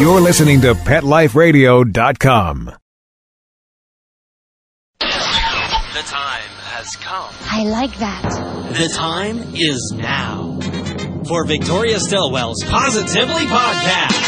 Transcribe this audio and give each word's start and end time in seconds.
You're 0.00 0.20
listening 0.20 0.60
to 0.60 0.74
PetLifeRadio.com. 0.74 2.72
The 5.00 5.06
time 6.06 6.50
has 6.70 6.94
come. 6.96 7.34
I 7.50 7.64
like 7.64 7.98
that. 7.98 8.22
The 8.78 8.88
time 8.94 9.56
is 9.56 9.92
now 9.96 10.60
for 11.26 11.44
Victoria 11.44 11.98
Stilwell's 11.98 12.62
Positively 12.64 13.46
Podcast. 13.46 14.27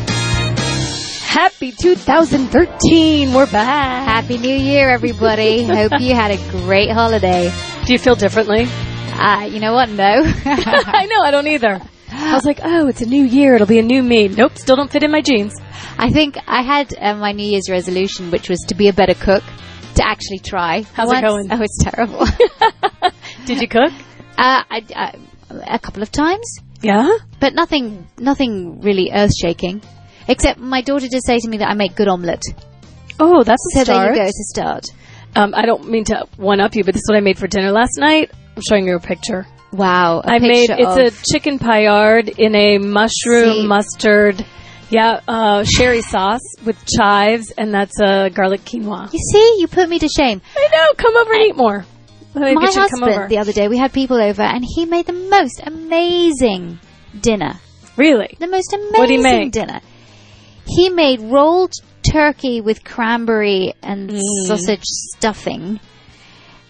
Happy 1.31 1.71
2013. 1.71 3.33
We're 3.33 3.45
back. 3.49 4.05
Happy 4.05 4.37
New 4.37 4.53
Year, 4.53 4.89
everybody. 4.89 5.63
Hope 5.63 5.93
you 6.01 6.13
had 6.13 6.31
a 6.31 6.51
great 6.51 6.91
holiday. 6.91 7.49
Do 7.85 7.93
you 7.93 7.99
feel 7.99 8.15
differently? 8.15 8.65
Uh, 8.65 9.47
you 9.49 9.61
know 9.61 9.71
what? 9.71 9.87
No. 9.89 10.03
I 10.45 11.05
know, 11.05 11.21
I 11.23 11.31
don't 11.31 11.47
either. 11.47 11.79
I 12.11 12.33
was 12.33 12.43
like, 12.43 12.59
oh, 12.61 12.87
it's 12.89 12.99
a 12.99 13.05
new 13.05 13.23
year. 13.23 13.55
It'll 13.55 13.65
be 13.65 13.79
a 13.79 13.81
new 13.81 14.03
me. 14.03 14.27
Nope, 14.27 14.57
still 14.57 14.75
don't 14.75 14.91
fit 14.91 15.03
in 15.03 15.11
my 15.11 15.21
jeans. 15.21 15.55
I 15.97 16.09
think 16.09 16.35
I 16.47 16.63
had 16.63 16.93
uh, 16.99 17.15
my 17.15 17.31
New 17.31 17.49
Year's 17.49 17.69
resolution, 17.69 18.29
which 18.29 18.49
was 18.49 18.59
to 18.67 18.75
be 18.75 18.89
a 18.89 18.93
better 18.93 19.13
cook, 19.13 19.43
to 19.95 20.05
actually 20.05 20.39
try. 20.39 20.81
How's 20.93 21.13
it 21.13 21.21
going? 21.21 21.47
Oh, 21.49 21.61
it's 21.61 21.81
terrible. 21.81 22.25
Did 23.45 23.61
you 23.61 23.69
cook? 23.69 23.93
uh, 24.37 24.63
I, 24.69 24.85
I, 24.93 25.15
a 25.75 25.79
couple 25.79 26.03
of 26.03 26.11
times, 26.11 26.57
Yeah. 26.81 27.07
but 27.39 27.53
nothing, 27.53 28.05
nothing 28.17 28.81
really 28.81 29.11
earth 29.13 29.31
shaking. 29.41 29.81
Except 30.27 30.59
my 30.59 30.81
daughter 30.81 31.07
did 31.07 31.21
say 31.25 31.39
to 31.39 31.47
me 31.49 31.57
that 31.57 31.69
I 31.69 31.73
make 31.73 31.95
good 31.95 32.07
omelette. 32.07 32.43
Oh, 33.19 33.43
that's 33.43 33.63
a 33.73 33.79
So 33.79 33.83
start. 33.83 34.13
there 34.13 34.13
you 34.13 34.19
go 34.21 34.25
to 34.25 34.43
start. 34.53 34.85
Um, 35.35 35.53
I 35.55 35.65
don't 35.65 35.89
mean 35.89 36.03
to 36.05 36.27
one 36.37 36.59
up 36.59 36.75
you, 36.75 36.83
but 36.83 36.93
this 36.93 37.01
is 37.01 37.09
what 37.09 37.17
I 37.17 37.21
made 37.21 37.37
for 37.37 37.47
dinner 37.47 37.71
last 37.71 37.97
night. 37.97 38.31
I'm 38.55 38.61
showing 38.67 38.87
you 38.87 38.95
a 38.95 38.99
picture. 38.99 39.47
Wow. 39.71 40.21
I 40.25 40.39
made 40.39 40.69
it's 40.69 41.23
a 41.23 41.31
chicken 41.31 41.57
paillard 41.57 42.27
in 42.27 42.53
a 42.55 42.77
mushroom 42.77 43.53
See. 43.61 43.67
mustard, 43.67 44.45
yeah, 44.89 45.21
uh, 45.27 45.63
sherry 45.63 46.01
sauce 46.01 46.41
with 46.65 46.77
chives, 46.85 47.51
and 47.51 47.73
that's 47.73 47.97
a 48.01 48.29
garlic 48.33 48.61
quinoa. 48.65 49.11
You 49.13 49.19
see, 49.19 49.55
you 49.59 49.67
put 49.67 49.87
me 49.87 49.99
to 49.99 50.09
shame. 50.09 50.41
I 50.57 50.67
know. 50.71 50.93
Come 50.97 51.15
over 51.15 51.31
and 51.33 51.43
eat 51.43 51.55
more. 51.55 51.85
Maybe 52.35 52.55
my 52.55 52.61
you 52.63 52.71
come 52.89 53.03
over. 53.03 53.11
husband 53.11 53.29
the 53.31 53.37
other 53.37 53.53
day, 53.53 53.67
we 53.69 53.77
had 53.77 53.93
people 53.93 54.17
over, 54.21 54.41
and 54.41 54.65
he 54.65 54.85
made 54.85 55.05
the 55.05 55.13
most 55.13 55.61
amazing 55.65 56.79
dinner. 57.19 57.53
Really? 57.97 58.35
The 58.39 58.47
most 58.47 58.73
amazing 58.73 59.51
dinner. 59.51 59.79
He 60.67 60.89
made 60.89 61.19
rolled 61.21 61.73
turkey 62.09 62.61
with 62.61 62.83
cranberry 62.83 63.73
and 63.83 64.09
Mm. 64.09 64.21
sausage 64.47 64.83
stuffing, 64.83 65.79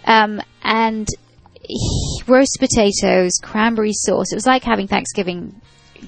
um, 0.05 0.41
and 0.63 1.07
he- 1.63 2.23
roast 2.27 2.57
potatoes, 2.59 3.31
cranberry 3.41 3.93
sauce. 3.93 4.31
It 4.31 4.35
was 4.35 4.45
like 4.47 4.63
having 4.63 4.87
Thanksgiving 4.87 5.55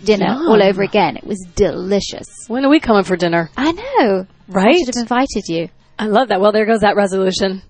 dinner 0.03 0.25
Yum. 0.27 0.47
all 0.49 0.61
over 0.63 0.81
again. 0.81 1.15
It 1.17 1.25
was 1.25 1.39
delicious. 1.55 2.27
When 2.47 2.65
are 2.65 2.69
we 2.69 2.79
coming 2.79 3.03
for 3.03 3.15
dinner? 3.15 3.49
I 3.55 3.71
know. 3.71 4.25
Right? 4.47 4.63
I 4.63 4.65
Right? 4.65 4.75
should 4.79 4.95
have 4.95 5.01
invited 5.03 5.43
you. 5.47 5.69
I 5.99 6.05
love 6.07 6.29
that. 6.29 6.41
Well, 6.41 6.51
there 6.51 6.65
goes 6.65 6.81
that 6.81 6.95
resolution. 6.95 7.61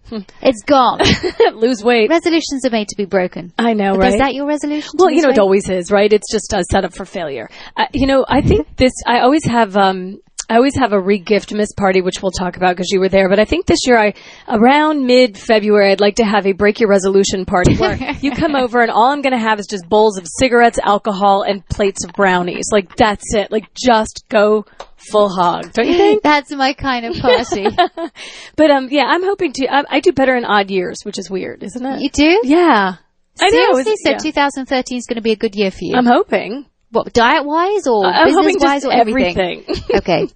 It's 0.42 0.64
gone. 0.64 1.00
Lose 1.56 1.84
weight. 1.84 2.10
Resolutions 2.10 2.66
are 2.66 2.70
made 2.70 2.88
to 2.90 2.96
be 2.96 3.06
broken. 3.06 3.52
I 3.60 3.74
know, 3.74 3.92
But 3.94 4.00
right? 4.00 4.14
Is 4.14 4.20
that 4.20 4.34
your 4.34 4.46
resolution? 4.48 4.92
well, 4.98 5.12
you 5.12 5.22
know, 5.22 5.30
it 5.30 5.40
always 5.40 5.70
is, 5.70 5.92
right? 5.92 6.12
It's 6.12 6.32
just 6.32 6.54
a 6.54 6.64
setup 6.72 6.94
for 6.96 7.06
failure. 7.06 7.50
Uh, 7.76 7.86
you 7.94 8.08
know, 8.08 8.26
I 8.28 8.42
think 8.42 8.68
this, 8.78 8.94
I 9.06 9.20
always 9.20 9.44
have, 9.46 9.76
um, 9.76 10.20
I 10.50 10.56
always 10.58 10.76
have 10.78 10.92
a 10.94 11.00
re-gift 11.00 11.54
miss 11.54 11.72
party, 11.74 12.02
which 12.02 12.22
we'll 12.22 12.32
talk 12.32 12.58
about 12.58 12.76
because 12.76 12.92
you 12.92 13.00
were 13.00 13.10
there. 13.10 13.30
But 13.30 13.40
I 13.40 13.46
think 13.46 13.66
this 13.66 13.80
year, 13.88 13.98
I 13.98 14.14
around 14.48 15.06
mid-February, 15.06 15.92
I'd 15.92 16.02
like 16.02 16.16
to 16.16 16.26
have 16.26 16.46
a 16.46 16.52
break 16.52 16.80
your 16.80 16.90
resolution 16.90 17.46
party 17.46 17.76
where 17.78 17.96
you 18.22 18.32
come 18.32 18.56
over 18.56 18.82
and 18.82 18.92
all 18.92 19.12
I'm 19.12 19.22
going 19.22 19.34
to 19.34 19.40
have 19.40 19.60
is 19.60 19.68
just 19.68 19.88
bowls 19.88 20.18
of 20.18 20.26
cigarettes, 20.40 20.80
alcohol, 20.84 21.44
and 21.44 21.66
plates 21.70 22.04
of 22.04 22.12
brownies. 22.14 22.66
Like 22.72 22.96
that's 22.96 23.34
it. 23.34 23.52
Like 23.52 23.74
just 23.74 24.26
go 24.30 24.66
full 24.98 25.30
hog, 25.30 25.72
don't 25.74 25.88
you 25.88 25.98
think? 25.98 26.24
That's 26.24 26.50
my 26.52 26.72
kind 26.74 27.06
of 27.06 27.18
party. 27.22 27.68
But 28.56 28.72
um, 28.72 28.88
yeah, 28.90 29.04
I'm 29.06 29.24
hoping 29.24 29.52
to. 29.54 29.68
I, 29.68 29.84
I 29.90 30.00
do 30.00 30.12
better 30.14 30.36
in 30.36 30.46
odd 30.46 30.70
years, 30.72 31.00
which 31.04 31.18
is 31.20 31.30
weird, 31.30 31.62
isn't 31.64 31.86
it? 31.86 32.02
you 32.02 32.10
do? 32.10 32.42
yeah, 32.46 32.96
I 33.42 33.50
know. 33.50 33.74
Seriously? 33.74 33.82
It's- 33.94 34.04
So 34.06 34.12
yeah. 34.12 34.18
2013 34.18 34.98
is 34.98 35.06
going 35.06 35.16
to 35.16 35.22
be 35.22 35.32
a 35.32 35.36
good 35.36 35.56
year 35.56 35.72
for 35.72 35.80
you. 35.82 35.96
I'm 35.96 36.06
hoping. 36.06 36.68
What 36.94 37.12
diet 37.14 37.46
wise 37.46 37.88
or 37.88 38.06
I'm 38.06 38.28
business 38.28 38.56
wise 38.60 38.86
or 38.86 38.94
everything? 38.94 39.66
everything. 39.66 39.84
okay. 39.96 40.28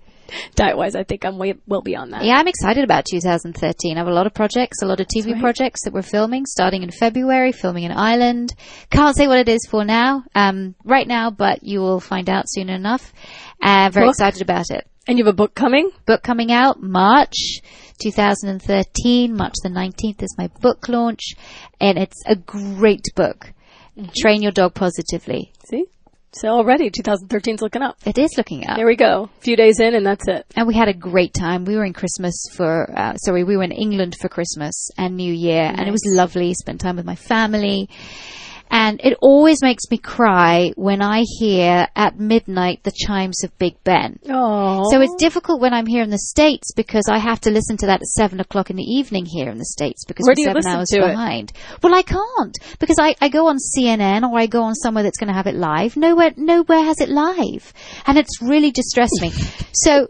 Diet 0.55 0.75
wise, 0.75 0.95
I 0.95 1.03
think 1.03 1.23
I'm 1.25 1.37
way 1.37 1.53
well 1.67 1.81
beyond 1.81 2.11
that. 2.11 2.25
Yeah, 2.25 2.35
I'm 2.35 2.47
excited 2.47 2.83
about 2.83 3.05
2013. 3.05 3.95
I 3.95 3.99
have 3.99 4.07
a 4.07 4.13
lot 4.13 4.27
of 4.27 4.33
projects, 4.33 4.81
a 4.81 4.85
lot 4.85 4.99
of 4.99 5.07
TV 5.07 5.31
right. 5.31 5.41
projects 5.41 5.85
that 5.85 5.93
we're 5.93 6.01
filming, 6.01 6.45
starting 6.45 6.83
in 6.83 6.91
February, 6.91 7.53
filming 7.53 7.85
in 7.85 7.91
Ireland. 7.91 8.53
Can't 8.89 9.15
say 9.15 9.27
what 9.27 9.39
it 9.39 9.47
is 9.47 9.65
for 9.69 9.85
now, 9.85 10.23
um, 10.35 10.75
right 10.83 11.07
now, 11.07 11.31
but 11.31 11.63
you 11.63 11.79
will 11.79 12.01
find 12.01 12.29
out 12.29 12.45
soon 12.47 12.69
enough. 12.69 13.13
Uh, 13.61 13.89
very 13.93 14.07
Book? 14.07 14.13
excited 14.13 14.41
about 14.41 14.69
it. 14.69 14.85
And 15.07 15.17
you 15.17 15.23
have 15.23 15.33
a 15.33 15.37
book 15.37 15.55
coming? 15.55 15.89
Book 16.05 16.23
coming 16.23 16.51
out 16.51 16.81
March 16.81 17.61
2013. 18.01 19.33
March 19.33 19.53
the 19.63 19.69
19th 19.69 20.21
is 20.21 20.35
my 20.37 20.47
book 20.59 20.89
launch, 20.89 21.35
and 21.79 21.97
it's 21.97 22.21
a 22.25 22.35
great 22.35 23.05
book. 23.15 23.53
Mm-hmm. 23.97 24.11
Train 24.17 24.41
your 24.41 24.51
dog 24.51 24.73
positively. 24.73 25.53
See? 25.69 25.85
So 26.39 26.49
already 26.49 26.91
2013's 26.91 27.61
looking 27.61 27.81
up. 27.81 27.97
It 28.05 28.17
is 28.17 28.37
looking 28.37 28.67
up. 28.67 28.77
There 28.77 28.85
we 28.85 28.95
go. 28.95 29.29
A 29.37 29.41
few 29.41 29.55
days 29.55 29.79
in 29.79 29.95
and 29.95 30.05
that's 30.05 30.27
it. 30.27 30.45
and 30.55 30.67
we 30.67 30.75
had 30.75 30.87
a 30.87 30.93
great 30.93 31.33
time. 31.33 31.65
We 31.65 31.75
were 31.75 31.85
in 31.85 31.93
Christmas 31.93 32.35
for, 32.55 32.91
uh, 32.95 33.15
sorry, 33.17 33.43
we 33.43 33.57
were 33.57 33.63
in 33.63 33.71
England 33.71 34.15
for 34.21 34.29
Christmas 34.29 34.89
and 34.97 35.15
New 35.17 35.33
Year, 35.33 35.63
and 35.63 35.87
it 35.87 35.91
was 35.91 36.03
lovely. 36.05 36.53
Spent 36.53 36.79
time 36.79 36.97
with 36.97 37.05
my 37.05 37.15
family. 37.15 37.89
And 38.69 38.99
it 39.03 39.17
always 39.21 39.61
makes 39.61 39.83
me 39.89 39.97
cry 39.97 40.71
when 40.75 41.01
I 41.01 41.23
hear 41.39 41.87
at 41.95 42.19
midnight 42.19 42.83
the 42.83 42.91
chimes 42.91 43.43
of 43.43 43.57
Big 43.57 43.81
Ben. 43.83 44.19
Oh. 44.29 44.83
So 44.91 45.01
it's 45.01 45.15
difficult 45.15 45.61
when 45.61 45.73
I'm 45.73 45.85
here 45.85 46.03
in 46.03 46.09
the 46.09 46.17
States 46.17 46.73
because 46.75 47.07
I 47.09 47.17
have 47.17 47.39
to 47.41 47.51
listen 47.51 47.77
to 47.77 47.85
that 47.87 48.01
at 48.01 48.07
seven 48.07 48.39
o'clock 48.39 48.69
in 48.69 48.75
the 48.75 48.83
evening 48.83 49.25
here 49.25 49.49
in 49.49 49.57
the 49.57 49.65
States 49.65 50.03
because 50.05 50.25
Where 50.27 50.35
we're 50.37 50.61
seven 50.61 50.67
hours 50.67 50.89
to 50.89 50.97
it? 50.97 51.53
Well, 51.81 51.95
I 51.95 52.01
can't 52.01 52.55
because 52.79 52.97
I, 52.99 53.15
I 53.21 53.29
go 53.29 53.47
on 53.47 53.57
CNN 53.57 54.29
or 54.29 54.37
I 54.37 54.47
go 54.47 54.63
on 54.63 54.75
somewhere 54.75 55.03
that's 55.03 55.17
going 55.17 55.29
to 55.29 55.33
have 55.33 55.47
it 55.47 55.55
live. 55.55 55.95
Nowhere, 55.95 56.33
nowhere 56.35 56.83
has 56.83 56.99
it 56.99 57.09
live. 57.09 57.73
And 58.05 58.17
it's 58.17 58.41
really 58.41 58.71
distressed 58.71 59.19
me. 59.21 59.31
So, 59.73 60.07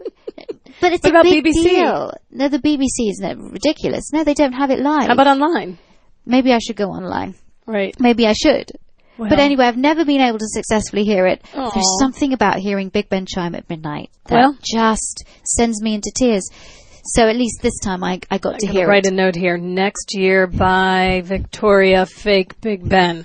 but 0.80 0.92
it's 0.92 1.04
What 1.04 1.14
a 1.14 1.20
about 1.20 1.24
big 1.24 1.44
BBC? 1.44 1.62
deal. 1.62 2.12
No, 2.30 2.48
the 2.48 2.58
BBC 2.58 3.10
isn't 3.10 3.24
it 3.24 3.36
ridiculous? 3.38 4.12
No, 4.12 4.24
they 4.24 4.32
don't 4.32 4.54
have 4.54 4.70
it 4.70 4.78
live. 4.78 5.06
How 5.08 5.12
about 5.12 5.26
online? 5.26 5.78
Maybe 6.24 6.52
I 6.54 6.58
should 6.58 6.76
go 6.76 6.86
online. 6.86 7.34
Right. 7.68 7.94
Maybe 8.00 8.26
I 8.26 8.32
should. 8.32 8.72
Well, 9.18 9.28
But 9.28 9.38
anyway, 9.40 9.66
I've 9.66 9.76
never 9.76 10.04
been 10.04 10.20
able 10.20 10.38
to 10.38 10.46
successfully 10.48 11.04
hear 11.04 11.26
it. 11.26 11.42
Aw. 11.54 11.70
There's 11.70 11.98
something 12.00 12.32
about 12.32 12.58
hearing 12.58 12.88
Big 12.88 13.08
Ben 13.08 13.26
chime 13.26 13.54
at 13.54 13.68
midnight 13.68 14.10
that 14.26 14.34
Well- 14.36 14.56
just 14.64 15.24
sends 15.44 15.82
me 15.82 15.94
into 15.94 16.10
tears. 16.16 16.48
So 17.14 17.28
at 17.28 17.36
least 17.36 17.60
this 17.62 17.78
time 17.80 18.04
I, 18.04 18.20
I 18.30 18.38
got 18.38 18.58
to 18.60 18.66
I'm 18.66 18.72
hear 18.72 18.82
gonna 18.82 18.92
write 18.92 19.06
a 19.06 19.10
note 19.10 19.34
here. 19.34 19.56
Next 19.56 20.14
year 20.14 20.46
by 20.46 21.22
Victoria 21.24 22.04
Fake 22.06 22.60
Big 22.60 22.86
Ben. 22.88 23.24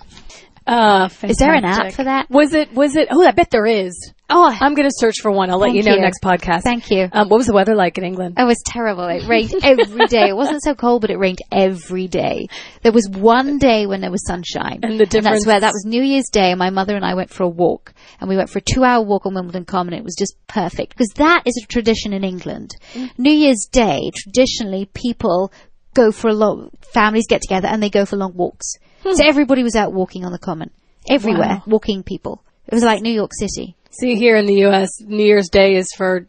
Uh, 0.66 1.09
Is 1.24 1.38
there 1.38 1.53
an 1.53 1.66
app 1.66 1.94
for 1.94 2.03
that? 2.03 2.29
Was 2.29 2.53
it, 2.53 2.74
was 2.74 2.96
it, 2.96 3.07
oh, 3.12 3.25
I 3.25 3.31
bet 3.31 3.51
there 3.51 3.66
is. 3.66 4.12
Oh, 4.29 4.50
I'm 4.59 4.74
going 4.74 4.88
to 4.88 4.96
search 4.96 5.22
for 5.22 5.32
one. 5.32 5.49
I'll 5.52 5.59
let 5.59 5.73
you 5.73 5.84
know 5.84 5.93
you. 5.93 6.02
next 6.02 6.22
podcast. 6.23 6.61
Thank 6.64 6.90
you. 6.90 7.08
Um, 7.11 7.29
what 7.29 7.37
was 7.37 7.47
the 7.47 7.53
weather 7.53 7.76
like 7.76 7.97
in 7.97 8.03
England? 8.03 8.35
it 8.40 8.46
was 8.46 8.64
terrible. 8.66 9.05
It 9.08 9.28
rained 9.28 9.53
every 9.64 10.08
day. 10.08 10.29
It 10.29 10.35
wasn't 10.35 10.64
so 10.64 10.73
cold, 10.73 11.02
but 11.02 11.11
it 11.11 11.17
rained 11.17 11.40
every 11.52 12.08
day. 12.08 12.47
There 12.82 12.91
was 12.91 13.08
one 13.09 13.59
day 13.59 13.85
when 13.85 14.02
there 14.02 14.09
was 14.09 14.26
sunshine. 14.26 14.79
And 14.82 14.99
the 14.99 15.05
difference- 15.05 15.43
that's 15.43 15.46
where, 15.46 15.59
that 15.59 15.73
was 15.73 15.85
New 15.85 16.02
Year's 16.02 16.29
Day, 16.32 16.52
and 16.52 16.58
my 16.59 16.70
mother 16.70 16.96
and 16.96 17.05
I 17.05 17.14
went 17.14 17.29
for 17.29 17.43
a 17.43 17.49
walk. 17.49 17.93
And 18.20 18.29
we 18.29 18.37
went 18.37 18.49
for 18.49 18.59
a 18.59 18.61
two 18.61 18.84
hour 18.84 19.03
walk 19.03 19.26
on 19.26 19.35
Wimbledon 19.35 19.66
Common. 19.66 19.93
And 19.93 19.99
it 19.99 20.05
was 20.05 20.16
just 20.17 20.35
perfect. 20.47 20.93
Because 20.93 21.11
that 21.17 21.43
is 21.46 21.61
a 21.61 21.67
tradition 21.67 22.14
in 22.14 22.23
England. 22.23 22.76
Mm. 22.93 23.11
New 23.17 23.34
Year's 23.34 23.67
Day, 23.72 24.11
traditionally, 24.16 24.90
people 24.93 25.52
go 25.93 26.11
for 26.11 26.29
a 26.29 26.34
long, 26.34 26.70
families 26.93 27.28
get 27.28 27.41
together 27.41 27.67
and 27.67 27.84
they 27.84 27.90
go 27.90 28.05
for 28.05 28.16
long 28.16 28.34
walks. 28.34 28.78
Hmm. 29.03 29.14
So 29.16 29.26
everybody 29.26 29.64
was 29.64 29.76
out 29.76 29.94
walking 29.94 30.26
on 30.26 30.32
the 30.32 30.40
common. 30.40 30.72
Everywhere, 31.09 31.47
Wow. 31.47 31.64
walking 31.67 32.03
people. 32.03 32.41
It 32.67 32.73
was 32.73 32.84
like 32.84 33.02
New 33.02 33.11
York 33.14 33.32
City. 33.38 33.76
See, 33.91 34.16
here 34.16 34.35
in 34.38 34.46
the 34.46 34.55
U.S., 34.67 34.90
New 35.02 35.23
Year's 35.26 35.50
Day 35.50 35.76
is 35.76 35.88
for 35.97 36.28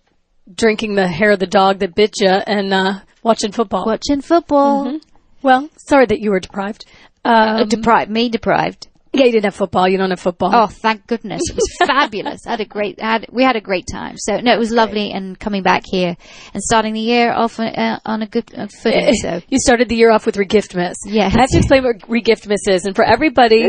drinking 0.53 0.97
the 0.97 1.07
hair 1.09 1.31
of 1.31 1.39
the 1.39 1.47
dog 1.47 1.79
that 1.79 1.95
bit 1.95 2.13
you 2.21 2.29
and 2.29 2.75
uh, 2.75 3.01
watching 3.23 3.53
football. 3.53 3.87
Watching 3.87 4.21
football. 4.21 4.99
Well, 5.43 5.71
sorry 5.89 6.07
that 6.07 6.21
you 6.21 6.31
were 6.31 6.41
deprived. 6.41 6.85
Um, 7.25 7.35
Uh, 7.35 7.65
deprived, 7.65 8.11
me 8.11 8.29
deprived. 8.29 8.89
Yeah, 9.15 9.27
you 9.27 9.33
didn't 9.33 9.45
have 9.45 9.55
football. 9.55 9.89
You 9.89 9.99
don't 9.99 10.11
have 10.11 10.21
football. 10.21 10.51
Oh, 10.53 10.67
thank 10.67 11.07
goodness! 11.07 11.41
It 11.49 11.55
was 11.57 11.77
fabulous. 11.87 12.47
I 12.47 12.51
had 12.53 12.61
a 12.61 12.65
great, 12.65 13.01
had 13.01 13.27
we 13.33 13.43
had 13.45 13.57
a 13.57 13.61
great 13.61 13.87
time. 13.91 14.17
So 14.19 14.41
no, 14.41 14.53
it 14.53 14.59
was 14.59 14.71
lovely, 14.71 15.11
and 15.13 15.39
coming 15.39 15.63
back 15.63 15.83
here 15.87 16.17
and 16.53 16.63
starting 16.63 16.95
the 16.95 17.01
year 17.01 17.33
off 17.33 17.59
on, 17.61 17.67
uh, 17.67 18.01
on 18.05 18.23
a 18.23 18.27
good 18.27 18.51
uh, 18.57 18.67
footing. 18.83 19.15
So 19.15 19.41
You 19.49 19.59
started 19.59 19.89
the 19.89 19.97
year 19.97 20.11
off 20.11 20.27
with 20.27 20.37
Regiftmas. 20.37 20.95
Yes. 21.07 21.35
I 21.35 21.41
have 21.41 21.51
to 21.51 21.59
explain 21.59 21.85
what 21.85 21.99
Regiftmas 22.01 22.69
is. 22.69 22.85
And 22.85 22.97
for 22.97 23.05
everybody 23.05 23.69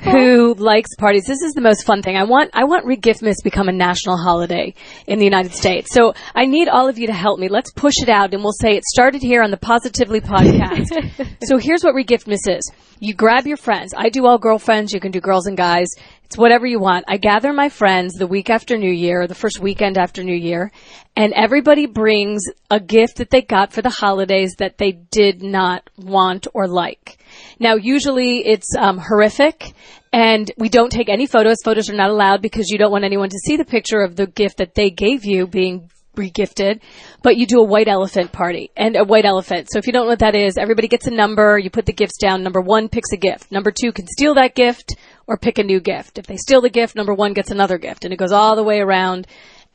who 0.00 0.54
likes 0.54 0.94
parties, 0.96 1.24
this 1.26 1.42
is 1.42 1.52
the 1.52 1.60
most 1.60 1.84
fun 1.84 2.02
thing. 2.02 2.16
I 2.16 2.24
want, 2.24 2.50
I 2.54 2.64
want 2.64 2.86
Regiftmas 2.86 3.36
to 3.36 3.44
become 3.44 3.68
a 3.68 3.72
national 3.72 4.16
holiday 4.16 4.74
in 5.06 5.18
the 5.18 5.24
United 5.24 5.52
States. 5.52 5.92
So 5.92 6.14
I 6.34 6.46
need 6.46 6.68
all 6.68 6.88
of 6.88 6.98
you 6.98 7.06
to 7.08 7.12
help 7.12 7.38
me. 7.38 7.48
Let's 7.48 7.72
push 7.72 7.94
it 7.98 8.08
out 8.08 8.32
and 8.32 8.42
we'll 8.42 8.52
say 8.52 8.76
it 8.76 8.84
started 8.84 9.22
here 9.22 9.42
on 9.42 9.50
the 9.50 9.56
Positively 9.56 10.20
podcast. 10.20 11.36
so 11.44 11.58
here's 11.58 11.82
what 11.82 11.94
Regiftmas 11.94 12.48
is. 12.48 12.70
You 13.00 13.14
grab 13.14 13.46
your 13.46 13.56
friends. 13.56 13.92
I 13.96 14.08
do 14.08 14.26
all 14.26 14.38
girlfriends. 14.38 14.77
You 14.86 15.00
can 15.00 15.10
do 15.10 15.20
girls 15.20 15.46
and 15.46 15.56
guys. 15.56 15.88
It's 16.24 16.38
whatever 16.38 16.66
you 16.66 16.78
want. 16.78 17.04
I 17.08 17.16
gather 17.16 17.52
my 17.52 17.68
friends 17.68 18.14
the 18.14 18.26
week 18.26 18.50
after 18.50 18.76
New 18.78 18.92
Year, 18.92 19.26
the 19.26 19.34
first 19.34 19.58
weekend 19.58 19.98
after 19.98 20.22
New 20.22 20.36
Year, 20.36 20.70
and 21.16 21.32
everybody 21.32 21.86
brings 21.86 22.42
a 22.70 22.78
gift 22.78 23.16
that 23.16 23.30
they 23.30 23.42
got 23.42 23.72
for 23.72 23.82
the 23.82 23.90
holidays 23.90 24.54
that 24.58 24.78
they 24.78 24.92
did 24.92 25.42
not 25.42 25.88
want 25.96 26.46
or 26.54 26.68
like. 26.68 27.18
Now, 27.58 27.74
usually 27.74 28.46
it's 28.46 28.74
um, 28.78 28.98
horrific, 28.98 29.74
and 30.12 30.50
we 30.56 30.68
don't 30.68 30.92
take 30.92 31.08
any 31.08 31.26
photos. 31.26 31.56
Photos 31.64 31.90
are 31.90 31.96
not 31.96 32.10
allowed 32.10 32.40
because 32.40 32.68
you 32.68 32.78
don't 32.78 32.92
want 32.92 33.04
anyone 33.04 33.30
to 33.30 33.38
see 33.44 33.56
the 33.56 33.64
picture 33.64 34.00
of 34.00 34.16
the 34.16 34.26
gift 34.26 34.58
that 34.58 34.74
they 34.74 34.90
gave 34.90 35.24
you 35.24 35.46
being 35.46 35.90
regifted, 36.18 36.80
but 37.22 37.36
you 37.36 37.46
do 37.46 37.60
a 37.60 37.64
white 37.64 37.88
elephant 37.88 38.32
party 38.32 38.70
and 38.76 38.96
a 38.96 39.04
white 39.04 39.24
elephant. 39.24 39.70
So 39.70 39.78
if 39.78 39.86
you 39.86 39.92
don't 39.92 40.04
know 40.04 40.10
what 40.10 40.18
that 40.18 40.34
is, 40.34 40.58
everybody 40.58 40.88
gets 40.88 41.06
a 41.06 41.10
number, 41.10 41.58
you 41.58 41.70
put 41.70 41.86
the 41.86 41.92
gifts 41.92 42.18
down. 42.18 42.42
Number 42.42 42.60
one 42.60 42.88
picks 42.88 43.12
a 43.12 43.16
gift. 43.16 43.50
Number 43.50 43.70
two 43.70 43.92
can 43.92 44.06
steal 44.06 44.34
that 44.34 44.54
gift 44.54 44.96
or 45.26 45.38
pick 45.38 45.58
a 45.58 45.64
new 45.64 45.80
gift. 45.80 46.18
If 46.18 46.26
they 46.26 46.36
steal 46.36 46.60
the 46.60 46.70
gift, 46.70 46.96
number 46.96 47.14
one 47.14 47.32
gets 47.32 47.50
another 47.50 47.78
gift 47.78 48.04
and 48.04 48.12
it 48.12 48.18
goes 48.18 48.32
all 48.32 48.56
the 48.56 48.62
way 48.62 48.80
around. 48.80 49.26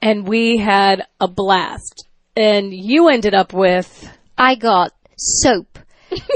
And 0.01 0.27
we 0.27 0.57
had 0.57 1.03
a 1.19 1.27
blast. 1.27 2.07
And 2.35 2.73
you 2.73 3.09
ended 3.09 3.33
up 3.33 3.53
with, 3.53 4.09
I 4.37 4.55
got 4.55 4.91
soap 5.17 5.79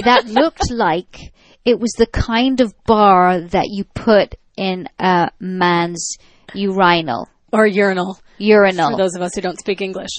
that 0.04 0.26
looked 0.28 0.72
like 0.72 1.34
it 1.66 1.80
was 1.80 1.92
the 1.98 2.08
kind 2.08 2.62
of 2.62 2.74
bar 2.86 3.42
that 3.42 3.66
you 3.68 3.84
put 3.84 4.36
in 4.56 4.88
a 5.00 5.32
man's 5.40 6.18
urinal. 6.54 7.28
or 7.52 7.68
urinal, 7.68 8.20
Urinal. 8.38 8.92
for 8.92 8.98
those 8.98 9.16
of 9.16 9.22
us 9.22 9.32
who 9.36 9.42
don't 9.42 9.60
speak 9.60 9.82
English. 9.82 10.10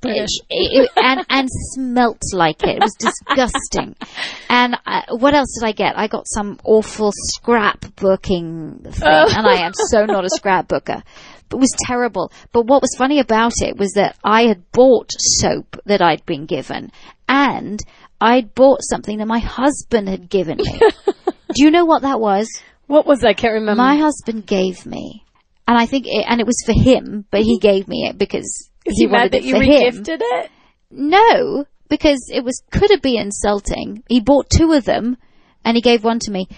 British. 0.00 0.30
It- 0.50 0.82
it- 0.84 0.90
and 0.96 1.24
and 1.30 1.48
smelt 1.74 2.20
like 2.32 2.62
it. 2.64 2.70
It 2.76 2.82
was 2.82 2.94
disgusting. 2.98 3.94
And 4.54 4.76
uh, 4.84 5.02
what 5.16 5.32
else 5.32 5.56
did 5.58 5.66
I 5.66 5.72
get? 5.72 5.96
I 5.96 6.08
got 6.08 6.26
some 6.28 6.58
awful 6.62 7.10
scrapbooking 7.34 8.82
thing, 8.94 9.02
and 9.08 9.46
I 9.46 9.64
am 9.64 9.72
so 9.74 10.04
not 10.04 10.24
a 10.24 10.28
scrapbooker. 10.40 11.02
But 11.48 11.56
it 11.56 11.60
was 11.60 11.74
terrible. 11.86 12.30
But 12.52 12.66
what 12.66 12.82
was 12.82 12.94
funny 12.98 13.18
about 13.20 13.52
it 13.60 13.76
was 13.76 13.92
that 13.92 14.16
I 14.24 14.42
had 14.42 14.70
bought 14.72 15.10
soap 15.10 15.78
that 15.86 16.02
I'd 16.02 16.24
been 16.26 16.46
given, 16.46 16.92
and 17.28 17.80
I'd 18.20 18.54
bought 18.54 18.80
something 18.82 19.18
that 19.18 19.26
my 19.26 19.38
husband 19.40 20.08
had 20.08 20.28
given 20.28 20.58
me. 20.58 20.78
Do 21.54 21.64
you 21.64 21.70
know 21.70 21.84
what 21.84 22.02
that 22.02 22.20
was? 22.20 22.48
What 22.86 23.06
was 23.06 23.20
that? 23.20 23.28
I 23.28 23.34
can't 23.34 23.54
remember. 23.54 23.80
My 23.82 23.96
husband 23.96 24.46
gave 24.46 24.84
me, 24.86 25.24
and 25.66 25.78
I 25.78 25.86
think, 25.86 26.06
it, 26.06 26.24
and 26.28 26.40
it 26.40 26.46
was 26.46 26.62
for 26.64 26.72
him, 26.72 27.24
but 27.30 27.42
he 27.42 27.56
mm-hmm. 27.56 27.66
gave 27.66 27.88
me 27.88 28.06
it 28.08 28.18
because 28.18 28.70
Is 28.84 28.98
he 28.98 29.06
wanted 29.06 29.32
that 29.32 29.38
it 29.38 29.44
you 29.44 29.56
for 29.56 29.62
him. 29.62 30.04
regifted 30.04 30.18
it? 30.20 30.50
No, 30.90 31.64
because 31.88 32.30
it 32.32 32.44
was 32.44 32.62
could 32.70 32.90
have 32.90 33.02
been 33.02 33.20
insulting. 33.20 34.02
He 34.08 34.20
bought 34.20 34.50
two 34.50 34.72
of 34.72 34.84
them, 34.84 35.16
and 35.64 35.76
he 35.76 35.80
gave 35.80 36.04
one 36.04 36.18
to 36.20 36.30
me. 36.30 36.48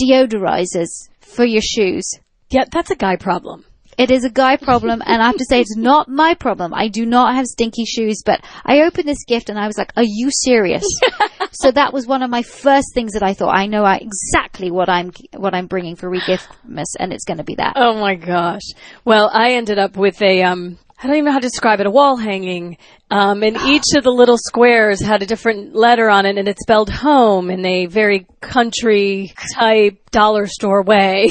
Deodorizers 0.00 1.08
for 1.20 1.44
your 1.44 1.62
shoes. 1.62 2.04
Yeah, 2.50 2.64
that's 2.70 2.90
a 2.90 2.96
guy 2.96 3.16
problem. 3.16 3.64
It 3.98 4.10
is 4.10 4.24
a 4.24 4.30
guy 4.30 4.56
problem, 4.56 5.02
and 5.04 5.22
I 5.22 5.26
have 5.26 5.36
to 5.36 5.44
say 5.44 5.60
it's 5.60 5.76
not 5.76 6.08
my 6.08 6.34
problem. 6.34 6.72
I 6.74 6.88
do 6.88 7.04
not 7.04 7.34
have 7.34 7.46
stinky 7.46 7.84
shoes, 7.84 8.22
but 8.24 8.40
I 8.64 8.82
opened 8.82 9.08
this 9.08 9.24
gift 9.26 9.50
and 9.50 9.58
I 9.58 9.66
was 9.66 9.76
like, 9.76 9.92
"Are 9.96 10.04
you 10.04 10.30
serious?" 10.30 10.84
so 11.52 11.70
that 11.70 11.92
was 11.92 12.06
one 12.06 12.22
of 12.22 12.30
my 12.30 12.42
first 12.42 12.94
things 12.94 13.12
that 13.12 13.22
I 13.22 13.34
thought. 13.34 13.54
I 13.54 13.66
know 13.66 13.84
exactly 13.84 14.70
what 14.70 14.88
I'm 14.88 15.12
what 15.36 15.54
I'm 15.54 15.66
bringing 15.66 15.96
for 15.96 16.10
regiftmas, 16.10 16.94
and 16.98 17.12
it's 17.12 17.24
going 17.24 17.38
to 17.38 17.44
be 17.44 17.56
that. 17.56 17.74
Oh 17.76 17.98
my 18.00 18.14
gosh. 18.14 18.62
Well, 19.04 19.30
I 19.32 19.52
ended 19.52 19.78
up 19.78 19.96
with 19.96 20.20
a 20.22 20.42
um 20.42 20.78
I 21.02 21.08
don't 21.08 21.16
even 21.16 21.24
know 21.24 21.32
how 21.32 21.40
to 21.40 21.48
describe 21.48 21.80
it, 21.80 21.86
a 21.86 21.90
wall 21.90 22.16
hanging. 22.16 22.76
Um, 23.10 23.42
and 23.42 23.56
each 23.56 23.96
of 23.96 24.04
the 24.04 24.10
little 24.10 24.38
squares 24.38 25.00
had 25.00 25.20
a 25.20 25.26
different 25.26 25.74
letter 25.74 26.08
on 26.08 26.26
it 26.26 26.38
and 26.38 26.46
it 26.46 26.58
spelled 26.60 26.90
home 26.90 27.50
in 27.50 27.66
a 27.66 27.86
very 27.86 28.24
country 28.40 29.34
type 29.52 29.98
dollar 30.12 30.46
store 30.46 30.82
way. 30.82 31.28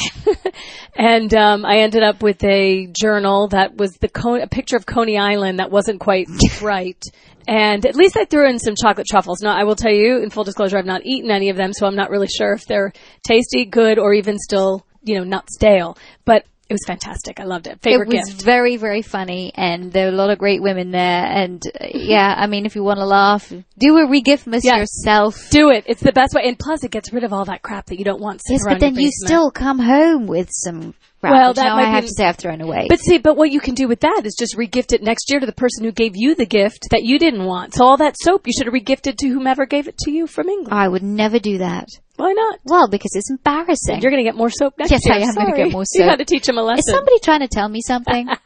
and, 0.95 1.33
um, 1.33 1.63
I 1.63 1.77
ended 1.77 2.03
up 2.03 2.21
with 2.21 2.44
a 2.44 2.88
journal 2.88 3.47
that 3.50 3.77
was 3.77 3.94
the 3.94 4.09
Con- 4.09 4.41
a 4.41 4.47
picture 4.47 4.75
of 4.75 4.85
Coney 4.85 5.18
Island 5.18 5.59
that 5.59 5.71
wasn't 5.71 6.01
quite 6.01 6.27
right. 6.62 7.01
And 7.47 7.85
at 7.85 7.95
least 7.95 8.17
I 8.17 8.25
threw 8.25 8.50
in 8.50 8.59
some 8.59 8.75
chocolate 8.75 9.07
truffles. 9.09 9.41
Now, 9.41 9.56
I 9.56 9.63
will 9.63 9.77
tell 9.77 9.94
you, 9.94 10.21
in 10.21 10.31
full 10.31 10.44
disclosure, 10.44 10.77
I've 10.77 10.85
not 10.85 11.06
eaten 11.06 11.31
any 11.31 11.50
of 11.50 11.56
them, 11.56 11.71
so 11.71 11.88
I'm 11.88 11.95
not 11.95 12.09
really 12.09 12.27
sure 12.27 12.51
if 12.51 12.65
they're 12.65 12.91
tasty, 13.24 13.63
good, 13.63 13.97
or 13.97 14.13
even 14.13 14.38
still, 14.38 14.85
you 15.01 15.17
know, 15.17 15.24
not 15.24 15.50
stale. 15.50 15.97
But 16.25 16.45
it 16.71 16.73
was 16.73 16.85
fantastic. 16.88 17.39
I 17.39 17.44
loved 17.44 17.68
it. 17.68 17.79
Favorite 17.81 18.09
gift. 18.09 18.15
it 18.15 18.19
was 18.19 18.29
gift. 18.35 18.41
very, 18.45 18.77
very 18.77 19.01
funny, 19.01 19.51
and 19.56 19.91
there 19.91 20.07
were 20.07 20.13
a 20.13 20.15
lot 20.15 20.29
of 20.29 20.38
great 20.39 20.62
women 20.62 20.91
there. 20.91 21.25
And 21.25 21.62
uh, 21.79 21.88
yeah, 21.94 22.33
I 22.38 22.47
mean, 22.47 22.65
if 22.65 22.75
you 22.75 22.83
want 22.83 22.97
to 23.00 23.06
laugh, 23.06 23.50
do 23.77 23.97
a 23.97 24.07
regiftmas 24.07 24.62
Yes. 24.63 24.77
yourself. 24.79 25.50
Do 25.50 25.69
it. 25.69 25.83
It's 25.88 26.01
the 26.01 26.12
best 26.12 26.33
way. 26.33 26.44
And 26.45 26.57
plus, 26.57 26.83
it 26.83 26.91
gets 26.91 27.12
rid 27.13 27.23
of 27.23 27.33
all 27.33 27.45
that 27.45 27.62
crap 27.62 27.88
that 27.88 28.00
you 28.00 28.06
don't 28.06 28.21
want 28.21 28.41
Yes, 28.50 28.63
but 28.65 28.79
then 28.79 28.95
you 28.95 29.12
still 29.12 29.51
come 29.51 29.79
home 29.79 30.27
with 30.27 30.50
some. 30.51 30.94
Well, 31.29 31.53
that 31.53 31.71
I 31.71 31.83
have 31.83 32.03
be- 32.03 32.07
to 32.07 32.13
say 32.15 32.25
I've 32.25 32.38
thrown 32.38 32.62
away. 32.62 32.88
But 32.89 33.00
see, 33.00 33.18
but 33.18 33.38
what 33.38 33.51
you 33.51 33.59
can 33.59 33.75
do 33.75 33.88
with 33.88 34.00
that 34.01 34.21
is 34.25 34.35
just 34.39 34.57
regift 34.57 34.94
it 34.94 35.03
next 35.03 35.29
year 35.29 35.39
to 35.39 35.45
the 35.45 35.51
person 35.51 35.85
who 35.85 35.91
gave 35.91 36.13
you 36.15 36.33
the 36.35 36.45
gift 36.45 36.88
that 36.91 37.03
you 37.03 37.19
didn't 37.19 37.45
want. 37.45 37.75
So 37.75 37.85
all 37.85 37.97
that 37.97 38.15
soap 38.19 38.47
you 38.47 38.53
should 38.53 38.65
have 38.65 38.73
regifted 38.73 39.18
to 39.18 39.27
whomever 39.27 39.65
gave 39.65 39.88
it 39.88 39.97
to 40.00 40.12
you 40.12 40.25
from 40.27 40.50
England. 40.50 40.73
I 40.73 40.88
would 40.88 41.03
never 41.03 41.38
do 41.39 41.59
that. 41.59 41.88
Why 42.15 42.33
not? 42.33 42.59
Well, 42.65 42.88
because 42.88 43.12
it's 43.15 43.29
embarrassing. 43.31 44.01
You're 44.01 44.12
going 44.12 44.23
to 44.23 44.29
get 44.29 44.35
more 44.35 44.50
soap 44.50 44.75
next 44.77 44.91
Yes, 44.91 45.01
year. 45.06 45.18
Yes, 45.18 45.38
I 45.38 45.41
am 45.41 45.47
gonna 45.47 45.63
get 45.63 45.71
more 45.71 45.85
soap. 45.85 46.00
You 46.00 46.09
got 46.09 46.19
to 46.19 46.25
teach 46.25 46.45
them 46.45 46.57
a 46.57 46.63
lesson. 46.63 46.79
Is 46.79 46.95
somebody 46.95 47.19
trying 47.19 47.39
to 47.41 47.47
tell 47.47 47.69
me 47.69 47.81
something? 47.81 48.27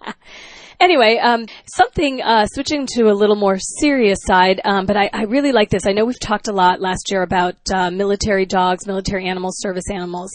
Anyway, 0.80 1.18
um, 1.24 1.46
something 1.74 2.22
uh, 2.22 2.46
switching 2.48 2.86
to 2.86 3.04
a 3.04 3.14
little 3.14 3.36
more 3.36 3.58
serious 3.58 4.20
side, 4.24 4.60
um, 4.66 4.86
but 4.86 4.98
I, 4.98 5.10
I 5.14 5.24
really 5.24 5.52
like 5.52 5.70
this. 5.70 5.86
I 5.86 5.94
know 5.94 6.06
we've 6.06 6.20
talked 6.20 6.48
a 6.48 6.52
lot 6.52 6.82
last 6.82 7.10
year 7.12 7.22
about 7.22 7.56
uh, 7.74 7.90
military 7.92 8.46
dogs, 8.46 8.86
military 8.86 9.26
animals, 9.28 9.56
service 9.60 9.86
animals, 9.90 10.32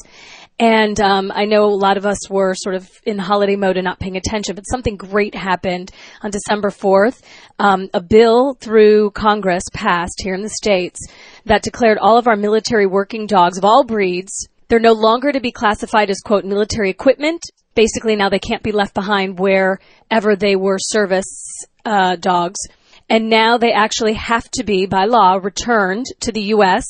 and 0.61 1.01
um, 1.01 1.33
I 1.35 1.47
know 1.47 1.65
a 1.65 1.75
lot 1.75 1.97
of 1.97 2.07
us 2.07 2.31
were 2.31 2.55
sort 2.55 2.77
of 2.77 2.89
in 3.05 3.19
holiday 3.19 3.57
mode 3.57 3.77
and 3.77 3.85
not 3.85 3.99
paying 3.99 4.17
attention. 4.17 4.55
But 4.55 4.69
something 4.69 4.97
great 4.97 5.35
happened 5.35 5.91
on 6.23 6.31
December 6.31 6.71
fourth. 6.71 7.23
Um, 7.59 7.89
a 7.93 8.01
bill 8.01 8.55
through 8.61 9.11
Congress 9.11 9.65
passed 9.73 10.21
here 10.23 10.35
in 10.35 10.43
the 10.43 10.51
states 10.51 11.01
that 11.47 11.63
declared 11.63 11.99
all 11.99 12.19
of 12.19 12.29
our 12.29 12.37
military 12.37 12.87
working 12.87 13.27
dogs 13.27 13.59
of 13.59 13.65
all 13.65 13.85
breeds 13.85 14.49
they're 14.71 14.79
no 14.79 14.93
longer 14.93 15.33
to 15.33 15.41
be 15.41 15.51
classified 15.51 16.11
as 16.11 16.21
quote 16.21 16.45
military 16.45 16.91
equipment. 16.91 17.43
Basically, 17.75 18.15
now 18.15 18.29
they 18.29 18.39
can't 18.39 18.63
be 18.63 18.71
left 18.71 18.95
behind 18.95 19.37
wherever 19.37 20.37
they 20.37 20.55
were 20.55 20.79
service 20.79 21.67
uh, 21.85 22.15
dogs, 22.15 22.61
and 23.09 23.29
now 23.29 23.59
they 23.59 23.73
actually 23.73 24.15
have 24.15 24.49
to 24.53 24.63
be 24.63 24.87
by 24.87 25.07
law 25.07 25.41
returned 25.43 26.07
to 26.21 26.31
the 26.31 26.43
U.S. 26.55 26.85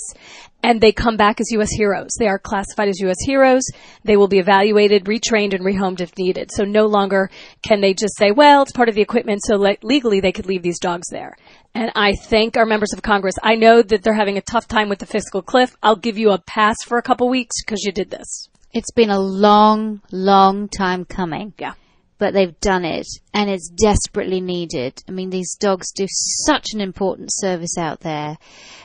and 0.62 0.80
they 0.80 0.92
come 0.92 1.16
back 1.16 1.40
as 1.40 1.50
U.S. 1.52 1.70
heroes. 1.72 2.10
They 2.18 2.28
are 2.28 2.38
classified 2.38 2.88
as 2.88 3.00
U.S. 3.00 3.16
heroes. 3.24 3.62
They 4.04 4.16
will 4.16 4.28
be 4.28 4.38
evaluated, 4.38 5.04
retrained, 5.04 5.54
and 5.54 5.64
rehomed 5.64 6.00
if 6.00 6.16
needed. 6.18 6.50
So 6.52 6.64
no 6.64 6.86
longer 6.86 7.30
can 7.62 7.80
they 7.80 7.94
just 7.94 8.16
say, 8.18 8.30
"Well, 8.30 8.62
it's 8.62 8.72
part 8.72 8.88
of 8.88 8.94
the 8.94 9.00
equipment," 9.02 9.40
so 9.44 9.56
le- 9.56 9.76
legally 9.82 10.20
they 10.20 10.32
could 10.32 10.46
leave 10.46 10.62
these 10.62 10.78
dogs 10.78 11.08
there. 11.10 11.36
And 11.74 11.92
I 11.94 12.14
thank 12.14 12.56
our 12.56 12.66
members 12.66 12.92
of 12.92 13.02
Congress. 13.02 13.36
I 13.42 13.54
know 13.54 13.80
that 13.82 14.02
they're 14.02 14.12
having 14.14 14.36
a 14.38 14.42
tough 14.42 14.66
time 14.66 14.88
with 14.88 14.98
the 14.98 15.06
fiscal 15.06 15.40
cliff. 15.40 15.76
I'll 15.82 15.96
give 15.96 16.18
you 16.18 16.30
a 16.30 16.38
pass 16.38 16.82
for 16.84 16.98
a 16.98 17.02
couple 17.02 17.28
weeks 17.28 17.56
because 17.64 17.84
you 17.84 17.92
did 17.92 18.10
this. 18.10 18.48
it's 18.72 18.92
been 18.92 19.10
a 19.10 19.18
long, 19.18 20.00
long 20.12 20.68
time 20.68 21.04
coming. 21.04 21.52
Yeah. 21.58 21.74
But 22.20 22.34
they've 22.34 22.58
done 22.60 22.84
it, 22.84 23.06
and 23.32 23.48
it's 23.48 23.70
desperately 23.70 24.40
needed. 24.42 25.02
I 25.08 25.10
mean, 25.10 25.30
these 25.30 25.56
dogs 25.56 25.90
do 25.90 26.06
such 26.46 26.66
an 26.74 26.80
important 26.80 27.30
service 27.32 27.78
out 27.78 28.00
there, 28.00 28.36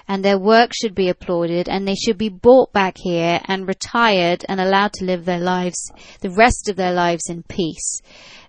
and 0.07 0.23
their 0.23 0.39
work 0.39 0.71
should 0.73 0.95
be 0.95 1.09
applauded, 1.09 1.67
and 1.67 1.85
they 1.85 1.95
should 1.95 2.17
be 2.17 2.29
brought 2.29 2.71
back 2.71 2.95
here 2.97 3.41
and 3.45 3.67
retired 3.67 4.45
and 4.47 4.61
allowed 4.61 4.93
to 4.93 5.05
live 5.05 5.25
their 5.25 5.41
lives, 5.41 5.91
the 6.21 6.29
rest 6.31 6.69
of 6.69 6.77
their 6.77 6.93
lives 6.93 7.29
in 7.29 7.43
peace. 7.43 8.01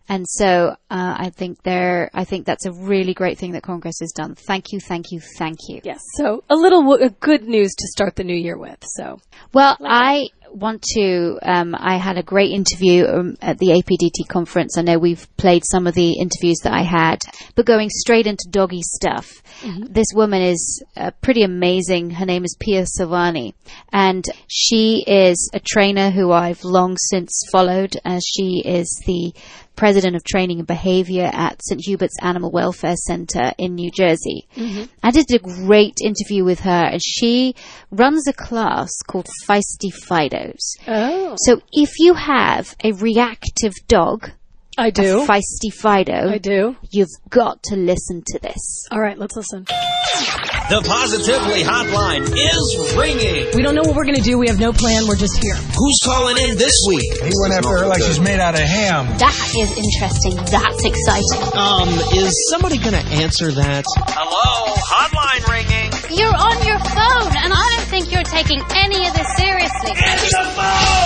And 0.09 0.25
so, 0.29 0.77
uh, 0.89 1.17
I 1.19 1.31
think 1.31 1.65
they're, 1.65 2.11
I 2.15 2.25
think 2.25 2.47
that's 2.47 2.65
a 2.65 2.73
really 2.73 3.13
great 3.13 3.39
thing 3.39 3.53
that 3.53 3.65
Congress 3.65 3.99
has 4.01 4.13
done. 4.13 4.37
Thank 4.37 4.67
you, 4.73 4.79
thank 4.79 5.07
you, 5.11 5.21
thank 5.37 5.59
you. 5.69 5.81
Yes. 5.83 5.99
So 6.15 6.45
a 6.49 6.55
little 6.55 6.83
w- 6.83 7.11
good 7.19 7.43
news 7.43 7.75
to 7.75 7.89
start 7.89 8.15
the 8.15 8.23
new 8.23 8.37
year 8.37 8.57
with. 8.57 8.79
So 8.95 9.19
Well, 9.53 9.77
I 9.81 10.29
want 10.57 10.83
to. 10.95 11.39
Um, 11.43 11.75
I 11.79 11.97
had 11.97 12.19
a 12.19 12.23
great 12.23 12.51
interview 12.51 13.07
um, 13.07 13.37
at 13.41 13.59
the 13.59 13.69
APDT 13.69 14.29
conference. 14.29 14.79
I 14.79 14.83
know 14.83 14.99
we've 14.99 15.27
played 15.37 15.63
some 15.71 15.87
of 15.87 15.95
the 15.95 16.19
interviews 16.19 16.59
that 16.65 16.73
I 16.73 16.83
had, 16.83 17.23
but 17.55 17.67
going 17.67 17.91
straight 17.91 18.27
into 18.27 18.49
doggy 18.51 18.83
stuff. 18.83 19.43
This 19.89 20.09
woman 20.15 20.43
is 20.43 20.83
uh, 20.97 21.11
pretty 21.23 21.43
amazing. 21.43 22.11
Her 22.11 22.27
name 22.27 22.45
is 22.45 22.57
Pia 22.59 22.85
Silvani, 22.85 23.55
and 23.93 24.25
she 24.49 25.03
is 25.07 25.51
a 25.55 25.61
trainer 25.61 26.11
who 26.11 26.33
I've 26.33 26.63
long 26.65 26.97
since 26.99 27.33
followed. 27.51 27.97
As 28.05 28.23
she 28.25 28.63
is 28.65 29.03
the 29.07 29.33
president 29.77 30.17
of 30.17 30.25
training 30.25 30.59
and 30.59 30.67
behavior 30.67 31.31
at 31.33 31.61
St. 31.63 31.81
Hubert's 31.87 32.17
Animal 32.23 32.51
Welfare 32.51 32.97
Center 32.97 33.53
in 33.59 33.75
New 33.75 33.91
Jersey. 33.91 34.49
Mm-hmm. 34.57 34.85
I 35.03 35.11
did 35.11 35.31
a 35.31 35.39
great 35.39 35.99
interview 36.03 36.45
with 36.45 36.61
her, 36.61 36.71
and 36.93 37.01
she 37.03 37.55
runs 37.91 38.27
a 38.27 38.33
class 38.33 38.91
called 39.07 39.29
Feisty 39.47 39.93
Fidos. 39.93 40.77
Oh, 40.89 41.37
So 41.39 41.61
if 41.73 41.99
you 41.99 42.15
have 42.15 42.75
a 42.83 42.93
reactive 42.93 43.75
dog, 43.87 44.31
I 44.79 44.89
a 44.89 44.93
do. 44.93 45.27
feisty 45.27 45.73
Fido, 45.73 46.29
I 46.31 46.39
do. 46.39 46.77
you've 46.91 47.09
got 47.31 47.63
to 47.65 47.77
listen 47.77 48.23
to 48.27 48.39
this. 48.41 48.87
All 48.91 49.01
right, 49.01 49.19
let's 49.19 49.35
listen. 49.35 49.65
The 49.65 50.83
Positively 50.85 51.63
Hotline 51.63 52.27
is 52.27 52.95
ringing. 52.99 53.55
We 53.55 53.63
don't 53.63 53.75
know 53.75 53.83
what 53.87 53.95
we're 53.95 54.05
going 54.05 54.17
to 54.17 54.23
do. 54.23 54.37
We 54.37 54.49
have 54.49 54.59
no 54.59 54.73
plan. 54.73 55.07
We're 55.07 55.17
just 55.17 55.41
here. 55.43 55.55
Who's 55.55 56.01
calling 56.05 56.37
in 56.39 56.59
this 56.59 56.75
week? 56.89 57.07
He 57.23 57.31
went 57.41 57.55
after 57.55 57.71
her 57.71 57.87
like 57.87 58.03
she's 58.03 58.19
made 58.21 58.41
out 58.41 58.55
of 58.55 58.61
ham. 58.67 59.07
That 59.19 59.33
is 59.57 59.71
interesting. 59.79 60.35
That's 60.51 60.85
exciting. 60.85 61.41
Um, 61.55 61.89
is 62.19 62.35
somebody 62.51 62.79
gonna 62.79 63.05
answer 63.23 63.53
that? 63.53 63.85
Hello, 64.11 64.75
hotline 64.77 65.47
ringing. 65.49 65.89
You're 66.19 66.35
on 66.35 66.59
your 66.67 66.79
phone, 66.83 67.31
and 67.39 67.55
I 67.55 67.65
don't 67.79 67.87
think 67.89 68.11
you're 68.11 68.27
taking 68.27 68.61
any 68.75 69.07
of 69.07 69.15
this 69.15 69.29
seriously. 69.39 69.93
Answer 69.95 70.43
the 70.43 70.51
phone! 70.53 71.06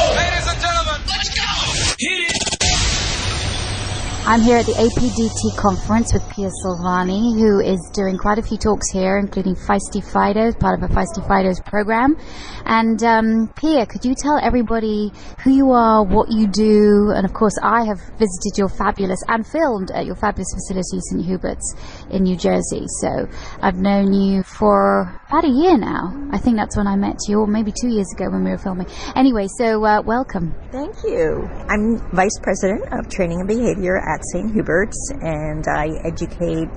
I'm 4.31 4.43
here 4.43 4.59
at 4.59 4.67
the 4.67 4.75
APDT 4.75 5.57
conference 5.57 6.15
with 6.15 6.23
Pia 6.31 6.51
Silvani, 6.63 7.35
who 7.35 7.59
is 7.59 7.91
doing 7.93 8.17
quite 8.17 8.39
a 8.39 8.43
few 8.43 8.57
talks 8.57 8.89
here, 8.93 9.19
including 9.19 9.57
Feisty 9.57 9.99
Fidos, 9.99 10.57
part 10.57 10.81
of 10.81 10.89
a 10.89 10.95
Feisty 10.95 11.19
Fidos 11.27 11.59
program. 11.65 12.17
And 12.65 13.03
um, 13.03 13.53
Pia, 13.57 13.87
could 13.87 14.05
you 14.05 14.15
tell 14.15 14.39
everybody 14.41 15.11
who 15.43 15.51
you 15.51 15.73
are, 15.73 16.05
what 16.05 16.31
you 16.31 16.47
do, 16.47 17.11
and 17.11 17.27
of 17.27 17.33
course, 17.33 17.59
I 17.61 17.83
have 17.87 17.99
visited 18.21 18.55
your 18.57 18.69
fabulous 18.69 19.19
and 19.27 19.45
filmed 19.45 19.91
at 19.91 20.07
your 20.07 20.15
fabulous 20.15 20.55
facility, 20.55 21.01
St. 21.11 21.27
Hubert's 21.27 21.75
in 22.11 22.23
New 22.23 22.37
Jersey. 22.37 22.87
So 23.01 23.27
I've 23.61 23.79
known 23.79 24.13
you 24.13 24.45
for 24.45 25.11
about 25.27 25.45
a 25.45 25.51
year 25.51 25.77
now. 25.77 26.15
I 26.31 26.39
think 26.39 26.57
that's 26.57 26.77
when 26.77 26.87
I 26.87 26.95
met 26.95 27.19
you, 27.27 27.41
or 27.41 27.49
maybe 27.49 27.73
two 27.73 27.89
years 27.89 28.07
ago 28.15 28.31
when 28.31 28.45
we 28.45 28.53
were 28.53 28.59
filming. 28.59 28.87
Anyway, 29.17 29.49
so 29.59 29.85
uh, 29.85 30.01
welcome. 30.03 30.55
Thank 30.71 30.95
you. 31.03 31.51
I'm 31.69 31.99
Vice 32.15 32.39
President 32.45 32.85
of 32.93 33.11
Training 33.11 33.41
and 33.41 33.49
Behavior 33.49 33.99
at 33.99 34.20
St. 34.33 34.53
Hubert's, 34.53 35.13
and 35.23 35.67
I 35.67 35.89
educate 36.05 36.69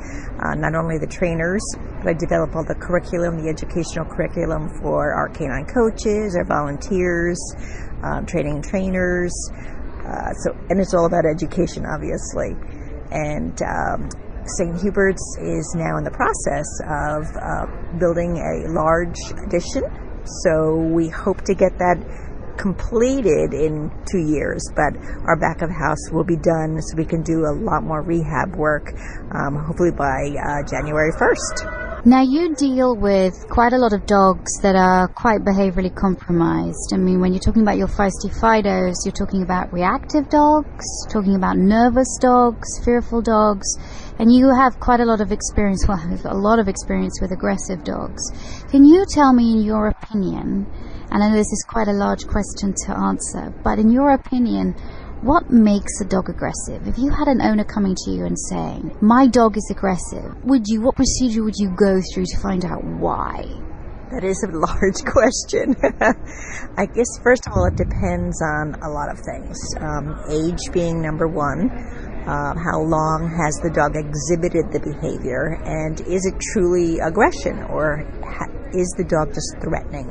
uh, 0.41 0.55
not 0.55 0.75
only 0.75 0.97
the 0.97 1.07
trainers, 1.07 1.63
but 2.03 2.09
I 2.09 2.13
develop 2.13 2.55
all 2.55 2.63
the 2.63 2.75
curriculum, 2.75 3.43
the 3.43 3.49
educational 3.49 4.05
curriculum 4.05 4.69
for 4.81 5.13
our 5.13 5.29
canine 5.29 5.65
coaches, 5.65 6.35
our 6.35 6.45
volunteers, 6.45 7.39
um, 8.03 8.25
training 8.25 8.61
trainers. 8.61 9.33
Uh, 10.05 10.33
so, 10.43 10.51
and 10.69 10.79
it's 10.79 10.93
all 10.93 11.05
about 11.05 11.25
education, 11.25 11.85
obviously. 11.85 12.55
And 13.11 13.55
um, 13.63 14.09
St. 14.45 14.75
Hubert's 14.81 15.37
is 15.39 15.73
now 15.75 15.97
in 15.97 16.03
the 16.03 16.11
process 16.11 16.67
of 16.83 17.23
uh, 17.35 17.65
building 17.97 18.37
a 18.37 18.71
large 18.71 19.19
addition. 19.45 19.83
So 20.43 20.75
we 20.75 21.09
hope 21.09 21.41
to 21.43 21.53
get 21.53 21.77
that 21.79 21.99
completed 22.57 23.53
in 23.53 23.91
two 24.09 24.19
years, 24.19 24.63
but 24.75 24.95
our 25.25 25.37
back 25.37 25.61
of 25.61 25.69
house 25.69 26.11
will 26.11 26.23
be 26.23 26.37
done 26.37 26.81
so 26.81 26.97
we 26.97 27.05
can 27.05 27.23
do 27.23 27.45
a 27.45 27.53
lot 27.53 27.83
more 27.83 28.01
rehab 28.01 28.55
work, 28.55 28.93
um, 29.31 29.55
hopefully 29.55 29.91
by 29.91 30.33
uh, 30.37 30.63
January 30.67 31.11
1st. 31.13 31.83
Now, 32.05 32.21
you 32.21 32.53
deal 32.53 32.97
with 32.97 33.47
quite 33.47 33.71
a 33.71 33.77
lot 33.77 33.93
of 33.93 34.05
dogs 34.05 34.51
that 34.61 34.75
are 34.75 35.07
quite 35.07 35.39
behaviorally 35.39 35.95
compromised. 35.95 36.91
I 36.93 36.97
mean, 36.97 37.21
when 37.21 37.31
you're 37.31 37.39
talking 37.39 37.61
about 37.61 37.77
your 37.77 37.87
feisty 37.87 38.27
Fidos, 38.27 38.95
you're 39.05 39.13
talking 39.13 39.41
about 39.41 39.71
reactive 39.71 40.27
dogs, 40.27 40.83
talking 41.09 41.35
about 41.35 41.55
nervous 41.55 42.17
dogs, 42.19 42.67
fearful 42.83 43.21
dogs, 43.21 43.65
and 44.19 44.33
you 44.33 44.53
have 44.53 44.81
quite 44.81 44.99
a 44.99 45.05
lot 45.05 45.21
of 45.21 45.31
experience, 45.31 45.87
well, 45.87 45.97
a 46.25 46.35
lot 46.35 46.59
of 46.59 46.67
experience 46.67 47.21
with 47.21 47.31
aggressive 47.31 47.85
dogs. 47.85 48.21
Can 48.69 48.83
you 48.83 49.05
tell 49.09 49.31
me, 49.31 49.53
in 49.53 49.61
your 49.61 49.87
opinion, 49.87 50.67
and 51.13 51.23
I 51.23 51.29
know 51.29 51.35
this 51.35 51.53
is 51.53 51.63
quite 51.69 51.87
a 51.87 51.93
large 51.93 52.25
question 52.25 52.73
to 52.85 52.97
answer, 52.97 53.53
but 53.63 53.77
in 53.77 53.91
your 53.91 54.13
opinion, 54.13 54.73
what 55.21 55.51
makes 55.51 56.01
a 56.01 56.05
dog 56.05 56.27
aggressive? 56.27 56.87
If 56.87 56.97
you 56.97 57.11
had 57.11 57.27
an 57.27 57.39
owner 57.39 57.63
coming 57.63 57.95
to 57.95 58.11
you 58.11 58.25
and 58.25 58.37
saying, 58.49 58.97
"My 58.99 59.27
dog 59.27 59.55
is 59.55 59.67
aggressive," 59.69 60.35
would 60.43 60.67
you? 60.67 60.81
What 60.81 60.95
procedure 60.95 61.43
would 61.43 61.55
you 61.55 61.69
go 61.69 62.01
through 62.01 62.25
to 62.25 62.37
find 62.39 62.65
out 62.65 62.83
why? 62.83 63.45
That 64.09 64.23
is 64.23 64.43
a 64.43 64.51
large 64.67 65.05
question. 65.05 65.75
I 66.77 66.87
guess, 66.87 67.07
first 67.21 67.45
of 67.45 67.53
all, 67.53 67.65
it 67.65 67.75
depends 67.75 68.41
on 68.41 68.75
a 68.81 68.89
lot 68.89 69.09
of 69.09 69.19
things. 69.21 69.57
Um, 69.79 70.19
age 70.29 70.73
being 70.73 70.99
number 70.99 71.27
one, 71.27 71.69
uh, 72.25 72.55
how 72.57 72.81
long 72.81 73.29
has 73.37 73.53
the 73.61 73.69
dog 73.69 73.95
exhibited 73.95 74.73
the 74.73 74.81
behavior, 74.81 75.61
and 75.63 76.01
is 76.01 76.25
it 76.25 76.41
truly 76.53 76.99
aggression, 76.99 77.63
or 77.69 78.03
ha- 78.25 78.51
is 78.73 78.89
the 78.97 79.05
dog 79.05 79.33
just 79.33 79.55
threatening? 79.61 80.09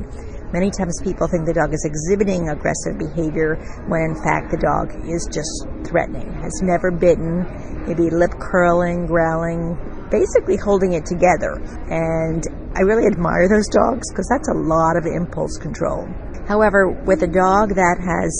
Many 0.52 0.70
times 0.70 1.00
people 1.02 1.28
think 1.28 1.46
the 1.46 1.56
dog 1.56 1.72
is 1.72 1.80
exhibiting 1.88 2.50
aggressive 2.52 3.00
behavior 3.00 3.56
when 3.88 4.12
in 4.12 4.16
fact 4.20 4.52
the 4.52 4.60
dog 4.60 4.92
is 5.08 5.24
just 5.32 5.64
threatening, 5.88 6.28
has 6.44 6.60
never 6.60 6.92
bitten, 6.92 7.48
maybe 7.88 8.12
lip 8.12 8.36
curling, 8.36 9.06
growling, 9.06 9.80
basically 10.12 10.60
holding 10.60 10.92
it 10.92 11.08
together. 11.08 11.56
And 11.88 12.44
I 12.76 12.84
really 12.84 13.08
admire 13.08 13.48
those 13.48 13.64
dogs 13.72 14.04
because 14.12 14.28
that's 14.28 14.52
a 14.52 14.58
lot 14.68 15.00
of 15.00 15.08
impulse 15.08 15.56
control. 15.56 16.04
However, 16.44 16.92
with 17.08 17.22
a 17.24 17.32
dog 17.32 17.72
that 17.72 17.96
has 18.04 18.32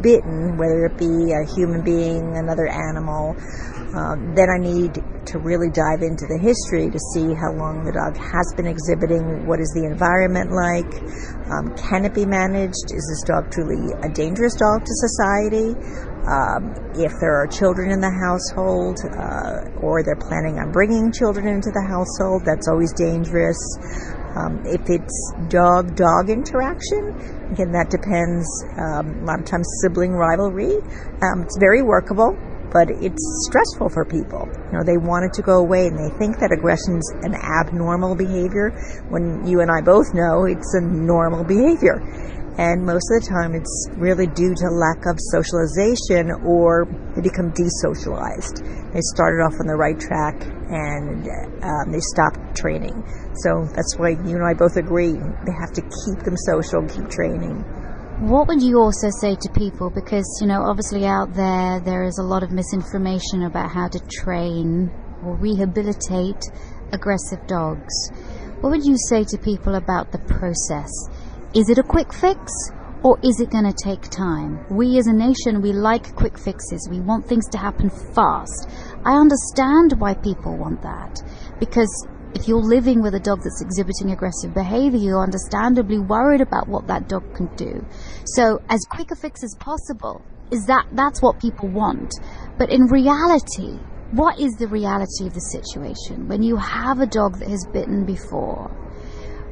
bitten, 0.00 0.56
whether 0.56 0.86
it 0.88 0.96
be 0.96 1.36
a 1.36 1.44
human 1.52 1.84
being, 1.84 2.32
another 2.40 2.64
animal, 2.64 3.36
um, 3.92 4.32
then 4.34 4.48
I 4.48 4.56
need 4.56 5.04
to 5.26 5.38
really 5.38 5.70
dive 5.70 6.02
into 6.02 6.26
the 6.26 6.38
history 6.38 6.90
to 6.90 7.00
see 7.14 7.34
how 7.34 7.52
long 7.54 7.84
the 7.84 7.92
dog 7.92 8.16
has 8.16 8.52
been 8.56 8.66
exhibiting, 8.66 9.46
what 9.46 9.60
is 9.60 9.70
the 9.74 9.84
environment 9.86 10.50
like, 10.50 10.90
um, 11.50 11.70
can 11.76 12.04
it 12.04 12.14
be 12.14 12.26
managed, 12.26 12.90
is 12.90 13.04
this 13.06 13.22
dog 13.26 13.50
truly 13.50 13.92
a 14.02 14.08
dangerous 14.10 14.54
dog 14.56 14.82
to 14.82 14.94
society, 15.06 15.74
um, 16.26 16.70
if 16.94 17.10
there 17.18 17.34
are 17.34 17.46
children 17.46 17.90
in 17.90 18.00
the 18.00 18.10
household, 18.10 18.98
uh, 19.10 19.66
or 19.82 20.02
they're 20.04 20.14
planning 20.14 20.58
on 20.58 20.70
bringing 20.70 21.10
children 21.10 21.48
into 21.48 21.70
the 21.74 21.82
household, 21.82 22.46
that's 22.46 22.68
always 22.68 22.92
dangerous. 22.94 23.58
Um, 24.38 24.62
if 24.64 24.88
it's 24.88 25.32
dog 25.48 25.96
dog 25.96 26.30
interaction, 26.30 27.12
again, 27.50 27.72
that 27.72 27.90
depends. 27.90 28.46
Um, 28.78 29.22
a 29.22 29.24
lot 29.26 29.40
of 29.40 29.46
times, 29.46 29.68
sibling 29.82 30.12
rivalry. 30.12 30.78
Um, 31.20 31.42
it's 31.42 31.58
very 31.58 31.82
workable, 31.82 32.38
but 32.72 32.88
it's 32.90 33.22
stressful 33.48 33.90
for 33.90 34.04
people. 34.04 34.48
You 34.72 34.78
know, 34.78 34.84
they 34.84 34.96
want 34.96 35.28
it 35.28 35.32
to 35.36 35.42
go 35.42 35.60
away 35.60 35.86
and 35.86 35.96
they 35.96 36.08
think 36.16 36.40
that 36.40 36.50
aggression's 36.50 37.04
an 37.20 37.36
abnormal 37.36 38.16
behavior 38.16 38.72
when 39.12 39.46
you 39.46 39.60
and 39.60 39.70
I 39.70 39.84
both 39.84 40.14
know 40.14 40.48
it's 40.48 40.74
a 40.74 40.80
normal 40.80 41.44
behavior. 41.44 42.00
And 42.58 42.84
most 42.84 43.08
of 43.08 43.24
the 43.24 43.28
time, 43.32 43.54
it's 43.54 43.88
really 43.96 44.26
due 44.26 44.52
to 44.52 44.66
lack 44.68 45.08
of 45.08 45.16
socialization 45.32 46.32
or 46.44 46.84
they 47.16 47.22
become 47.24 47.48
desocialized. 47.52 48.60
They 48.92 49.00
started 49.16 49.40
off 49.40 49.56
on 49.56 49.64
the 49.64 49.76
right 49.76 49.96
track 49.96 50.36
and 50.68 51.24
um, 51.64 51.92
they 51.92 52.00
stopped 52.12 52.56
training. 52.56 52.92
So 53.40 53.64
that's 53.72 53.96
why 53.96 54.20
you 54.20 54.36
and 54.36 54.44
I 54.44 54.52
both 54.52 54.76
agree 54.76 55.16
they 55.16 55.56
have 55.56 55.72
to 55.80 55.82
keep 56.04 56.24
them 56.24 56.36
social, 56.44 56.84
keep 56.84 57.08
training. 57.08 57.64
What 58.22 58.46
would 58.46 58.62
you 58.62 58.78
also 58.78 59.08
say 59.20 59.34
to 59.34 59.50
people? 59.50 59.90
Because, 59.90 60.38
you 60.40 60.46
know, 60.46 60.62
obviously 60.62 61.06
out 61.06 61.34
there, 61.34 61.80
there 61.80 62.04
is 62.04 62.18
a 62.18 62.22
lot 62.22 62.44
of 62.44 62.52
misinformation 62.52 63.42
about 63.42 63.72
how 63.72 63.88
to 63.88 63.98
train 63.98 64.92
or 65.24 65.34
rehabilitate 65.34 66.40
aggressive 66.92 67.44
dogs. 67.48 67.92
What 68.60 68.70
would 68.70 68.84
you 68.84 68.96
say 69.08 69.24
to 69.24 69.38
people 69.38 69.74
about 69.74 70.12
the 70.12 70.20
process? 70.20 70.88
Is 71.52 71.68
it 71.68 71.78
a 71.78 71.82
quick 71.82 72.12
fix? 72.12 72.52
Or 73.02 73.18
is 73.24 73.40
it 73.40 73.50
going 73.50 73.64
to 73.64 73.74
take 73.74 74.02
time? 74.02 74.64
We 74.70 74.98
as 74.98 75.08
a 75.08 75.12
nation, 75.12 75.60
we 75.60 75.72
like 75.72 76.14
quick 76.14 76.38
fixes. 76.38 76.86
We 76.88 77.00
want 77.00 77.26
things 77.26 77.48
to 77.48 77.58
happen 77.58 77.90
fast. 78.14 78.70
I 79.04 79.18
understand 79.18 79.98
why 79.98 80.14
people 80.14 80.56
want 80.56 80.80
that. 80.82 81.20
Because 81.58 82.06
if 82.34 82.48
you're 82.48 82.62
living 82.62 83.02
with 83.02 83.14
a 83.14 83.20
dog 83.20 83.40
that's 83.42 83.60
exhibiting 83.60 84.10
aggressive 84.10 84.54
behavior, 84.54 84.98
you're 84.98 85.22
understandably 85.22 85.98
worried 85.98 86.40
about 86.40 86.68
what 86.68 86.86
that 86.86 87.08
dog 87.08 87.34
can 87.34 87.54
do. 87.56 87.84
So, 88.26 88.60
as 88.68 88.80
quick 88.90 89.10
a 89.10 89.16
fix 89.16 89.42
as 89.44 89.54
possible 89.58 90.22
is 90.50 90.64
that 90.66 90.86
that's 90.92 91.22
what 91.22 91.40
people 91.40 91.68
want. 91.68 92.12
But 92.58 92.70
in 92.70 92.82
reality, 92.86 93.78
what 94.12 94.38
is 94.38 94.52
the 94.58 94.68
reality 94.68 95.26
of 95.26 95.34
the 95.34 95.40
situation 95.40 96.28
when 96.28 96.42
you 96.42 96.56
have 96.56 97.00
a 97.00 97.06
dog 97.06 97.38
that 97.38 97.48
has 97.48 97.66
bitten 97.72 98.04
before? 98.04 98.70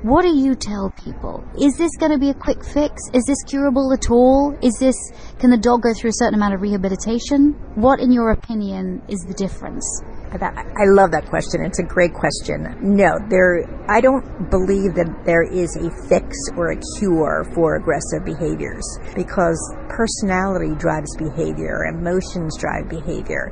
What 0.03 0.23
do 0.23 0.35
you 0.35 0.55
tell 0.55 0.89
people? 1.05 1.45
Is 1.61 1.77
this 1.77 1.91
going 1.99 2.11
to 2.11 2.19
be 2.19 2.31
a 2.31 2.35
quick 2.35 2.65
fix? 2.65 3.03
Is 3.13 3.23
this 3.27 3.37
curable 3.47 3.93
at 3.93 4.11
all? 4.11 4.57
Is 4.63 4.79
this, 4.79 4.97
can 5.39 5.51
the 5.51 5.59
dog 5.59 5.83
go 5.83 5.93
through 5.93 6.09
a 6.09 6.17
certain 6.17 6.37
amount 6.37 6.55
of 6.55 6.63
rehabilitation? 6.63 7.53
What, 7.75 8.01
in 8.01 8.11
your 8.11 8.31
opinion, 8.31 9.03
is 9.09 9.21
the 9.29 9.35
difference? 9.35 9.85
I 10.33 10.87
love 10.87 11.11
that 11.11 11.27
question. 11.27 11.65
It's 11.67 11.81
a 11.81 11.83
great 11.83 12.15
question. 12.15 12.65
No, 12.81 13.19
there. 13.29 13.67
I 13.91 14.01
don't 14.01 14.49
believe 14.49 14.95
that 14.95 15.11
there 15.27 15.43
is 15.43 15.77
a 15.77 15.91
fix 16.09 16.33
or 16.57 16.71
a 16.71 16.81
cure 16.97 17.45
for 17.53 17.75
aggressive 17.75 18.25
behaviors 18.25 18.87
because 19.17 19.59
personality 19.91 20.73
drives 20.79 21.11
behavior, 21.19 21.91
emotions 21.91 22.57
drive 22.57 22.89
behavior. 22.89 23.51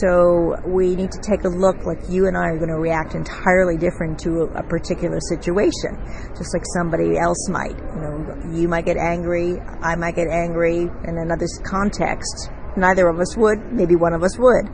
So 0.00 0.56
we 0.66 0.94
need 0.94 1.12
to 1.12 1.20
take 1.20 1.44
a 1.44 1.48
look. 1.48 1.84
Like 1.84 2.08
you 2.08 2.26
and 2.26 2.36
I 2.36 2.48
are 2.50 2.58
going 2.58 2.72
to 2.72 2.80
react 2.80 3.14
entirely 3.14 3.76
different 3.76 4.18
to 4.20 4.48
a, 4.48 4.60
a 4.60 4.62
particular 4.62 5.18
situation, 5.20 5.96
just 6.36 6.54
like 6.54 6.64
somebody 6.74 7.18
else 7.18 7.48
might. 7.48 7.76
You 7.76 8.00
know, 8.00 8.58
you 8.58 8.68
might 8.68 8.86
get 8.86 8.96
angry, 8.96 9.60
I 9.82 9.96
might 9.96 10.16
get 10.16 10.28
angry 10.28 10.88
in 11.06 11.18
another 11.18 11.46
context. 11.64 12.50
Neither 12.76 13.06
of 13.08 13.20
us 13.20 13.36
would. 13.36 13.72
Maybe 13.72 13.94
one 13.94 14.14
of 14.14 14.24
us 14.24 14.36
would 14.36 14.66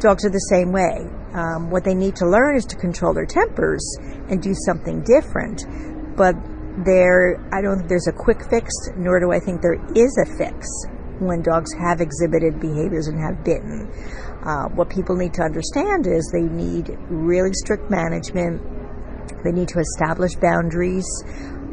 Dogs 0.00 0.26
are 0.26 0.30
the 0.30 0.52
same 0.52 0.72
way. 0.72 1.08
Um, 1.32 1.70
what 1.70 1.84
they 1.84 1.94
need 1.94 2.16
to 2.16 2.28
learn 2.28 2.56
is 2.56 2.66
to 2.66 2.76
control 2.76 3.14
their 3.14 3.24
tempers 3.24 3.80
and 4.28 4.42
do 4.42 4.52
something 4.52 5.00
different. 5.04 5.64
But 6.16 6.36
there, 6.84 7.40
I 7.48 7.62
don't 7.62 7.78
think 7.78 7.88
there's 7.88 8.08
a 8.08 8.12
quick 8.12 8.44
fix, 8.50 8.68
nor 8.96 9.20
do 9.20 9.32
I 9.32 9.40
think 9.40 9.62
there 9.62 9.80
is 9.96 10.12
a 10.20 10.28
fix 10.36 10.68
when 11.18 11.40
dogs 11.40 11.72
have 11.80 12.04
exhibited 12.04 12.60
behaviors 12.60 13.08
and 13.08 13.16
have 13.16 13.40
bitten. 13.40 13.88
Uh, 14.46 14.68
what 14.78 14.88
people 14.88 15.16
need 15.16 15.34
to 15.34 15.42
understand 15.42 16.06
is 16.06 16.30
they 16.32 16.46
need 16.46 16.96
really 17.10 17.52
strict 17.52 17.90
management. 17.90 18.62
They 19.42 19.50
need 19.50 19.66
to 19.68 19.80
establish 19.80 20.36
boundaries. 20.36 21.06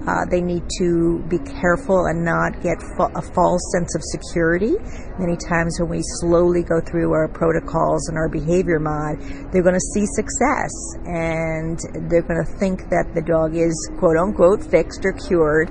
Uh, 0.07 0.25
they 0.29 0.41
need 0.41 0.63
to 0.79 1.23
be 1.29 1.37
careful 1.61 2.07
and 2.07 2.25
not 2.25 2.61
get 2.61 2.81
fa- 2.97 3.13
a 3.15 3.21
false 3.21 3.61
sense 3.77 3.95
of 3.95 4.01
security. 4.01 4.73
Many 5.19 5.37
times 5.37 5.77
when 5.79 5.89
we 5.89 6.01
slowly 6.19 6.63
go 6.63 6.81
through 6.81 7.13
our 7.13 7.29
protocols 7.29 8.09
and 8.09 8.17
our 8.17 8.27
behavior 8.27 8.79
mod, 8.79 9.21
they're 9.53 9.63
going 9.63 9.79
to 9.79 9.93
see 9.93 10.05
success 10.17 10.73
and 11.05 11.79
they're 12.09 12.25
going 12.25 12.43
to 12.43 12.51
think 12.59 12.89
that 12.89 13.13
the 13.13 13.21
dog 13.21 13.55
is 13.55 13.73
quote 13.99 14.17
unquote 14.17 14.63
fixed 14.63 15.05
or 15.05 15.13
cured 15.13 15.69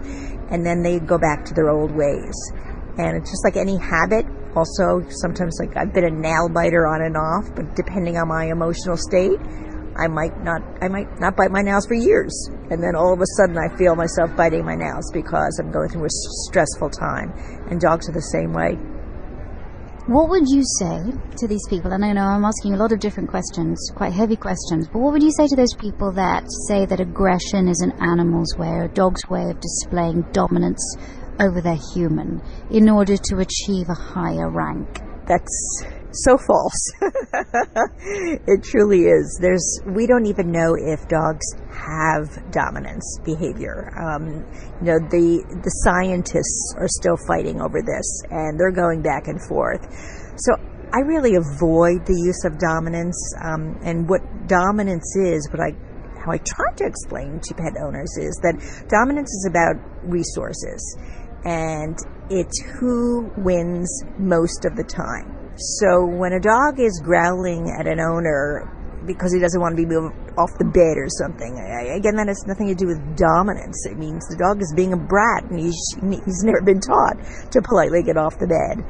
and 0.51 0.65
then 0.65 0.83
they 0.83 1.01
go 1.01 1.19
back 1.19 1.45
to 1.47 1.55
their 1.55 1.69
old 1.69 1.91
ways. 1.91 2.33
And 2.97 3.17
it's 3.17 3.31
just 3.31 3.45
like 3.45 3.57
any 3.57 3.77
habit, 3.77 4.25
also 4.55 5.03
sometimes 5.09 5.59
like 5.61 5.77
I've 5.77 5.93
been 5.93 6.05
a 6.05 6.11
nail 6.11 6.49
biter 6.49 6.87
on 6.87 7.03
and 7.03 7.17
off, 7.17 7.55
but 7.55 7.75
depending 7.75 8.17
on 8.17 8.29
my 8.29 8.47
emotional 8.47 8.97
state, 8.97 9.39
I 9.97 10.09
might 10.09 10.43
not 10.43 10.63
I 10.81 10.89
might 10.89 11.21
not 11.21 11.37
bite 11.37 11.51
my 11.51 11.61
nails 11.61 11.87
for 11.87 11.95
years 11.95 12.33
and 12.71 12.83
then 12.83 12.97
all 12.97 13.13
of 13.13 13.21
a 13.21 13.29
sudden 13.37 13.57
I 13.59 13.69
feel 13.77 13.95
myself 13.95 14.35
biting 14.37 14.65
my 14.65 14.75
nails 14.75 15.11
because 15.13 15.61
I'm 15.61 15.71
going 15.71 15.91
through 15.91 16.07
a 16.07 16.15
stressful 16.49 16.91
time 16.91 17.33
and 17.71 17.81
dogs 17.81 18.09
are 18.09 18.13
the 18.13 18.33
same 18.33 18.53
way. 18.53 18.79
What 20.07 20.31
would 20.31 20.49
you 20.49 20.65
say 20.81 20.99
to 21.37 21.47
these 21.47 21.63
people? 21.69 21.93
And 21.93 22.05
I 22.05 22.13
know 22.13 22.23
I'm 22.23 22.45
asking 22.45 22.75
a 22.75 22.77
lot 22.77 22.91
of 22.91 22.99
different 22.99 23.31
questions, 23.31 23.79
quite 23.95 24.13
heavy 24.13 24.35
questions, 24.35 24.89
but 24.89 24.99
what 24.99 25.13
would 25.13 25.23
you 25.23 25.31
say 25.31 25.47
to 25.47 25.55
those 25.55 25.75
people 25.75 26.11
that 26.13 26.43
say 26.67 26.87
that 26.87 26.99
aggression 26.99 27.69
is 27.69 27.81
an 27.83 27.93
animal's 28.03 28.57
way 28.59 28.69
or 28.69 28.85
a 28.85 28.89
dog's 28.89 29.29
way 29.29 29.49
of 29.49 29.61
displaying 29.61 30.23
dominance 30.33 30.83
over 31.41 31.61
their 31.61 31.79
human 31.95 32.43
in 32.71 32.89
order 32.89 33.17
to 33.17 33.39
achieve 33.39 33.89
a 33.89 33.95
higher 33.95 34.51
rank? 34.51 35.01
That's 35.27 35.85
so 36.13 36.37
false. 36.37 36.93
it 38.47 38.63
truly 38.63 39.03
is. 39.03 39.39
There's 39.41 39.81
we 39.87 40.07
don't 40.07 40.27
even 40.27 40.51
know 40.51 40.75
if 40.77 41.09
dogs 41.09 41.47
have 41.71 42.29
dominance 42.51 43.19
behavior. 43.25 43.93
Um, 43.97 44.45
you 44.81 44.93
know, 44.93 44.99
the 45.11 45.43
the 45.63 45.71
scientists 45.85 46.75
are 46.77 46.89
still 46.89 47.17
fighting 47.27 47.61
over 47.61 47.81
this, 47.83 48.23
and 48.31 48.59
they're 48.59 48.73
going 48.73 49.03
back 49.03 49.29
and 49.29 49.41
forth. 49.49 49.87
So 50.37 50.53
I 50.93 51.01
really 51.01 51.37
avoid 51.37 52.05
the 52.05 52.17
use 52.17 52.45
of 52.45 52.59
dominance. 52.59 53.17
Um, 53.43 53.79
and 53.83 54.09
what 54.09 54.21
dominance 54.47 55.17
is, 55.17 55.49
what 55.51 55.61
I 55.61 55.73
how 56.25 56.31
I 56.31 56.39
try 56.39 56.71
to 56.77 56.85
explain 56.85 57.41
to 57.41 57.55
pet 57.55 57.75
owners 57.83 58.15
is 58.17 58.39
that 58.43 58.55
dominance 58.89 59.31
is 59.31 59.47
about 59.51 59.75
resources, 60.05 60.79
and 61.45 61.97
it's 62.31 62.63
who 62.79 63.31
wins 63.37 63.89
most 64.19 64.65
of 64.65 64.77
the 64.77 64.85
time. 64.85 65.43
So 65.79 66.07
when 66.07 66.33
a 66.33 66.41
dog 66.41 66.81
is 66.81 67.01
growling 67.05 67.69
at 67.79 67.87
an 67.87 68.01
owner 68.01 68.69
because 69.07 69.35
he 69.35 69.41
doesn't 69.41 69.61
want 69.61 69.77
to 69.77 69.81
be 69.83 69.87
moved 69.87 70.15
off 70.39 70.49
the 70.57 70.65
bed 70.65 70.97
or 70.97 71.11
something, 71.19 71.59
again, 71.93 72.17
that 72.17 72.29
has 72.29 72.47
nothing 72.47 72.69
to 72.69 72.75
do 72.75 72.87
with 72.87 73.03
dominance. 73.19 73.85
It 73.85 73.99
means 73.99 74.25
the 74.31 74.39
dog 74.39 74.63
is 74.63 74.73
being 74.75 74.95
a 74.95 74.97
brat 74.97 75.51
and 75.51 75.59
he's, 75.59 75.77
he's 76.01 76.43
never 76.47 76.63
been 76.63 76.81
taught 76.81 77.19
to 77.51 77.61
politely 77.61 78.03
get 78.03 78.17
off 78.17 78.39
the 78.39 78.47
bed. 78.47 78.81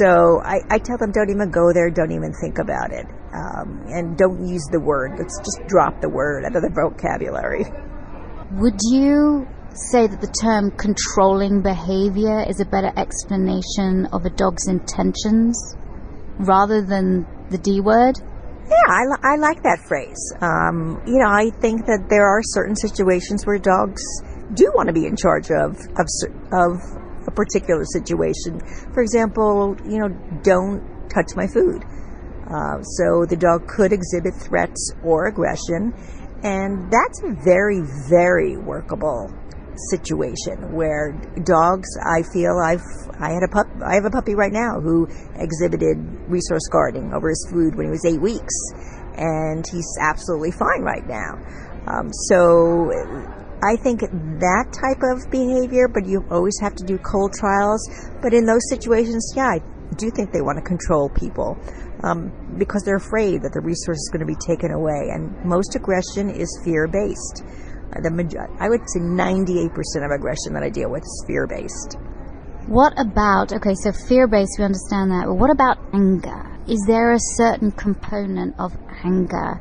So 0.00 0.40
I, 0.42 0.64
I 0.72 0.78
tell 0.80 0.98
them, 0.98 1.12
don't 1.12 1.30
even 1.30 1.50
go 1.52 1.72
there, 1.72 1.90
don't 1.90 2.12
even 2.12 2.32
think 2.40 2.58
about 2.58 2.90
it. 2.90 3.06
Um, 3.30 3.84
and 3.86 4.16
don't 4.18 4.48
use 4.48 4.66
the 4.72 4.80
word. 4.80 5.14
Let's 5.14 5.38
just 5.38 5.62
drop 5.68 6.00
the 6.00 6.08
word 6.08 6.44
out 6.44 6.56
of 6.56 6.62
the 6.62 6.72
vocabulary. 6.74 7.68
Would 8.58 8.80
you 8.90 9.46
say 9.74 10.06
that 10.06 10.20
the 10.20 10.32
term 10.40 10.70
controlling 10.72 11.62
behavior 11.62 12.44
is 12.48 12.60
a 12.60 12.64
better 12.64 12.92
explanation 12.96 14.06
of 14.12 14.24
a 14.24 14.30
dog's 14.30 14.68
intentions? 14.68 15.76
rather 16.40 16.82
than 16.82 17.26
the 17.50 17.58
D 17.58 17.80
word? 17.80 18.16
Yeah, 18.68 18.86
I, 18.88 19.02
li- 19.04 19.22
I 19.22 19.36
like 19.36 19.62
that 19.62 19.78
phrase. 19.88 20.20
Um, 20.40 21.02
you 21.06 21.18
know, 21.18 21.28
I 21.28 21.50
think 21.60 21.86
that 21.86 22.06
there 22.08 22.24
are 22.24 22.40
certain 22.42 22.76
situations 22.76 23.44
where 23.44 23.58
dogs 23.58 24.02
do 24.54 24.70
want 24.74 24.86
to 24.86 24.92
be 24.92 25.06
in 25.06 25.16
charge 25.16 25.50
of, 25.50 25.74
of, 25.98 26.06
of 26.52 26.70
a 27.26 27.30
particular 27.30 27.84
situation. 27.84 28.60
For 28.94 29.02
example, 29.02 29.76
you 29.84 29.98
know, 29.98 30.08
don't 30.42 30.80
touch 31.10 31.34
my 31.34 31.46
food. 31.52 31.82
Uh, 32.46 32.82
so 32.82 33.26
the 33.26 33.36
dog 33.36 33.66
could 33.68 33.92
exhibit 33.92 34.34
threats 34.34 34.92
or 35.04 35.26
aggression, 35.26 35.94
and 36.42 36.90
that's 36.90 37.22
very, 37.44 37.82
very 38.08 38.56
workable 38.56 39.30
situation 39.90 40.72
where 40.74 41.12
dogs, 41.44 41.88
I 42.04 42.22
feel 42.32 42.58
I've, 42.58 42.84
I 43.18 43.32
had 43.32 43.42
a 43.42 43.48
pup, 43.48 43.66
I 43.84 43.94
have 43.94 44.04
a 44.04 44.10
puppy 44.10 44.34
right 44.34 44.52
now 44.52 44.80
who 44.80 45.08
exhibited 45.36 45.96
resource 46.28 46.66
guarding 46.70 47.12
over 47.14 47.28
his 47.28 47.46
food 47.50 47.74
when 47.74 47.86
he 47.86 47.90
was 47.90 48.04
eight 48.04 48.20
weeks, 48.20 48.54
and 49.16 49.66
he's 49.66 49.88
absolutely 50.00 50.52
fine 50.52 50.82
right 50.82 51.06
now. 51.06 51.38
Um, 51.86 52.12
so 52.28 52.90
I 53.62 53.76
think 53.76 54.00
that 54.00 54.72
type 54.72 55.02
of 55.02 55.30
behavior, 55.30 55.88
but 55.88 56.06
you 56.06 56.24
always 56.30 56.58
have 56.60 56.74
to 56.76 56.84
do 56.84 56.98
cold 56.98 57.32
trials. 57.34 57.80
But 58.22 58.32
in 58.32 58.46
those 58.46 58.62
situations, 58.68 59.32
yeah, 59.36 59.48
I 59.48 59.60
do 59.96 60.10
think 60.10 60.32
they 60.32 60.40
want 60.40 60.56
to 60.56 60.64
control 60.64 61.10
people 61.10 61.58
um, 62.04 62.32
because 62.58 62.82
they're 62.84 62.96
afraid 62.96 63.42
that 63.42 63.52
the 63.52 63.60
resource 63.60 63.98
is 63.98 64.10
going 64.12 64.20
to 64.20 64.26
be 64.26 64.38
taken 64.46 64.72
away. 64.72 65.10
And 65.12 65.36
most 65.44 65.76
aggression 65.76 66.30
is 66.30 66.48
fear 66.64 66.86
based. 66.86 67.44
The 67.92 68.48
I 68.60 68.68
would 68.68 68.88
say 68.88 69.00
98% 69.00 70.04
of 70.04 70.10
aggression 70.10 70.54
that 70.54 70.62
I 70.62 70.70
deal 70.70 70.90
with 70.90 71.02
is 71.02 71.24
fear 71.26 71.46
based. 71.46 71.98
What 72.66 72.94
about, 72.96 73.52
okay, 73.52 73.74
so 73.74 73.90
fear 73.90 74.28
based, 74.28 74.56
we 74.58 74.64
understand 74.64 75.10
that, 75.10 75.26
but 75.26 75.34
what 75.34 75.50
about 75.50 75.78
anger? 75.92 76.46
Is 76.68 76.84
there 76.86 77.12
a 77.12 77.18
certain 77.36 77.72
component 77.72 78.54
of 78.60 78.76
anger 79.02 79.60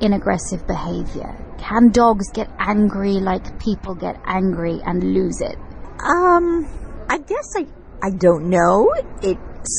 in 0.00 0.12
aggressive 0.12 0.64
behavior? 0.66 1.34
Can 1.58 1.90
dogs 1.90 2.30
get 2.32 2.48
angry 2.58 3.14
like 3.14 3.58
people 3.58 3.94
get 3.94 4.16
angry 4.24 4.80
and 4.86 5.02
lose 5.12 5.40
it? 5.40 5.56
Um, 5.98 6.68
I 7.08 7.18
guess 7.18 7.56
I, 7.56 7.66
I 8.02 8.10
don't 8.10 8.48
know. 8.48 8.94
It 9.22 9.38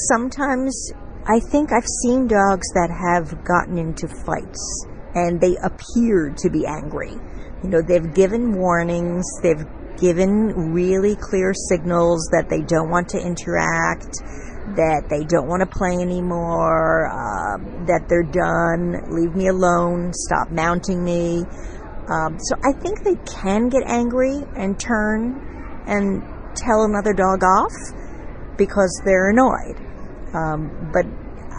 sometimes, 0.09 0.91
I 1.25 1.39
think 1.39 1.71
I've 1.71 1.87
seen 2.03 2.27
dogs 2.27 2.67
that 2.73 2.91
have 2.91 3.43
gotten 3.45 3.77
into 3.77 4.07
fights 4.07 4.87
and 5.15 5.39
they 5.39 5.55
appear 5.63 6.33
to 6.37 6.49
be 6.49 6.65
angry 6.65 7.15
you 7.63 7.69
know, 7.69 7.81
they've 7.81 8.13
given 8.13 8.53
warnings, 8.53 9.25
they've 9.41 9.65
given 9.99 10.73
really 10.73 11.15
clear 11.15 11.53
signals 11.53 12.27
that 12.31 12.49
they 12.49 12.61
don't 12.61 12.89
want 12.89 13.07
to 13.09 13.19
interact, 13.19 14.17
that 14.75 15.05
they 15.09 15.23
don't 15.25 15.47
want 15.47 15.61
to 15.61 15.69
play 15.69 15.93
anymore, 16.01 17.07
uh, 17.07 17.57
that 17.85 18.09
they're 18.09 18.23
done, 18.23 19.13
leave 19.13 19.35
me 19.35 19.47
alone, 19.47 20.11
stop 20.13 20.49
mounting 20.49 21.03
me. 21.03 21.45
Um, 22.09 22.37
so 22.39 22.55
I 22.63 22.73
think 22.81 23.03
they 23.03 23.15
can 23.29 23.69
get 23.69 23.83
angry 23.85 24.41
and 24.55 24.79
turn 24.79 25.83
and 25.85 26.21
tell 26.55 26.83
another 26.83 27.13
dog 27.13 27.43
off 27.43 27.73
because 28.57 29.01
they're 29.05 29.29
annoyed. 29.29 29.77
Um, 30.33 30.89
but 30.93 31.05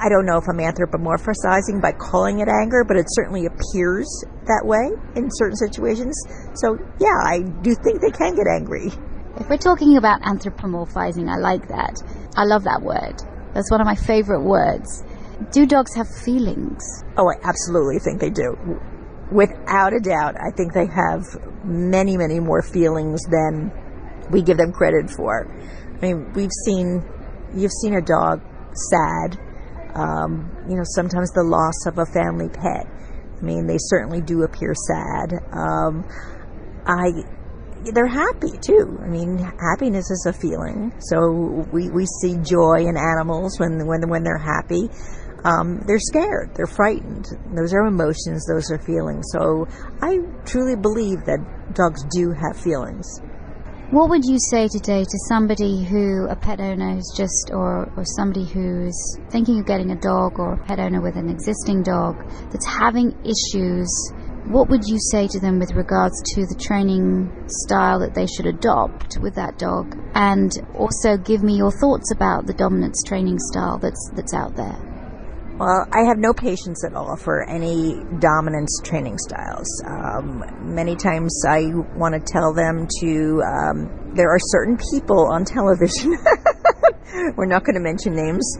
I 0.03 0.09
don't 0.09 0.27
know 0.27 0.37
if 0.37 0.49
I'm 0.51 0.59
anthropomorphizing 0.59 1.81
by 1.81 1.93
calling 1.93 2.41
it 2.41 2.49
anger, 2.49 2.83
but 2.83 2.97
it 2.97 3.07
certainly 3.11 3.47
appears 3.47 4.09
that 4.47 4.62
way 4.65 4.91
in 5.15 5.31
certain 5.31 5.57
situations. 5.57 6.19
So, 6.55 6.77
yeah, 6.99 7.15
I 7.23 7.43
do 7.62 7.73
think 7.77 8.01
they 8.01 8.11
can 8.11 8.35
get 8.35 8.49
angry. 8.51 8.91
If 9.38 9.49
we're 9.49 9.59
talking 9.59 9.97
about 9.97 10.21
anthropomorphizing, 10.23 11.31
I 11.31 11.38
like 11.38 11.69
that. 11.69 12.03
I 12.37 12.45
love 12.45 12.65
that 12.65 12.83
word. 12.83 13.15
That's 13.55 13.71
one 13.71 13.81
of 13.81 13.87
my 13.87 13.95
favorite 13.95 14.43
words. 14.43 15.05
Do 15.53 15.67
dogs 15.67 15.95
have 15.95 16.09
feelings? 16.09 16.83
Oh, 17.17 17.31
I 17.31 17.35
absolutely 17.45 18.01
think 18.01 18.21
they 18.21 18.31
do. 18.31 18.57
without 19.33 19.93
a 19.93 20.01
doubt, 20.01 20.37
I 20.37 20.51
think 20.57 20.73
they 20.73 20.87
have 20.87 21.25
many, 21.65 22.17
many 22.17 22.38
more 22.41 22.62
feelings 22.62 23.23
than 23.31 23.73
we 24.31 24.43
give 24.43 24.59
them 24.59 24.73
credit 24.73 25.11
for. 25.11 25.49
I 25.97 26.01
mean, 26.01 26.33
we've 26.35 26.53
seen, 26.67 27.03
you've 27.55 27.73
seen 27.83 27.95
a 27.95 28.03
dog 28.03 28.43
sad, 28.91 29.38
um, 29.95 30.51
you 30.69 30.77
know, 30.77 30.85
sometimes 30.85 31.31
the 31.31 31.45
loss 31.45 31.87
of 31.87 31.99
a 31.99 32.07
family 32.07 32.49
pet. 32.49 32.87
I 32.87 33.45
mean, 33.45 33.67
they 33.67 33.79
certainly 33.79 34.21
do 34.21 34.43
appear 34.43 34.75
sad. 34.75 35.35
Um, 35.53 36.07
I, 36.87 37.11
they're 37.93 38.07
happy 38.07 38.57
too. 38.59 38.99
I 39.03 39.09
mean, 39.09 39.39
happiness 39.39 40.11
is 40.11 40.27
a 40.27 40.33
feeling. 40.33 40.93
So 41.01 41.67
we, 41.73 41.91
we 41.91 42.07
see 42.23 42.37
joy 42.39 42.87
in 42.87 42.97
animals 42.97 43.59
when 43.59 43.87
when 43.87 44.09
when 44.09 44.23
they're 44.23 44.39
happy. 44.39 44.89
Um, 45.45 45.83
they're 45.87 45.99
scared. 45.99 46.55
They're 46.55 46.71
frightened. 46.71 47.27
Those 47.57 47.75
are 47.75 47.85
emotions. 47.87 48.47
Those 48.47 48.71
are 48.71 48.79
feelings. 48.79 49.27
So 49.33 49.67
I 50.01 50.21
truly 50.45 50.77
believe 50.77 51.25
that 51.27 51.75
dogs 51.75 52.05
do 52.15 52.31
have 52.31 52.57
feelings. 52.57 53.21
What 53.93 54.09
would 54.09 54.25
you 54.25 54.39
say 54.51 54.69
today 54.69 55.05
to 55.05 55.19
somebody 55.29 55.85
who, 55.85 56.27
a 56.31 56.35
pet 56.35 56.61
owner 56.61 56.95
who's 56.95 57.13
just, 57.15 57.51
or, 57.53 57.93
or 57.95 58.07
somebody 58.17 58.47
who's 58.47 58.97
thinking 59.29 59.61
of 59.61 59.67
getting 59.67 59.91
a 59.91 60.01
dog, 60.01 60.39
or 60.39 60.55
a 60.55 60.65
pet 60.65 60.81
owner 60.81 61.03
with 61.03 61.15
an 61.17 61.29
existing 61.29 61.83
dog 61.83 62.17
that's 62.51 62.65
having 62.65 63.15
issues? 63.23 63.93
What 64.47 64.71
would 64.71 64.85
you 64.87 64.97
say 65.11 65.29
to 65.29 65.39
them 65.39 65.59
with 65.59 65.73
regards 65.73 66.23
to 66.35 66.47
the 66.47 66.59
training 66.59 67.31
style 67.67 67.99
that 68.01 68.15
they 68.15 68.25
should 68.27 68.47
adopt 68.47 69.19
with 69.21 69.35
that 69.35 69.59
dog? 69.59 69.95
And 70.15 70.51
also 70.75 71.19
give 71.19 71.43
me 71.43 71.59
your 71.59 71.71
thoughts 71.71 72.13
about 72.13 72.47
the 72.47 72.55
dominance 72.55 73.03
training 73.05 73.41
style 73.41 73.77
that's, 73.77 74.11
that's 74.15 74.33
out 74.33 74.57
there. 74.57 74.92
Well, 75.59 75.87
I 75.93 76.05
have 76.09 76.17
no 76.17 76.33
patience 76.33 76.83
at 76.85 76.95
all 76.95 77.15
for 77.17 77.49
any 77.49 78.03
dominance 78.21 78.81
training 78.83 79.19
styles. 79.19 79.69
Um, 79.87 80.43
many 80.75 80.97
times 80.97 81.45
I 81.47 81.67
want 81.95 82.15
to 82.15 82.21
tell 82.21 82.55
them 82.55 82.88
to, 83.01 83.43
um, 83.45 84.15
there 84.15 84.31
are 84.31 84.38
certain 84.41 84.79
people 84.91 85.29
on 85.31 85.45
television, 85.45 86.17
we're 87.37 87.47
not 87.47 87.65
going 87.65 87.75
to 87.75 87.83
mention 87.83 88.17
names, 88.17 88.57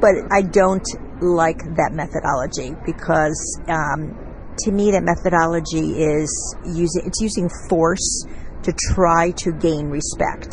but 0.00 0.14
I 0.32 0.40
don't 0.40 0.86
like 1.20 1.58
that 1.76 1.92
methodology 1.92 2.74
because 2.86 3.60
um, 3.68 4.16
to 4.60 4.72
me 4.72 4.92
that 4.92 5.02
methodology 5.04 6.02
is 6.02 6.56
using, 6.64 7.02
it's 7.04 7.20
using 7.20 7.50
force 7.68 8.24
to 8.62 8.72
try 8.94 9.30
to 9.32 9.52
gain 9.52 9.88
respect 9.88 10.48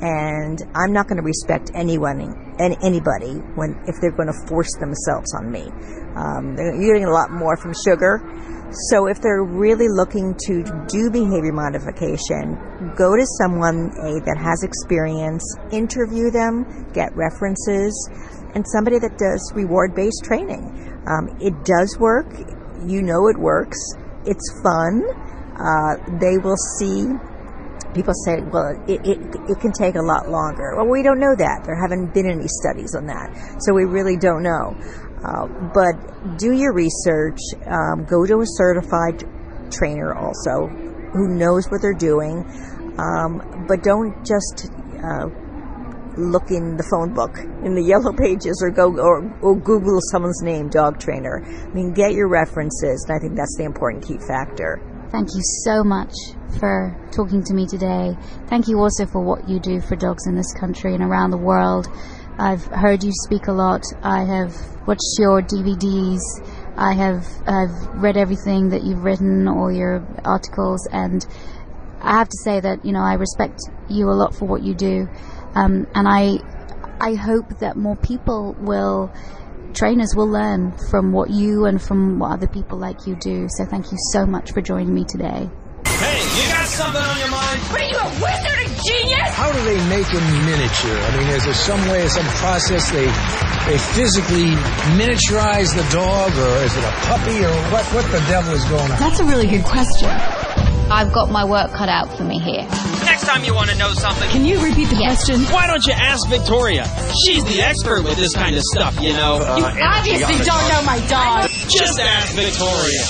and 0.00 0.60
I'm 0.74 0.92
not 0.92 1.08
going 1.08 1.16
to 1.16 1.24
respect 1.24 1.70
anyone, 1.74 2.20
any, 2.58 2.76
anybody, 2.82 3.40
when 3.54 3.76
if 3.86 3.96
they're 4.00 4.16
going 4.16 4.32
to 4.32 4.48
force 4.48 4.72
themselves 4.80 5.34
on 5.34 5.50
me. 5.50 5.70
Um, 6.16 6.56
you're 6.56 6.94
getting 6.94 7.08
a 7.08 7.12
lot 7.12 7.30
more 7.30 7.56
from 7.56 7.74
sugar. 7.84 8.22
So 8.90 9.06
if 9.06 9.20
they're 9.20 9.44
really 9.44 9.86
looking 9.88 10.34
to 10.46 10.64
do 10.88 11.10
behavior 11.10 11.52
modification, 11.52 12.58
go 12.96 13.14
to 13.14 13.26
someone 13.38 13.90
a 14.02 14.18
that 14.26 14.36
has 14.38 14.62
experience, 14.64 15.44
interview 15.70 16.30
them, 16.30 16.66
get 16.92 17.14
references, 17.14 17.94
and 18.54 18.64
somebody 18.74 18.98
that 18.98 19.18
does 19.18 19.52
reward-based 19.54 20.24
training. 20.24 20.64
Um, 21.06 21.36
it 21.40 21.54
does 21.64 21.98
work. 22.00 22.26
You 22.84 23.02
know 23.02 23.28
it 23.28 23.38
works. 23.38 23.78
It's 24.26 24.60
fun. 24.62 25.02
Uh, 25.54 25.94
they 26.18 26.38
will 26.38 26.58
see 26.78 27.06
people 27.94 28.14
say, 28.26 28.40
well, 28.40 28.74
it, 28.86 29.00
it, 29.06 29.18
it 29.48 29.60
can 29.60 29.72
take 29.72 29.94
a 29.94 30.02
lot 30.02 30.28
longer. 30.28 30.74
Well, 30.76 30.88
we 30.88 31.02
don't 31.02 31.20
know 31.20 31.34
that. 31.36 31.62
There 31.64 31.78
haven't 31.80 32.12
been 32.12 32.26
any 32.26 32.48
studies 32.48 32.94
on 32.94 33.06
that. 33.06 33.62
So 33.62 33.72
we 33.72 33.84
really 33.84 34.16
don't 34.16 34.42
know. 34.42 34.76
Uh, 35.24 35.46
but 35.72 36.38
do 36.38 36.52
your 36.52 36.74
research. 36.74 37.38
Um, 37.66 38.04
go 38.04 38.26
to 38.26 38.40
a 38.40 38.46
certified 38.46 39.24
trainer 39.70 40.14
also 40.14 40.68
who 41.14 41.28
knows 41.28 41.70
what 41.70 41.80
they're 41.80 41.94
doing. 41.94 42.44
Um, 42.98 43.64
but 43.66 43.82
don't 43.82 44.14
just 44.26 44.70
uh, 45.02 45.26
look 46.16 46.50
in 46.50 46.76
the 46.76 46.86
phone 46.90 47.14
book 47.14 47.38
in 47.64 47.74
the 47.74 47.82
yellow 47.82 48.12
pages 48.16 48.60
or 48.62 48.70
go 48.70 48.92
or, 48.98 49.22
or 49.40 49.56
Google 49.56 49.98
someone's 50.10 50.42
name, 50.42 50.68
dog 50.68 50.98
trainer. 50.98 51.42
I 51.44 51.72
mean, 51.74 51.92
get 51.92 52.12
your 52.12 52.28
references, 52.28 53.06
and 53.08 53.16
I 53.16 53.20
think 53.20 53.36
that's 53.36 53.56
the 53.56 53.64
important 53.64 54.06
key 54.06 54.18
factor. 54.18 54.82
Thank 55.14 55.36
you 55.36 55.42
so 55.62 55.84
much 55.84 56.12
for 56.58 56.92
talking 57.12 57.44
to 57.44 57.54
me 57.54 57.68
today. 57.68 58.16
Thank 58.48 58.66
you 58.66 58.80
also 58.80 59.06
for 59.06 59.22
what 59.22 59.48
you 59.48 59.60
do 59.60 59.80
for 59.80 59.94
dogs 59.94 60.26
in 60.26 60.34
this 60.34 60.52
country 60.52 60.92
and 60.92 61.04
around 61.04 61.30
the 61.30 61.36
world. 61.36 61.86
I've 62.36 62.64
heard 62.64 63.04
you 63.04 63.12
speak 63.12 63.46
a 63.46 63.52
lot. 63.52 63.84
I 64.02 64.24
have 64.24 64.52
watched 64.88 65.14
your 65.16 65.40
DVDs. 65.40 66.18
I 66.76 66.94
have 66.94 67.28
I've 67.46 68.02
read 68.02 68.16
everything 68.16 68.70
that 68.70 68.82
you've 68.82 69.04
written, 69.04 69.46
all 69.46 69.70
your 69.70 70.04
articles, 70.24 70.84
and 70.90 71.24
I 72.00 72.18
have 72.18 72.28
to 72.28 72.38
say 72.42 72.58
that 72.58 72.84
you 72.84 72.90
know 72.90 73.02
I 73.02 73.14
respect 73.14 73.60
you 73.88 74.10
a 74.10 74.18
lot 74.18 74.34
for 74.34 74.46
what 74.46 74.64
you 74.64 74.74
do, 74.74 75.08
um, 75.54 75.86
and 75.94 76.08
I 76.08 76.38
I 77.00 77.14
hope 77.14 77.60
that 77.60 77.76
more 77.76 77.94
people 77.94 78.56
will 78.58 79.12
trainers 79.74 80.14
will 80.14 80.28
learn 80.28 80.72
from 80.90 81.12
what 81.12 81.30
you 81.30 81.66
and 81.66 81.82
from 81.82 82.18
what 82.18 82.32
other 82.32 82.46
people 82.46 82.78
like 82.78 83.06
you 83.06 83.16
do. 83.16 83.46
So 83.56 83.64
thank 83.66 83.90
you 83.92 83.98
so 84.12 84.24
much 84.24 84.52
for 84.52 84.60
joining 84.60 84.94
me 84.94 85.04
today. 85.04 85.50
Hey, 85.86 86.18
you 86.42 86.48
got 86.50 86.66
something 86.66 87.00
on 87.00 87.18
your 87.18 87.30
mind? 87.30 87.60
What 87.70 87.80
are 87.80 87.86
you, 87.86 87.98
a 87.98 88.10
wizard, 88.18 88.58
a 88.58 88.82
genius? 88.82 89.30
How 89.30 89.52
do 89.52 89.62
they 89.62 89.78
make 89.88 90.08
a 90.10 90.20
miniature? 90.46 90.98
I 90.98 91.16
mean, 91.18 91.28
is 91.28 91.44
there 91.44 91.54
some 91.54 91.80
way, 91.88 92.08
some 92.08 92.26
process 92.42 92.90
they 92.90 93.06
they 93.66 93.78
physically 93.78 94.52
miniaturize 94.98 95.74
the 95.74 95.86
dog, 95.92 96.32
or 96.36 96.64
is 96.64 96.76
it 96.76 96.84
a 96.84 96.92
puppy, 97.08 97.44
or 97.44 97.54
what? 97.70 97.84
What 97.94 98.04
the 98.12 98.20
devil 98.28 98.52
is 98.54 98.64
going 98.64 98.90
on? 98.92 98.98
That's 98.98 99.20
a 99.20 99.24
really 99.24 99.46
good 99.46 99.64
question. 99.64 100.10
I've 100.90 101.12
got 101.12 101.30
my 101.30 101.44
work 101.44 101.72
cut 101.72 101.88
out 101.88 102.14
for 102.16 102.24
me 102.24 102.38
here. 102.38 102.62
Next 103.04 103.26
time 103.26 103.44
you 103.44 103.54
want 103.54 103.70
to 103.70 103.76
know 103.78 103.92
something, 103.92 104.28
Can 104.30 104.44
you 104.44 104.62
repeat 104.62 104.88
the 104.88 104.96
question? 104.96 105.40
why 105.52 105.66
don't 105.66 105.84
you 105.86 105.92
ask 105.94 106.28
Victoria? 106.28 106.84
She's 107.24 107.44
the 107.44 107.62
expert 107.62 108.02
with 108.04 108.16
this 108.16 108.34
kind 108.34 108.54
of 108.56 108.62
stuff, 108.62 109.00
you 109.00 109.12
know. 109.12 109.38
Uh, 109.40 109.56
you 109.56 109.82
obviously 109.82 110.36
don't 110.44 110.68
know 110.68 110.82
my 110.84 110.98
dog. 111.08 111.48
Just 111.68 111.98
ask 112.00 112.34
Victoria. 112.34 113.02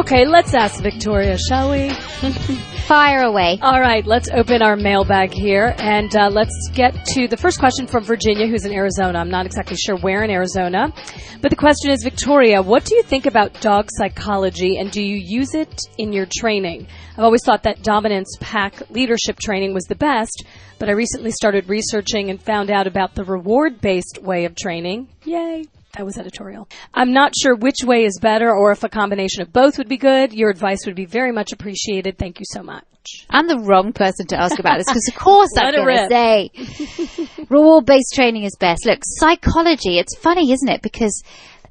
Okay, 0.00 0.26
let's 0.26 0.52
ask 0.52 0.82
Victoria, 0.82 1.38
shall 1.38 1.70
we? 1.70 1.90
Fire 2.86 3.22
away. 3.22 3.58
All 3.62 3.80
right, 3.80 4.06
let's 4.06 4.28
open 4.30 4.62
our 4.62 4.76
mailbag 4.76 5.32
here 5.32 5.74
and 5.76 6.14
uh, 6.14 6.28
let's 6.30 6.54
get 6.72 7.04
to 7.06 7.26
the 7.26 7.36
first 7.36 7.58
question 7.58 7.88
from 7.88 8.04
Virginia, 8.04 8.46
who's 8.46 8.64
in 8.64 8.72
Arizona. 8.72 9.18
I'm 9.18 9.28
not 9.28 9.44
exactly 9.44 9.76
sure 9.76 9.96
where 9.96 10.22
in 10.22 10.30
Arizona, 10.30 10.94
but 11.42 11.50
the 11.50 11.56
question 11.56 11.90
is 11.90 12.04
Victoria, 12.04 12.62
what 12.62 12.84
do 12.84 12.94
you 12.94 13.02
think 13.02 13.26
about 13.26 13.60
dog 13.60 13.88
psychology 13.90 14.78
and 14.78 14.92
do 14.92 15.02
you 15.02 15.16
use 15.16 15.52
it 15.52 15.80
in 15.98 16.12
your 16.12 16.28
training? 16.32 16.86
I've 17.14 17.24
always 17.24 17.42
thought 17.44 17.64
that 17.64 17.82
dominance 17.82 18.36
pack 18.40 18.88
leadership 18.88 19.40
training 19.40 19.74
was 19.74 19.86
the 19.86 19.96
best, 19.96 20.44
but 20.78 20.88
I 20.88 20.92
recently 20.92 21.32
started 21.32 21.68
researching 21.68 22.30
and 22.30 22.40
found 22.40 22.70
out 22.70 22.86
about 22.86 23.16
the 23.16 23.24
reward 23.24 23.80
based 23.80 24.20
way 24.22 24.44
of 24.44 24.54
training. 24.54 25.08
Yay! 25.24 25.64
That 25.96 26.04
was 26.04 26.18
editorial. 26.18 26.68
I'm 26.92 27.14
not 27.14 27.32
sure 27.34 27.56
which 27.56 27.78
way 27.82 28.04
is 28.04 28.18
better 28.20 28.54
or 28.54 28.70
if 28.70 28.84
a 28.84 28.88
combination 28.88 29.40
of 29.40 29.50
both 29.50 29.78
would 29.78 29.88
be 29.88 29.96
good. 29.96 30.34
Your 30.34 30.50
advice 30.50 30.84
would 30.84 30.94
be 30.94 31.06
very 31.06 31.32
much 31.32 31.52
appreciated. 31.52 32.18
Thank 32.18 32.38
you 32.38 32.44
so 32.50 32.62
much. 32.62 32.84
I'm 33.30 33.46
the 33.46 33.60
wrong 33.60 33.94
person 33.94 34.26
to 34.26 34.36
ask 34.36 34.58
about 34.58 34.76
this 34.76 34.88
because, 34.88 35.08
of 35.08 35.14
course, 35.14 35.48
I'm 35.56 35.72
going 35.72 35.96
to 35.96 36.08
say 36.10 37.38
reward 37.48 37.86
based 37.86 38.12
training 38.14 38.42
is 38.42 38.56
best. 38.60 38.84
Look, 38.84 38.98
psychology, 39.04 39.98
it's 39.98 40.14
funny, 40.18 40.52
isn't 40.52 40.68
it? 40.68 40.82
Because 40.82 41.22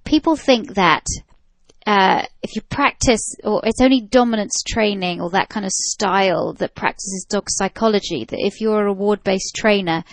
people 0.06 0.36
think 0.36 0.74
that 0.74 1.06
uh, 1.86 2.24
if 2.42 2.56
you 2.56 2.64
practice, 2.64 3.36
or 3.44 3.62
it's 3.64 3.82
only 3.82 4.02
dominance 4.02 4.64
training 4.68 5.22
or 5.22 5.30
that 5.30 5.50
kind 5.50 5.68
of 5.68 5.72
style 5.72 6.54
that 6.54 6.74
practices 6.74 7.28
dog 7.30 7.44
psychology, 7.48 8.26
that 8.26 8.40
if 8.40 8.60
you're 8.60 8.82
a 8.82 8.86
reward 8.86 9.24
based 9.24 9.54
trainer, 9.56 10.04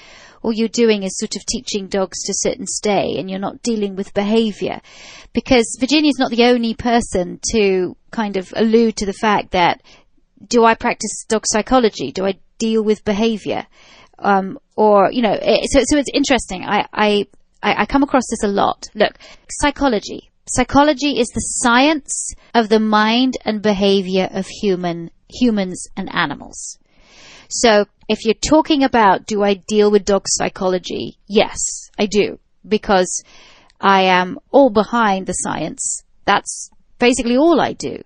all 0.42 0.52
you're 0.52 0.68
doing 0.68 1.02
is 1.02 1.18
sort 1.18 1.37
of 1.37 1.46
teaching 1.46 1.87
dogs 1.87 2.22
to 2.24 2.35
sit 2.35 2.59
and 2.59 2.68
stay 2.68 3.16
and 3.18 3.31
you're 3.31 3.38
not 3.38 3.62
dealing 3.62 3.96
with 3.96 4.14
behavior. 4.14 4.81
Because 5.33 5.76
Virginia's 5.81 6.18
not 6.18 6.31
the 6.31 6.44
only 6.44 6.74
person 6.74 7.40
to 7.52 7.96
kind 8.11 8.37
of 8.37 8.52
allude 8.57 8.96
to 8.96 9.07
the 9.07 9.12
fact 9.12 9.52
that 9.52 9.83
do 10.46 10.64
I 10.64 10.74
practice 10.74 11.24
dog 11.28 11.44
psychology? 11.46 12.12
Do 12.12 12.26
I 12.26 12.38
deal 12.59 12.83
with 12.83 13.05
behavior? 13.05 13.66
Um, 14.18 14.59
or, 14.76 15.11
you 15.11 15.22
know, 15.22 15.37
it, 15.40 15.70
so, 15.70 15.81
so 15.85 15.96
it's 15.96 16.11
interesting. 16.12 16.64
I, 16.64 16.87
I, 16.92 17.26
I 17.62 17.83
I 17.83 17.87
come 17.87 18.02
across 18.02 18.24
this 18.28 18.42
a 18.42 18.48
lot. 18.48 18.88
Look, 18.94 19.18
psychology. 19.48 20.31
Psychology 20.46 21.18
is 21.18 21.28
the 21.28 21.40
science 21.40 22.35
of 22.55 22.68
the 22.68 22.81
mind 22.81 23.37
and 23.44 23.62
behavior 23.62 24.28
of 24.33 24.46
human, 24.46 25.11
humans 25.28 25.87
and 25.96 26.12
animals. 26.12 26.78
So 27.53 27.87
if 28.09 28.25
you're 28.25 28.35
talking 28.35 28.83
about 28.83 29.27
do 29.27 29.43
I 29.43 29.55
deal 29.55 29.91
with 29.91 30.05
dog 30.05 30.25
psychology? 30.27 31.19
Yes, 31.29 31.91
I 31.99 32.07
do. 32.07 32.38
Because 32.67 33.23
I 33.81 34.03
am 34.03 34.38
all 34.51 34.71
behind 34.71 35.27
the 35.27 35.33
science. 35.33 36.03
That's 36.25 36.71
basically 36.99 37.37
all 37.37 37.61
I 37.61 37.73
do 37.73 38.03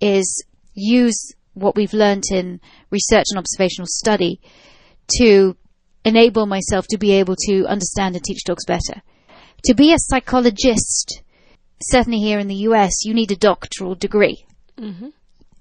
is 0.00 0.44
use 0.74 1.34
what 1.54 1.76
we've 1.76 1.92
learned 1.92 2.24
in 2.30 2.60
research 2.90 3.26
and 3.30 3.38
observational 3.38 3.86
study 3.88 4.40
to 5.18 5.56
enable 6.04 6.46
myself 6.46 6.86
to 6.88 6.98
be 6.98 7.12
able 7.12 7.36
to 7.46 7.64
understand 7.66 8.14
and 8.14 8.24
teach 8.24 8.44
dogs 8.44 8.64
better. 8.66 9.02
To 9.64 9.74
be 9.74 9.92
a 9.92 9.98
psychologist 9.98 11.22
certainly 11.80 12.18
here 12.18 12.38
in 12.38 12.48
the 12.48 12.66
US, 12.68 13.04
you 13.04 13.14
need 13.14 13.30
a 13.30 13.36
doctoral 13.36 13.94
degree. 13.94 14.44
Mm-hmm. 14.78 15.08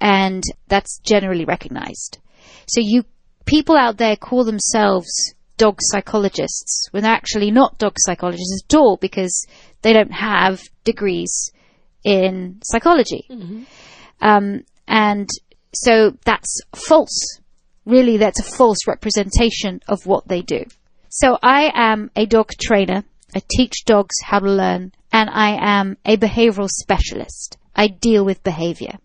And 0.02 0.44
that's 0.68 1.00
generally 1.00 1.46
recognized. 1.46 2.20
So 2.68 2.82
you, 2.82 3.06
people 3.46 3.76
out 3.76 3.98
there 3.98 4.16
call 4.16 4.44
themselves 4.44 5.34
dog 5.58 5.78
psychologists 5.82 6.88
when 6.92 7.04
they're 7.04 7.12
actually 7.12 7.52
not 7.52 7.78
dog 7.78 7.96
psychologists 7.98 8.64
at 8.68 8.76
all 8.76 8.98
because 8.98 9.46
they 9.82 9.94
don't 9.94 10.12
have 10.12 10.62
degrees 10.84 11.52
in 12.04 12.60
psychology. 12.64 13.26
Um, 14.22 14.64
and 14.88 15.30
so 15.74 16.18
that's 16.26 16.62
false. 16.76 17.40
Really, 17.86 18.18
that's 18.18 18.40
a 18.40 18.56
false 18.58 18.88
representation 18.88 19.82
of 19.88 20.06
what 20.06 20.28
they 20.28 20.42
do. 20.42 20.66
So 21.10 21.38
I 21.44 21.72
am 21.74 22.10
a 22.16 22.26
dog 22.26 22.50
trainer. 22.60 23.04
I 23.36 23.42
teach 23.56 23.86
dogs 23.86 24.16
how 24.24 24.40
to 24.40 24.50
learn 24.50 24.92
and 25.12 25.30
I 25.30 25.58
am 25.62 25.98
a 26.06 26.18
behavioral 26.18 26.70
specialist. 26.70 27.58
I 27.76 27.88
deal 27.88 28.26
with 28.26 28.44
behavior. 28.44 28.98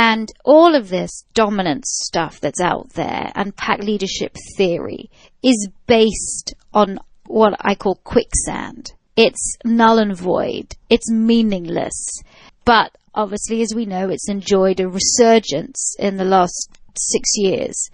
And 0.00 0.30
all 0.44 0.76
of 0.76 0.90
this 0.90 1.24
dominance 1.34 1.98
stuff 2.04 2.38
that's 2.38 2.60
out 2.60 2.90
there 2.90 3.32
and 3.34 3.56
pack 3.56 3.80
leadership 3.80 4.36
theory 4.56 5.10
is 5.42 5.68
based 5.88 6.54
on 6.72 7.00
what 7.26 7.56
I 7.58 7.74
call 7.74 7.96
quicksand. 8.04 8.92
It's 9.16 9.56
null 9.64 9.98
and 9.98 10.16
void. 10.16 10.76
It's 10.88 11.10
meaningless. 11.10 12.22
But 12.64 12.96
obviously, 13.12 13.60
as 13.60 13.74
we 13.74 13.86
know, 13.86 14.08
it's 14.08 14.28
enjoyed 14.28 14.78
a 14.78 14.88
resurgence 14.88 15.96
in 15.98 16.16
the 16.16 16.24
last 16.24 16.70
six 16.96 17.30
years 17.34 17.90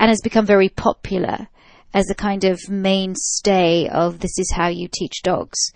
and 0.00 0.08
has 0.08 0.22
become 0.24 0.46
very 0.46 0.70
popular 0.70 1.46
as 1.94 2.10
a 2.10 2.16
kind 2.16 2.42
of 2.42 2.68
mainstay 2.68 3.88
of 3.88 4.18
this 4.18 4.40
is 4.40 4.50
how 4.56 4.66
you 4.66 4.88
teach 4.92 5.22
dogs. 5.22 5.70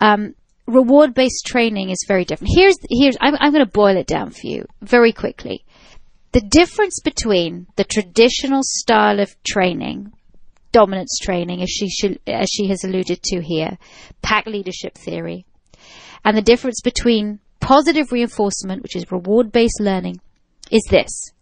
Um, 0.00 0.36
reward 0.68 1.14
based 1.14 1.46
training 1.46 1.90
is 1.90 2.04
very 2.06 2.24
different. 2.24 2.52
Here's, 2.54 2.76
here's, 2.88 3.16
I'm, 3.20 3.34
I'm 3.40 3.52
going 3.52 3.64
to 3.64 3.70
boil 3.70 3.96
it 3.96 4.06
down 4.06 4.30
for 4.30 4.46
you 4.46 4.66
very 4.82 5.12
quickly. 5.12 5.64
The 6.32 6.42
difference 6.42 7.00
between 7.02 7.66
the 7.76 7.84
traditional 7.84 8.60
style 8.62 9.18
of 9.18 9.34
training, 9.42 10.12
dominance 10.70 11.18
training, 11.22 11.62
as 11.62 11.70
she, 11.70 11.88
should, 11.88 12.20
as 12.26 12.48
she 12.50 12.68
has 12.68 12.84
alluded 12.84 13.22
to 13.22 13.40
here, 13.42 13.78
pack 14.20 14.46
leadership 14.46 14.94
theory, 14.94 15.46
and 16.24 16.36
the 16.36 16.42
difference 16.42 16.80
between 16.82 17.40
positive 17.60 18.12
reinforcement, 18.12 18.82
which 18.82 18.94
is 18.94 19.10
reward 19.10 19.50
based 19.50 19.80
learning, 19.80 20.20
is 20.70 20.82
this. 20.90 21.32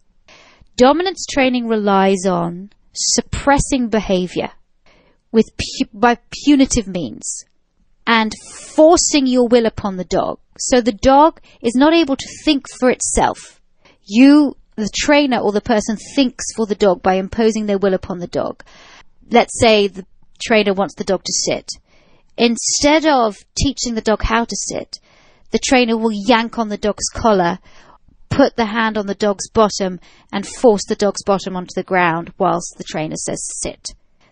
Dominance 0.77 1.25
training 1.29 1.67
relies 1.67 2.25
on 2.25 2.69
suppressing 2.93 3.89
behavior 3.89 4.51
with 5.31 5.45
pu- 5.57 5.89
by 5.93 6.17
punitive 6.31 6.87
means 6.87 7.43
and 8.07 8.31
forcing 8.73 9.27
your 9.27 9.47
will 9.47 9.65
upon 9.65 9.97
the 9.97 10.05
dog. 10.05 10.39
So 10.57 10.79
the 10.81 10.93
dog 10.93 11.41
is 11.61 11.75
not 11.75 11.93
able 11.93 12.15
to 12.15 12.27
think 12.45 12.65
for 12.79 12.89
itself. 12.89 13.61
You, 14.05 14.55
the 14.75 14.89
trainer 14.95 15.39
or 15.39 15.51
the 15.51 15.61
person 15.61 15.97
thinks 16.15 16.45
for 16.55 16.65
the 16.65 16.75
dog 16.75 17.03
by 17.03 17.15
imposing 17.15 17.65
their 17.65 17.77
will 17.77 17.93
upon 17.93 18.19
the 18.19 18.27
dog. 18.27 18.63
Let's 19.29 19.59
say 19.59 19.87
the 19.87 20.05
trainer 20.41 20.73
wants 20.73 20.95
the 20.95 21.03
dog 21.03 21.23
to 21.25 21.33
sit. 21.33 21.67
Instead 22.37 23.05
of 23.05 23.35
teaching 23.57 23.95
the 23.95 24.01
dog 24.01 24.23
how 24.23 24.45
to 24.45 24.55
sit, 24.55 24.99
the 25.51 25.59
trainer 25.59 25.97
will 25.97 26.11
yank 26.13 26.57
on 26.57 26.69
the 26.69 26.77
dog's 26.77 27.09
collar, 27.13 27.59
put 28.29 28.55
the 28.55 28.65
hand 28.65 28.97
on 28.97 29.07
the 29.07 29.15
dog's 29.15 29.49
bottom, 29.49 29.99
and 30.31 30.47
force 30.47 30.85
the 30.87 30.95
dog's 30.95 31.23
bottom 31.23 31.57
onto 31.57 31.73
the 31.75 31.83
ground 31.83 32.33
whilst 32.37 32.75
the 32.77 32.83
trainer 32.83 33.15
says 33.15 33.41
sit. 33.61 33.89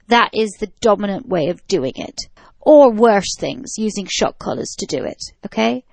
That 0.08 0.30
is 0.34 0.52
the 0.60 0.72
dominant 0.82 1.28
way 1.28 1.48
of 1.48 1.66
doing 1.68 1.94
it. 1.96 2.16
Or 2.66 2.92
worse 2.92 3.38
things, 3.40 3.76
using 3.78 4.08
shock 4.10 4.40
collars 4.40 4.76
to 4.80 4.86
do 4.86 5.06
it. 5.06 5.22
Okay? 5.46 5.86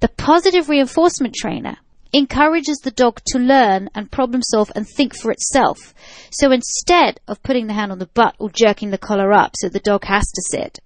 The 0.00 0.08
positive 0.08 0.68
reinforcement 0.68 1.34
trainer 1.34 1.76
encourages 2.12 2.78
the 2.78 2.90
dog 2.90 3.20
to 3.26 3.38
learn 3.38 3.90
and 3.94 4.10
problem 4.10 4.40
solve 4.42 4.70
and 4.74 4.86
think 4.88 5.14
for 5.14 5.30
itself. 5.30 5.92
So 6.30 6.52
instead 6.52 7.20
of 7.26 7.42
putting 7.42 7.66
the 7.66 7.74
hand 7.74 7.92
on 7.92 7.98
the 7.98 8.06
butt 8.06 8.36
or 8.38 8.50
jerking 8.50 8.90
the 8.90 8.98
collar 8.98 9.32
up 9.32 9.52
so 9.56 9.68
the 9.68 9.80
dog 9.80 10.04
has 10.04 10.24
to 10.30 10.42
sit, 10.50 10.78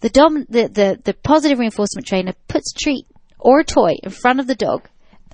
the, 0.00 0.08
dom- 0.08 0.46
the, 0.48 0.68
the, 0.68 1.00
the 1.02 1.14
positive 1.14 1.58
reinforcement 1.58 2.06
trainer 2.06 2.32
puts 2.46 2.72
a 2.72 2.78
treat 2.78 3.06
or 3.38 3.60
a 3.60 3.64
toy 3.64 3.96
in 4.02 4.10
front 4.10 4.40
of 4.40 4.46
the 4.46 4.54
dog 4.54 4.88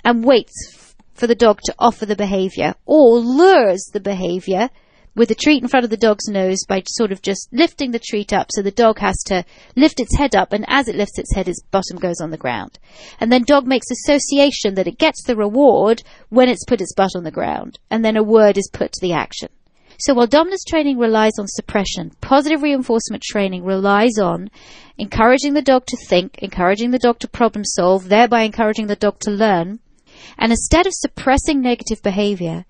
and 0.04 0.24
waits 0.24 0.94
for 1.12 1.26
the 1.26 1.34
dog 1.34 1.60
to 1.64 1.74
offer 1.78 2.06
the 2.06 2.16
behavior 2.16 2.74
or 2.86 3.18
lures 3.18 3.90
the 3.92 4.00
behavior 4.00 4.70
with 5.14 5.29
the 5.29 5.35
treat 5.35 5.62
in 5.62 5.68
front 5.68 5.85
of 5.85 5.90
the 5.90 5.96
dog's 5.96 6.29
nose 6.29 6.64
by 6.68 6.83
sort 6.87 7.12
of 7.12 7.22
just 7.22 7.48
lifting 7.53 7.90
the 7.90 7.98
treat 7.98 8.33
up 8.33 8.48
so 8.50 8.62
the 8.62 8.70
dog 8.70 8.98
has 8.98 9.16
to 9.27 9.44
lift 9.77 10.00
its 10.00 10.16
head 10.16 10.35
up 10.35 10.53
and 10.53 10.64
as 10.68 10.88
it 10.88 10.96
lifts 10.96 11.18
its 11.18 11.35
head 11.35 11.48
its 11.48 11.62
bottom 11.70 11.98
goes 11.98 12.20
on 12.20 12.31
the 12.31 12.37
ground. 12.37 12.79
And 13.20 13.31
then 13.31 13.42
dog 13.42 13.66
makes 13.66 13.90
association 13.90 14.74
that 14.74 14.88
it 14.88 14.98
gets 14.98 15.22
the 15.24 15.37
reward 15.37 16.03
when 16.29 16.48
it's 16.48 16.64
put 16.64 16.81
its 16.81 16.94
butt 16.94 17.12
on 17.16 17.24
the 17.24 17.31
ground 17.31 17.79
and 17.90 18.05
then 18.05 18.16
a 18.16 18.22
word 18.22 18.59
is 18.59 18.70
put 18.72 18.92
to 18.92 19.00
the 19.00 19.12
action. 19.12 19.48
So 19.98 20.14
while 20.14 20.27
dominance 20.27 20.64
training 20.64 20.98
relies 20.98 21.38
on 21.38 21.46
suppression, 21.46 22.11
positive 22.20 22.62
reinforcement 22.62 23.22
training 23.22 23.64
relies 23.64 24.18
on 24.18 24.50
encouraging 24.98 25.55
the 25.55 25.62
dog 25.62 25.87
to 25.87 25.96
think, 26.09 26.38
encouraging 26.38 26.90
the 26.90 26.98
dog 26.98 27.20
to 27.20 27.29
problem 27.29 27.64
solve, 27.64 28.09
thereby 28.09 28.42
encouraging 28.42 28.88
the 28.88 28.96
dog 28.96 29.20
to 29.20 29.31
learn. 29.31 29.79
And 30.37 30.50
instead 30.50 30.87
of 30.87 30.92
suppressing 30.94 31.61
negative 31.61 32.03
behavior, 32.03 32.64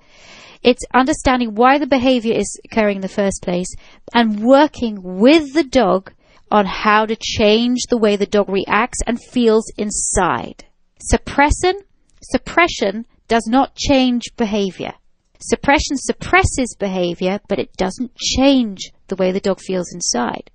it's 0.64 0.82
understanding 0.94 1.54
why 1.54 1.78
the 1.78 1.86
behavior 1.86 2.34
is 2.34 2.58
occurring 2.64 2.96
in 2.96 3.02
the 3.02 3.08
first 3.08 3.42
place 3.42 3.68
and 4.14 4.42
working 4.42 4.98
with 5.02 5.52
the 5.52 5.62
dog 5.62 6.10
on 6.50 6.64
how 6.64 7.04
to 7.04 7.16
change 7.16 7.80
the 7.90 7.98
way 7.98 8.16
the 8.16 8.26
dog 8.26 8.48
reacts 8.48 8.98
and 9.06 9.22
feels 9.22 9.70
inside. 9.76 10.64
Suppression, 11.00 11.74
suppression 12.22 13.06
does 13.28 13.46
not 13.46 13.74
change 13.76 14.22
behavior. 14.36 14.94
Suppression 15.38 15.96
suppresses 15.96 16.74
behavior, 16.78 17.40
but 17.48 17.58
it 17.58 17.76
doesn't 17.76 18.14
change 18.16 18.90
the 19.08 19.16
way 19.16 19.32
the 19.32 19.40
dog 19.40 19.60
feels 19.60 19.92
inside. 19.92 20.50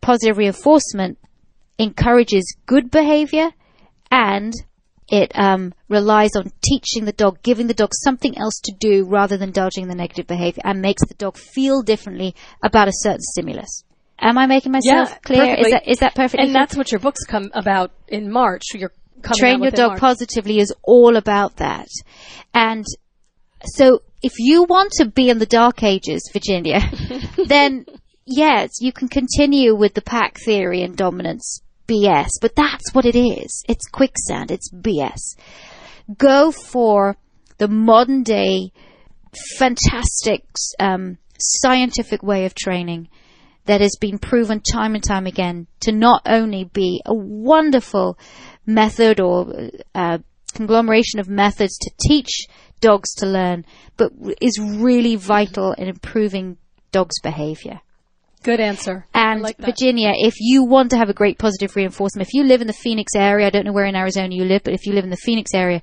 Positive 0.00 0.38
reinforcement 0.38 1.18
encourages 1.78 2.56
good 2.64 2.90
behavior 2.90 3.50
and 4.10 4.54
it 5.08 5.30
um, 5.34 5.72
relies 5.88 6.34
on 6.36 6.50
teaching 6.62 7.04
the 7.04 7.12
dog, 7.12 7.42
giving 7.42 7.66
the 7.66 7.74
dog 7.74 7.90
something 7.92 8.36
else 8.38 8.60
to 8.64 8.72
do 8.78 9.04
rather 9.04 9.36
than 9.36 9.50
indulging 9.50 9.88
the 9.88 9.94
negative 9.94 10.26
behavior, 10.26 10.62
and 10.64 10.80
makes 10.80 11.04
the 11.06 11.14
dog 11.14 11.36
feel 11.36 11.82
differently 11.82 12.34
about 12.62 12.88
a 12.88 12.92
certain 12.92 13.20
stimulus. 13.20 13.84
Am 14.18 14.38
I 14.38 14.46
making 14.46 14.72
myself 14.72 15.10
Yeah, 15.10 15.18
clear? 15.18 15.54
Is 15.54 15.70
that 15.70 15.86
is 15.86 15.98
that 15.98 16.14
perfect? 16.14 16.42
And 16.42 16.54
that's 16.54 16.76
what 16.76 16.90
your 16.90 17.00
books 17.00 17.24
come 17.24 17.50
about 17.54 17.92
in 18.08 18.30
March. 18.30 18.62
You're 18.74 18.92
coming 19.22 19.38
Train 19.38 19.62
Your 19.62 19.70
Dog 19.70 19.90
March. 19.90 20.00
Positively 20.00 20.58
is 20.58 20.72
all 20.82 21.16
about 21.16 21.56
that. 21.56 21.88
And 22.54 22.84
so 23.62 24.02
if 24.22 24.32
you 24.38 24.64
want 24.64 24.92
to 24.92 25.06
be 25.06 25.28
in 25.28 25.38
the 25.38 25.46
dark 25.46 25.82
ages, 25.82 26.30
Virginia, 26.32 26.80
then 27.46 27.84
yes, 28.24 28.70
you 28.80 28.92
can 28.92 29.08
continue 29.08 29.74
with 29.74 29.94
the 29.94 30.02
pack 30.02 30.38
theory 30.44 30.82
and 30.82 30.96
dominance 30.96 31.60
BS, 31.86 32.30
but 32.40 32.56
that's 32.56 32.92
what 32.92 33.06
it 33.06 33.16
is. 33.16 33.62
It's 33.68 33.86
quicksand. 33.88 34.50
It's 34.50 34.70
BS. 34.72 35.36
Go 36.16 36.52
for 36.52 37.16
the 37.58 37.68
modern 37.68 38.22
day, 38.22 38.72
fantastic, 39.58 40.44
um, 40.78 41.18
scientific 41.38 42.22
way 42.22 42.46
of 42.46 42.54
training 42.54 43.08
that 43.66 43.80
has 43.80 43.96
been 44.00 44.18
proven 44.18 44.60
time 44.60 44.94
and 44.94 45.02
time 45.02 45.26
again 45.26 45.66
to 45.80 45.92
not 45.92 46.22
only 46.26 46.64
be 46.64 47.02
a 47.04 47.14
wonderful 47.14 48.18
method 48.64 49.20
or 49.20 49.70
uh, 49.94 50.18
conglomeration 50.54 51.20
of 51.20 51.28
methods 51.28 51.76
to 51.78 51.90
teach 52.08 52.46
dogs 52.80 53.12
to 53.14 53.26
learn, 53.26 53.64
but 53.96 54.12
is 54.40 54.58
really 54.60 55.16
vital 55.16 55.72
in 55.72 55.88
improving 55.88 56.56
dogs' 56.92 57.20
behavior. 57.20 57.80
Good 58.46 58.60
answer. 58.60 59.04
And 59.12 59.42
like. 59.42 59.58
Virginia, 59.58 60.12
if 60.14 60.34
you 60.38 60.64
want 60.64 60.90
to 60.90 60.96
have 60.96 61.08
a 61.08 61.12
great 61.12 61.36
positive 61.36 61.74
reinforcement, 61.74 62.28
if 62.28 62.32
you 62.32 62.44
live 62.44 62.60
in 62.60 62.68
the 62.68 62.72
Phoenix 62.72 63.10
area, 63.16 63.48
I 63.48 63.50
don't 63.50 63.66
know 63.66 63.72
where 63.72 63.86
in 63.86 63.96
Arizona 63.96 64.32
you 64.32 64.44
live, 64.44 64.62
but 64.62 64.72
if 64.72 64.86
you 64.86 64.92
live 64.92 65.02
in 65.02 65.10
the 65.10 65.16
Phoenix 65.16 65.50
area, 65.52 65.82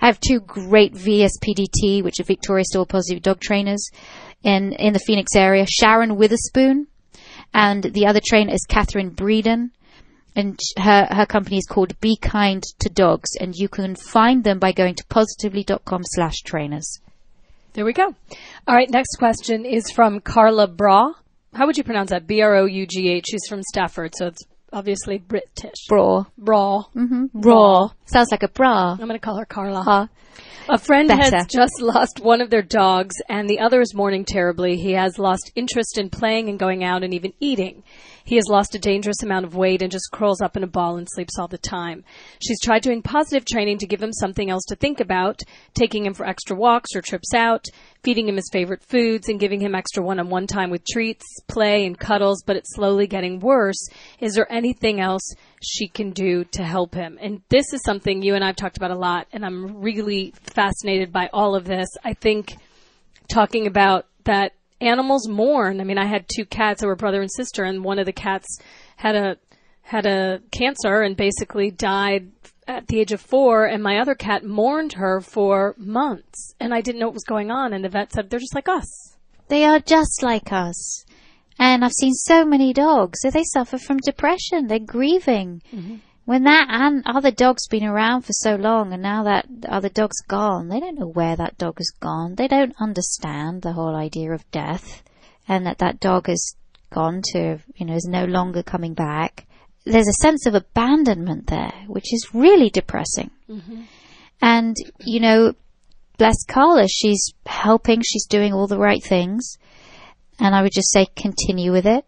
I 0.00 0.06
have 0.06 0.20
two 0.20 0.38
great 0.38 0.94
VSPDT, 0.94 2.04
which 2.04 2.20
are 2.20 2.22
Victoria 2.22 2.62
Still 2.64 2.86
Positive 2.86 3.24
Dog 3.24 3.40
Trainers, 3.40 3.90
in 4.44 4.72
in 4.74 4.92
the 4.92 5.00
Phoenix 5.00 5.34
area. 5.34 5.66
Sharon 5.66 6.14
Witherspoon, 6.14 6.86
and 7.52 7.82
the 7.82 8.06
other 8.06 8.20
trainer 8.24 8.54
is 8.54 8.64
Catherine 8.68 9.10
Breeden, 9.10 9.70
and 10.36 10.60
her 10.78 11.08
her 11.10 11.26
company 11.26 11.56
is 11.56 11.66
called 11.66 11.98
Be 12.00 12.16
Kind 12.16 12.62
to 12.78 12.88
Dogs, 12.88 13.30
and 13.40 13.52
you 13.56 13.68
can 13.68 13.96
find 13.96 14.44
them 14.44 14.60
by 14.60 14.70
going 14.70 14.94
to 14.94 15.04
positively.com 15.06 16.02
slash 16.04 16.36
trainers. 16.44 17.00
There 17.72 17.84
we 17.84 17.92
go. 17.92 18.14
All 18.68 18.76
right, 18.76 18.88
next 18.88 19.16
question 19.16 19.64
is 19.64 19.90
from 19.90 20.20
Carla 20.20 20.68
Bra. 20.68 21.14
How 21.56 21.66
would 21.66 21.78
you 21.78 21.84
pronounce 21.84 22.10
that? 22.10 22.26
B 22.26 22.42
R 22.42 22.54
O 22.56 22.64
U 22.66 22.86
G 22.86 23.08
H. 23.08 23.24
She's 23.30 23.46
from 23.48 23.62
Stafford, 23.62 24.12
so 24.14 24.26
it's 24.26 24.42
obviously 24.72 25.18
British. 25.18 25.86
Bra, 25.88 26.24
Bra. 26.36 26.84
mm-hmm. 26.94 27.26
raw 27.32 27.88
sounds 28.04 28.28
like 28.30 28.42
a 28.42 28.48
bra. 28.48 28.92
I'm 28.92 28.98
going 28.98 29.10
to 29.12 29.18
call 29.18 29.38
her 29.38 29.46
Carla. 29.46 29.82
Huh? 29.82 30.06
A 30.68 30.78
friend 30.78 31.08
Better. 31.08 31.36
has 31.36 31.46
just 31.46 31.80
lost 31.80 32.20
one 32.20 32.40
of 32.40 32.50
their 32.50 32.62
dogs, 32.62 33.14
and 33.28 33.48
the 33.48 33.60
other 33.60 33.80
is 33.80 33.94
mourning 33.94 34.24
terribly. 34.24 34.76
He 34.76 34.92
has 34.92 35.18
lost 35.18 35.52
interest 35.54 35.96
in 35.96 36.10
playing 36.10 36.48
and 36.48 36.58
going 36.58 36.84
out 36.84 37.04
and 37.04 37.14
even 37.14 37.32
eating. 37.40 37.84
He 38.26 38.34
has 38.34 38.48
lost 38.48 38.74
a 38.74 38.78
dangerous 38.80 39.22
amount 39.22 39.46
of 39.46 39.54
weight 39.54 39.82
and 39.82 39.90
just 39.90 40.10
curls 40.12 40.42
up 40.42 40.56
in 40.56 40.64
a 40.64 40.66
ball 40.66 40.96
and 40.96 41.06
sleeps 41.08 41.38
all 41.38 41.46
the 41.46 41.56
time. 41.56 42.04
She's 42.44 42.60
tried 42.60 42.82
doing 42.82 43.00
positive 43.00 43.44
training 43.44 43.78
to 43.78 43.86
give 43.86 44.02
him 44.02 44.12
something 44.12 44.50
else 44.50 44.64
to 44.68 44.76
think 44.76 44.98
about, 44.98 45.40
taking 45.74 46.04
him 46.04 46.12
for 46.12 46.26
extra 46.26 46.56
walks 46.56 46.90
or 46.94 47.00
trips 47.00 47.32
out, 47.32 47.64
feeding 48.02 48.28
him 48.28 48.34
his 48.34 48.50
favorite 48.52 48.82
foods, 48.82 49.28
and 49.28 49.38
giving 49.38 49.60
him 49.60 49.76
extra 49.76 50.02
one 50.02 50.18
on 50.18 50.28
one 50.28 50.48
time 50.48 50.70
with 50.70 50.84
treats, 50.84 51.24
play, 51.46 51.86
and 51.86 52.00
cuddles, 52.00 52.42
but 52.44 52.56
it's 52.56 52.74
slowly 52.74 53.06
getting 53.06 53.38
worse. 53.38 53.88
Is 54.18 54.34
there 54.34 54.50
anything 54.52 55.00
else 55.00 55.22
she 55.62 55.86
can 55.86 56.10
do 56.10 56.42
to 56.46 56.64
help 56.64 56.94
him? 56.94 57.18
And 57.20 57.42
this 57.48 57.72
is 57.72 57.80
something 57.84 58.22
you 58.22 58.34
and 58.34 58.44
I've 58.44 58.56
talked 58.56 58.76
about 58.76 58.90
a 58.90 58.98
lot, 58.98 59.28
and 59.32 59.46
I'm 59.46 59.80
really 59.80 60.34
fascinated 60.42 61.12
by 61.12 61.30
all 61.32 61.54
of 61.54 61.64
this. 61.64 61.88
I 62.02 62.14
think 62.14 62.56
talking 63.28 63.68
about 63.68 64.06
that 64.24 64.52
animals 64.80 65.28
mourn. 65.28 65.80
I 65.80 65.84
mean, 65.84 65.98
I 65.98 66.06
had 66.06 66.26
two 66.28 66.44
cats 66.44 66.80
that 66.80 66.86
were 66.86 66.96
brother 66.96 67.20
and 67.20 67.30
sister, 67.30 67.64
and 67.64 67.84
one 67.84 67.98
of 67.98 68.06
the 68.06 68.12
cats 68.12 68.46
had 68.96 69.16
a 69.16 69.36
had 69.82 70.06
a 70.06 70.40
cancer 70.50 71.02
and 71.02 71.16
basically 71.16 71.70
died 71.70 72.32
at 72.66 72.88
the 72.88 72.98
age 72.98 73.12
of 73.12 73.20
four, 73.20 73.66
and 73.66 73.82
my 73.82 73.98
other 73.98 74.14
cat 74.14 74.44
mourned 74.44 74.94
her 74.94 75.20
for 75.20 75.74
months, 75.78 76.54
and 76.58 76.74
I 76.74 76.80
didn't 76.80 77.00
know 77.00 77.06
what 77.06 77.14
was 77.14 77.24
going 77.24 77.50
on. 77.50 77.72
And 77.72 77.84
the 77.84 77.88
vet 77.88 78.12
said 78.12 78.28
they're 78.28 78.40
just 78.40 78.54
like 78.54 78.68
us. 78.68 79.16
They 79.48 79.64
are 79.64 79.78
just 79.78 80.22
like 80.22 80.52
us. 80.52 81.04
And 81.58 81.84
I've 81.84 81.92
seen 81.92 82.12
so 82.12 82.44
many 82.44 82.72
dogs, 82.72 83.20
so 83.22 83.30
they 83.30 83.44
suffer 83.44 83.78
from 83.78 83.98
depression. 83.98 84.66
They're 84.66 84.78
grieving. 84.80 85.62
Mm-hmm. 85.72 85.96
When 86.26 86.42
that 86.42 86.66
an- 86.68 87.04
other 87.06 87.30
dog's 87.30 87.68
been 87.68 87.84
around 87.84 88.22
for 88.22 88.32
so 88.32 88.56
long 88.56 88.92
and 88.92 89.00
now 89.00 89.22
that 89.22 89.46
other 89.68 89.88
dog's 89.88 90.20
gone, 90.26 90.68
they 90.68 90.80
don't 90.80 90.98
know 90.98 91.06
where 91.06 91.36
that 91.36 91.56
dog 91.56 91.78
has 91.78 91.92
gone. 92.00 92.34
They 92.34 92.48
don't 92.48 92.74
understand 92.80 93.62
the 93.62 93.72
whole 93.72 93.94
idea 93.94 94.32
of 94.32 94.50
death 94.50 95.04
and 95.46 95.64
that 95.66 95.78
that 95.78 96.00
dog 96.00 96.26
has 96.26 96.56
gone 96.90 97.22
to, 97.32 97.60
you 97.76 97.86
know, 97.86 97.94
is 97.94 98.08
no 98.10 98.24
longer 98.24 98.64
coming 98.64 98.92
back. 98.92 99.46
There's 99.84 100.08
a 100.08 100.22
sense 100.22 100.46
of 100.46 100.56
abandonment 100.56 101.46
there, 101.46 101.72
which 101.86 102.12
is 102.12 102.34
really 102.34 102.70
depressing. 102.70 103.30
Mm-hmm. 103.48 103.82
And, 104.42 104.76
you 105.04 105.20
know, 105.20 105.52
bless 106.18 106.44
Carla, 106.44 106.88
she's 106.88 107.34
helping, 107.46 108.02
she's 108.02 108.26
doing 108.26 108.52
all 108.52 108.66
the 108.66 108.78
right 108.78 109.02
things. 109.02 109.58
And 110.40 110.56
I 110.56 110.62
would 110.62 110.72
just 110.72 110.90
say 110.90 111.06
continue 111.14 111.70
with 111.70 111.86
it. 111.86 112.04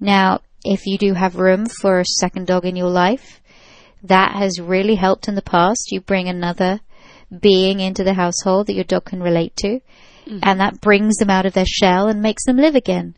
Now, 0.00 0.40
if 0.64 0.86
you 0.86 0.96
do 0.96 1.12
have 1.12 1.36
room 1.36 1.66
for 1.66 2.00
a 2.00 2.04
second 2.04 2.46
dog 2.46 2.64
in 2.64 2.74
your 2.74 2.88
life, 2.88 3.39
that 4.02 4.34
has 4.36 4.60
really 4.60 4.96
helped 4.96 5.28
in 5.28 5.34
the 5.34 5.42
past. 5.42 5.90
You 5.90 6.00
bring 6.00 6.28
another 6.28 6.80
being 7.40 7.80
into 7.80 8.04
the 8.04 8.14
household 8.14 8.66
that 8.66 8.74
your 8.74 8.84
dog 8.84 9.04
can 9.04 9.22
relate 9.22 9.56
to, 9.56 9.80
mm. 10.26 10.40
and 10.42 10.60
that 10.60 10.80
brings 10.80 11.16
them 11.16 11.30
out 11.30 11.46
of 11.46 11.52
their 11.52 11.66
shell 11.66 12.08
and 12.08 12.20
makes 12.20 12.44
them 12.44 12.56
live 12.56 12.74
again. 12.74 13.16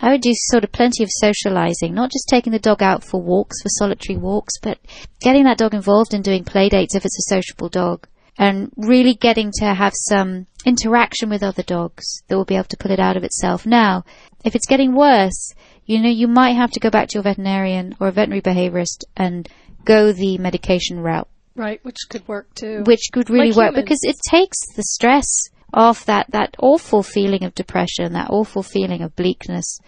I 0.00 0.10
would 0.10 0.20
do 0.20 0.32
sort 0.34 0.64
of 0.64 0.72
plenty 0.72 1.02
of 1.04 1.08
socializing, 1.10 1.94
not 1.94 2.10
just 2.10 2.28
taking 2.28 2.52
the 2.52 2.58
dog 2.58 2.82
out 2.82 3.04
for 3.04 3.22
walks, 3.22 3.62
for 3.62 3.68
solitary 3.68 4.18
walks, 4.18 4.58
but 4.60 4.78
getting 5.20 5.44
that 5.44 5.56
dog 5.56 5.72
involved 5.72 6.12
in 6.12 6.20
doing 6.20 6.44
play 6.44 6.68
dates 6.68 6.94
if 6.94 7.04
it's 7.04 7.18
a 7.18 7.34
sociable 7.34 7.68
dog 7.68 8.06
and 8.36 8.72
really 8.76 9.14
getting 9.14 9.52
to 9.52 9.74
have 9.74 9.92
some 9.94 10.46
interaction 10.66 11.30
with 11.30 11.42
other 11.42 11.62
dogs 11.62 12.22
that 12.26 12.36
will 12.36 12.44
be 12.44 12.56
able 12.56 12.64
to 12.64 12.76
pull 12.76 12.90
it 12.90 12.98
out 12.98 13.16
of 13.16 13.24
itself. 13.24 13.64
Now, 13.64 14.04
if 14.44 14.54
it's 14.54 14.66
getting 14.66 14.94
worse, 14.94 15.54
you 15.86 16.00
know, 16.00 16.10
you 16.10 16.26
might 16.26 16.56
have 16.56 16.72
to 16.72 16.80
go 16.80 16.90
back 16.90 17.08
to 17.08 17.14
your 17.14 17.22
veterinarian 17.22 17.94
or 18.00 18.08
a 18.08 18.12
veterinary 18.12 18.42
behaviorist 18.42 19.04
and 19.16 19.48
go 19.84 20.12
the 20.12 20.38
medication 20.38 21.00
route, 21.00 21.28
Right, 21.56 21.78
which 21.84 21.98
could 22.08 22.26
work 22.26 22.52
too. 22.54 22.82
which 22.84 23.10
could 23.12 23.30
really 23.30 23.48
Like 23.48 23.56
work 23.56 23.68
humans. 23.72 23.84
because 23.84 24.00
it 24.02 24.16
takes 24.28 24.58
the 24.76 24.82
stress 24.82 25.26
off 25.72 26.04
that, 26.06 26.30
that 26.30 26.54
awful 26.60 27.02
feeling 27.02 27.44
of 27.44 27.54
depression, 27.54 28.12
that 28.12 28.30
awful 28.30 28.62
feeling 28.62 29.02
of 29.02 29.14
bleakness. 29.16 29.78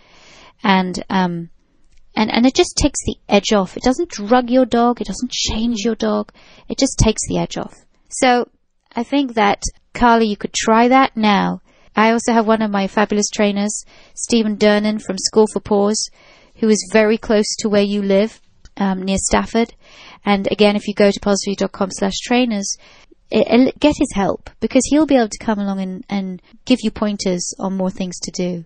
And, 0.62 1.02
um, 1.10 1.50
and, 2.14 2.30
and 2.32 2.46
it 2.46 2.54
just 2.54 2.76
takes 2.76 2.98
the 3.04 3.16
edge 3.28 3.52
off. 3.52 3.76
It 3.76 3.82
doesn't 3.82 4.10
drug 4.10 4.50
your 4.50 4.64
dog. 4.64 5.00
It 5.00 5.06
doesn't 5.06 5.30
change 5.30 5.80
your 5.84 5.94
dog. 5.94 6.32
It 6.68 6.78
just 6.78 6.98
takes 6.98 7.22
the 7.28 7.38
edge 7.38 7.56
off. 7.56 7.74
So 8.08 8.48
I 8.94 9.02
think 9.02 9.34
that, 9.34 9.62
Carly, 9.94 10.26
you 10.26 10.36
could 10.36 10.54
try 10.54 10.88
that 10.88 11.16
now. 11.16 11.60
I 11.94 12.10
also 12.12 12.32
have 12.32 12.46
one 12.46 12.62
of 12.62 12.70
my 12.70 12.86
fabulous 12.88 13.28
trainers, 13.28 13.84
Stephen 14.14 14.56
Dernan 14.56 15.00
from 15.02 15.16
School 15.18 15.46
for 15.52 15.60
Paws, 15.60 16.10
who 16.56 16.68
is 16.68 16.90
very 16.92 17.18
close 17.18 17.54
to 17.60 17.68
where 17.68 17.82
you 17.82 18.02
live, 18.02 18.40
um, 18.76 19.02
near 19.02 19.18
Stafford. 19.18 19.74
And 20.24 20.48
again, 20.50 20.76
if 20.76 20.86
you 20.88 20.94
go 20.94 21.10
to 21.10 21.20
positively.com 21.20 21.90
slash 21.92 22.18
trainers, 22.24 22.76
get 23.30 23.94
his 23.98 24.12
help 24.14 24.50
because 24.60 24.82
he'll 24.86 25.06
be 25.06 25.16
able 25.16 25.28
to 25.28 25.44
come 25.44 25.58
along 25.58 25.80
and, 25.80 26.04
and 26.08 26.42
give 26.64 26.78
you 26.82 26.90
pointers 26.90 27.54
on 27.58 27.76
more 27.76 27.90
things 27.90 28.18
to 28.20 28.30
do. 28.30 28.64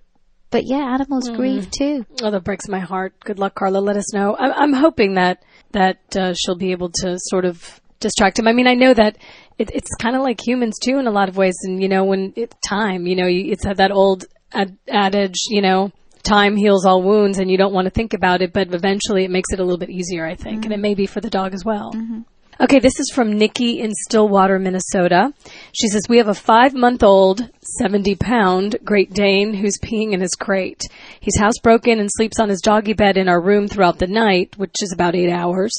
But 0.51 0.65
yeah, 0.67 0.95
animals 0.95 1.31
grieve 1.31 1.71
too. 1.71 2.05
Oh, 2.23 2.31
that 2.31 2.43
breaks 2.43 2.69
my 2.69 2.81
heart. 2.81 3.15
Good 3.21 3.39
luck, 3.39 3.55
Carla. 3.55 3.79
Let 3.79 3.97
us 3.97 4.13
know. 4.13 4.37
I'm, 4.37 4.53
I'm 4.53 4.73
hoping 4.73 5.15
that 5.15 5.45
that 5.73 6.17
uh, 6.17 6.35
she'll 6.35 6.57
be 6.57 6.73
able 6.73 6.91
to 7.03 7.17
sort 7.19 7.45
of 7.45 7.81
distract 8.01 8.41
him. 8.41 8.49
I 8.49 8.53
mean, 8.53 8.67
I 8.67 8.75
know 8.75 8.93
that 8.93 9.17
it, 9.59 9.71
it's 9.73 9.95
kind 10.01 10.17
of 10.17 10.23
like 10.23 10.45
humans 10.45 10.79
too 10.83 10.99
in 10.99 11.07
a 11.07 11.13
lot 11.13 11.29
of 11.29 11.37
ways. 11.37 11.55
And 11.63 11.81
you 11.81 11.89
know, 11.89 12.05
when 12.05 12.33
it's 12.35 12.57
time, 12.67 13.07
you 13.07 13.15
know, 13.15 13.27
you, 13.27 13.53
it's 13.53 13.65
that 13.65 13.93
old 13.93 14.25
ad- 14.53 14.77
adage, 14.89 15.39
you 15.51 15.63
know, 15.63 15.93
time 16.23 16.57
heals 16.57 16.85
all 16.87 17.03
wounds, 17.03 17.39
and 17.39 17.51
you 17.51 17.57
don't 17.57 17.73
want 17.73 17.87
to 17.87 17.91
think 17.91 18.15
about 18.15 18.43
it, 18.43 18.53
but 18.53 18.73
eventually 18.75 19.25
it 19.25 19.31
makes 19.31 19.53
it 19.53 19.61
a 19.61 19.65
little 19.65 19.79
bit 19.79 19.91
easier, 19.91 20.27
I 20.27 20.35
think, 20.35 20.65
and 20.65 20.73
it 20.75 20.81
may 20.81 20.95
be 20.95 21.07
for 21.07 21.21
the 21.21 21.31
dog 21.31 21.55
as 21.55 21.65
well. 21.65 21.93
Okay, 22.63 22.79
this 22.79 23.01
is 23.01 23.11
from 23.15 23.33
Nikki 23.39 23.81
in 23.81 23.91
Stillwater, 24.07 24.59
Minnesota. 24.59 25.33
She 25.73 25.89
says, 25.89 26.03
We 26.11 26.19
have 26.19 26.29
a 26.29 26.35
five 26.35 26.75
month 26.75 27.03
old, 27.03 27.49
70 27.79 28.17
pound 28.17 28.77
Great 28.85 29.15
Dane 29.15 29.55
who's 29.55 29.79
peeing 29.83 30.13
in 30.13 30.21
his 30.21 30.35
crate. 30.35 30.83
He's 31.21 31.39
housebroken 31.39 31.99
and 31.99 32.11
sleeps 32.13 32.39
on 32.39 32.51
his 32.51 32.61
doggy 32.61 32.93
bed 32.93 33.17
in 33.17 33.31
our 33.31 33.41
room 33.41 33.67
throughout 33.67 33.99
the 33.99 34.07
night, 34.07 34.59
which 34.59 34.75
is 34.83 34.93
about 34.93 35.15
eight 35.17 35.33
hours. 35.33 35.73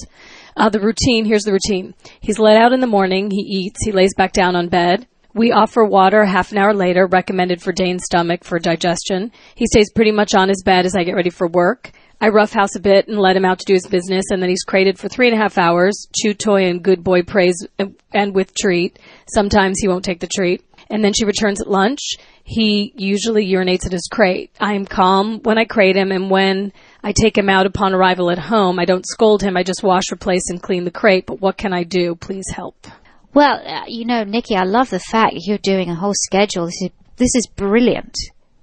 Uh, 0.58 0.69
the 0.69 0.80
routine, 0.80 1.25
here's 1.25 1.43
the 1.43 1.54
routine. 1.54 1.93
He's 2.19 2.39
let 2.39 2.58
out 2.58 2.73
in 2.73 2.80
the 2.80 2.88
morning, 2.88 3.30
he 3.30 3.41
eats, 3.41 3.77
he 3.86 3.91
lays 3.91 4.15
back 4.15 4.34
down 4.34 4.56
on 4.56 4.67
bed. 4.67 5.06
We 5.34 5.52
offer 5.52 5.86
water 5.86 6.26
half 6.26 6.52
an 6.52 6.58
hour 6.58 6.74
later, 6.74 7.08
recommended 7.08 7.62
for 7.62 7.72
Dane's 7.72 8.04
stomach 8.06 8.44
for 8.44 8.60
digestion. 8.60 9.32
He 9.56 9.65
stays 9.67 9.91
pretty 9.91 10.12
much 10.12 10.36
on 10.36 10.50
his 10.50 10.63
bed 10.63 10.86
as 10.86 10.96
I 10.96 11.04
get 11.04 11.15
ready 11.15 11.30
for 11.30 11.48
work. 11.48 11.91
I 12.20 12.28
roughhouse 12.28 12.76
a 12.76 12.80
bit 12.80 13.08
and 13.08 13.17
let 13.17 13.36
him 13.36 13.46
out 13.46 13.60
to 13.60 13.65
do 13.65 13.74
his 13.74 13.88
business, 13.88 14.26
and 14.30 14.41
then 14.41 14.50
he's 14.50 14.63
crated 14.63 15.00
for 15.00 15.08
three 15.08 15.28
and 15.28 15.36
a 15.36 15.41
half 15.41 15.58
hours. 15.58 16.08
Chew 16.15 16.34
toy 16.34 16.65
and 16.67 16.84
good 16.84 17.04
boy 17.04 17.24
praise 17.24 17.65
and- 17.80 17.96
and 18.13 18.36
with 18.36 18.54
treat. 18.54 19.00
Sometimes 19.34 19.80
he 19.80 19.88
won't 19.88 20.06
take 20.06 20.20
the 20.20 20.28
treat. 20.28 20.62
And 20.89 21.04
then 21.04 21.13
she 21.13 21.24
returns 21.24 21.62
at 21.62 21.70
lunch. 21.70 22.17
He 22.44 22.94
usually 22.98 23.50
urinates 23.50 23.86
at 23.86 23.94
his 23.94 24.10
crate. 24.12 24.52
I 24.60 24.74
am 24.74 24.86
calm 24.86 25.39
when 25.44 25.58
I 25.58 25.63
crate 25.63 25.96
him, 25.96 26.12
and 26.12 26.30
when 26.30 26.74
I 27.02 27.13
take 27.13 27.38
him 27.38 27.50
out 27.50 27.65
upon 27.65 27.94
arrival 27.94 28.30
at 28.30 28.38
home, 28.38 28.78
I 28.78 28.86
don't 28.86 29.08
scold 29.08 29.41
him. 29.41 29.56
I 29.56 29.63
just 29.63 29.84
wash, 29.84 30.12
replace, 30.12 30.50
and 30.50 30.62
clean 30.62 30.84
the 30.84 30.91
crate. 30.91 31.26
But 31.26 31.41
what 31.41 31.58
can 31.58 31.72
I 31.74 31.84
do? 31.84 32.15
Please 32.15 32.50
help. 32.54 32.88
Well, 33.34 33.62
uh, 33.65 33.86
you 33.88 34.06
know, 34.06 34.24
Nikki, 34.24 34.56
I 34.56 34.63
love 34.63 34.89
the 34.89 35.00
fact 35.00 35.36
you're 35.38 35.58
doing 35.58 35.89
a 35.89 35.96
whole 35.96 36.13
schedule. 36.13 36.65
This 36.65 36.82
is 36.82 36.89
this 37.15 37.36
is 37.36 37.48
brilliant. 37.48 38.15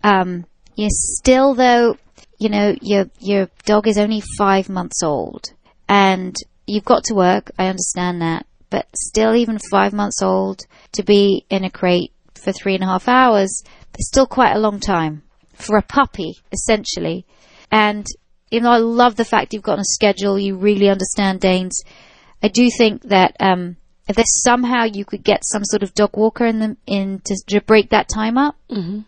Um, 0.03 0.45
you're 0.77 0.89
still 0.91 1.55
though, 1.55 1.97
you 2.39 2.51
know, 2.51 2.75
your 2.83 3.07
your 3.19 3.49
dog 3.65 3.89
is 3.89 3.99
only 3.99 4.23
five 4.37 4.69
months 4.69 5.03
old, 5.03 5.53
and 5.89 6.37
you've 6.67 6.85
got 6.85 7.05
to 7.05 7.15
work. 7.15 7.51
I 7.59 7.69
understand 7.69 8.21
that, 8.21 8.47
but 8.69 8.87
still, 8.95 9.35
even 9.35 9.59
five 9.71 9.93
months 9.93 10.23
old 10.23 10.67
to 10.93 11.03
be 11.03 11.47
in 11.49 11.65
a 11.65 11.71
crate 11.71 12.13
for 12.35 12.53
three 12.53 12.75
and 12.75 12.85
a 12.85 12.89
half 12.89 13.09
hours, 13.09 13.63
it's 13.95 14.09
still 14.09 14.27
quite 14.27 14.55
a 14.55 14.61
long 14.61 14.81
time 14.81 15.23
for 15.55 15.79
a 15.79 15.83
puppy, 15.83 16.35
essentially. 16.53 17.25
And 17.71 18.07
even 18.51 18.65
though 18.65 18.73
I 18.73 18.79
love 18.79 19.17
the 19.17 19.25
fact 19.25 19.55
you've 19.55 19.63
got 19.63 19.79
a 19.79 19.85
schedule, 19.85 20.39
you 20.39 20.57
really 20.57 20.89
understand 20.89 21.41
Danes. 21.41 21.83
I 22.43 22.49
do 22.49 22.69
think 22.71 23.03
that 23.03 23.35
um, 23.41 23.77
if 24.09 24.17
there's 24.17 24.43
somehow 24.43 24.85
you 24.85 25.05
could 25.05 25.23
get 25.23 25.45
some 25.45 25.63
sort 25.65 25.83
of 25.83 25.93
dog 25.95 26.17
walker 26.17 26.47
in 26.47 26.59
the 26.59 26.77
in 26.87 27.21
to, 27.27 27.37
to 27.49 27.61
break 27.61 27.91
that 27.91 28.09
time 28.09 28.39
up, 28.39 28.57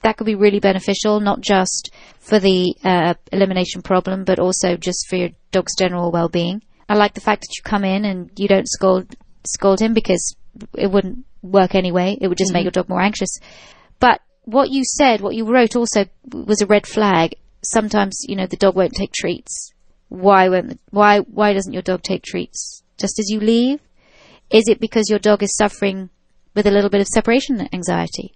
that 0.03 0.17
could 0.19 0.27
be 0.27 0.35
really 0.35 0.61
beneficial, 0.61 1.21
not 1.21 1.41
just 1.41 1.91
for 2.19 2.39
the 2.39 2.75
uh, 2.85 3.15
elimination 3.33 3.81
problem, 3.81 4.25
but 4.25 4.39
also 4.39 4.77
just 4.77 5.09
for 5.09 5.17
your 5.17 5.31
dog's 5.53 5.75
general 5.77 6.13
well-being. 6.13 6.63
I 6.89 6.95
like 6.97 7.15
the 7.15 7.21
fact 7.23 7.43
that 7.43 7.57
you 7.57 7.63
come 7.63 7.85
in 7.85 8.05
and 8.05 8.31
you 8.37 8.47
don't 8.47 8.69
scold 8.69 9.17
scold 9.47 9.81
him 9.81 9.95
because 9.95 10.37
it 10.77 10.91
wouldn't 10.91 11.25
work 11.43 11.75
anyway. 11.75 12.19
It 12.21 12.29
would 12.29 12.39
just 12.39 12.53
make 12.53 12.65
your 12.65 12.71
dog 12.71 12.91
more 12.91 13.01
anxious. 13.01 13.39
But 14.01 14.21
what 14.45 14.71
you 14.71 14.85
said, 14.85 15.23
what 15.23 15.35
you 15.35 15.51
wrote, 15.51 15.77
also 15.77 16.05
was 16.31 16.61
a 16.61 16.67
red 16.67 16.87
flag. 16.87 17.37
Sometimes 17.63 18.25
you 18.29 18.37
know 18.37 18.47
the 18.47 18.57
dog 18.57 18.77
won't 18.77 18.95
take 18.95 19.13
treats. 19.13 19.73
Why 20.09 20.51
won't 20.51 20.79
why 20.91 21.21
why 21.21 21.55
doesn't 21.55 21.73
your 21.73 21.83
dog 21.83 22.03
take 22.03 22.23
treats? 22.23 22.83
Just 22.99 23.19
as 23.19 23.31
you 23.31 23.41
leave, 23.41 23.81
is 24.51 24.65
it 24.69 24.81
because 24.81 25.09
your 25.09 25.19
dog 25.19 25.43
is 25.43 25.57
suffering 25.57 26.11
with 26.55 26.67
a 26.67 26.71
little 26.71 26.91
bit 26.91 27.01
of 27.01 27.07
separation 27.07 27.69
anxiety, 27.73 28.35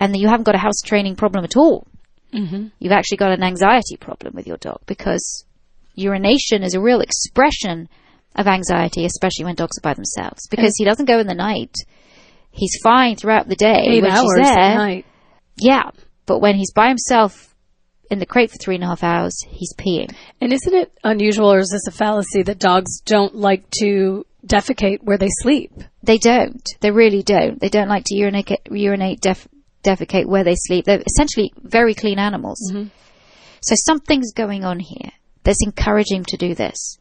and 0.00 0.14
that 0.14 0.18
you 0.18 0.28
haven't 0.28 0.44
got 0.44 0.54
a 0.54 0.58
house 0.58 0.80
training 0.84 1.16
problem 1.16 1.44
at 1.44 1.56
all? 1.56 1.86
Mm-hmm. 2.32 2.68
You've 2.78 2.92
actually 2.92 3.16
got 3.16 3.32
an 3.32 3.42
anxiety 3.42 3.96
problem 3.96 4.34
with 4.34 4.46
your 4.46 4.58
dog 4.58 4.80
because 4.86 5.44
urination 5.94 6.62
is 6.62 6.74
a 6.74 6.80
real 6.80 7.00
expression 7.00 7.88
of 8.36 8.46
anxiety, 8.46 9.04
especially 9.04 9.46
when 9.46 9.54
dogs 9.54 9.78
are 9.78 9.82
by 9.82 9.94
themselves. 9.94 10.46
Because 10.48 10.74
he 10.76 10.84
doesn't 10.84 11.06
go 11.06 11.18
in 11.18 11.26
the 11.26 11.34
night. 11.34 11.74
He's 12.50 12.78
fine 12.82 13.16
throughout 13.16 13.48
the 13.48 13.56
day 13.56 13.86
Eight 13.88 14.02
when 14.02 14.10
hours 14.10 14.34
there. 14.36 14.58
at 14.58 14.76
night. 14.76 15.06
Yeah, 15.56 15.90
but 16.26 16.40
when 16.40 16.56
he's 16.56 16.72
by 16.72 16.88
himself 16.88 17.54
in 18.10 18.18
the 18.18 18.26
crate 18.26 18.50
for 18.50 18.58
three 18.58 18.76
and 18.76 18.84
a 18.84 18.88
half 18.88 19.02
hours, 19.02 19.36
he's 19.48 19.74
peeing. 19.74 20.14
And 20.40 20.52
isn't 20.52 20.74
it 20.74 20.92
unusual, 21.04 21.52
or 21.52 21.58
is 21.58 21.70
this 21.70 21.86
a 21.86 21.96
fallacy 21.96 22.42
that 22.42 22.58
dogs 22.58 23.00
don't 23.00 23.34
like 23.34 23.68
to 23.82 24.24
defecate 24.46 25.02
where 25.02 25.18
they 25.18 25.28
sleep? 25.42 25.72
They 26.02 26.18
don't. 26.18 26.66
They 26.80 26.90
really 26.90 27.22
don't. 27.22 27.60
They 27.60 27.68
don't 27.68 27.88
like 27.88 28.04
to 28.06 28.16
urinate, 28.16 28.50
urinate, 28.70 29.20
def, 29.20 29.48
defecate 29.82 30.26
where 30.26 30.44
they 30.44 30.54
sleep. 30.56 30.84
They're 30.84 31.02
essentially 31.06 31.52
very 31.56 31.94
clean 31.94 32.18
animals. 32.18 32.58
Mm-hmm. 32.72 32.88
So 33.60 33.74
something's 33.76 34.32
going 34.32 34.64
on 34.64 34.78
here 34.78 35.10
that's 35.42 35.64
encouraging 35.64 36.18
him 36.18 36.24
to 36.26 36.36
do 36.36 36.54
this. 36.54 36.98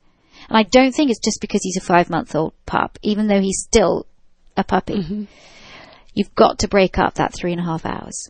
And 0.49 0.57
I 0.57 0.63
don't 0.63 0.93
think 0.93 1.11
it's 1.11 1.23
just 1.23 1.41
because 1.41 1.61
he's 1.63 1.77
a 1.77 1.81
five 1.81 2.09
month 2.09 2.35
old 2.35 2.53
pup, 2.65 2.97
even 3.01 3.27
though 3.27 3.41
he's 3.41 3.63
still 3.63 4.07
a 4.55 4.63
puppy. 4.63 4.95
Mm-hmm. 4.95 5.23
You've 6.13 6.33
got 6.33 6.59
to 6.59 6.67
break 6.67 6.97
up 6.97 7.15
that 7.15 7.33
three 7.33 7.51
and 7.51 7.61
a 7.61 7.65
half 7.65 7.85
hours. 7.85 8.29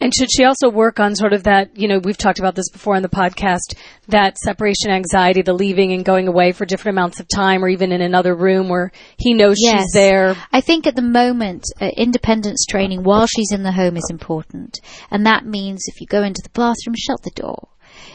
And 0.00 0.12
should 0.14 0.30
she 0.30 0.44
also 0.44 0.70
work 0.70 1.00
on 1.00 1.14
sort 1.14 1.32
of 1.32 1.44
that, 1.44 1.76
you 1.78 1.88
know, 1.88 1.98
we've 1.98 2.16
talked 2.16 2.38
about 2.38 2.54
this 2.54 2.70
before 2.70 2.96
on 2.96 3.02
the 3.02 3.08
podcast, 3.08 3.76
that 4.08 4.38
separation 4.38 4.90
anxiety, 4.90 5.42
the 5.42 5.52
leaving 5.52 5.92
and 5.92 6.04
going 6.04 6.28
away 6.28 6.52
for 6.52 6.64
different 6.64 6.96
amounts 6.96 7.20
of 7.20 7.28
time 7.28 7.64
or 7.64 7.68
even 7.68 7.92
in 7.92 8.00
another 8.00 8.34
room 8.34 8.68
where 8.68 8.92
he 9.18 9.34
knows 9.34 9.56
she's 9.58 9.92
there. 9.92 10.36
I 10.52 10.60
think 10.60 10.86
at 10.86 10.96
the 10.96 11.02
moment, 11.02 11.64
uh, 11.80 11.90
independence 11.96 12.66
training 12.68 13.02
while 13.02 13.26
she's 13.26 13.52
in 13.52 13.62
the 13.62 13.72
home 13.72 13.96
is 13.96 14.08
important. 14.10 14.80
And 15.10 15.26
that 15.26 15.46
means 15.46 15.84
if 15.86 16.00
you 16.00 16.06
go 16.06 16.22
into 16.22 16.42
the 16.42 16.50
bathroom, 16.50 16.94
shut 16.96 17.22
the 17.22 17.30
door. 17.30 17.68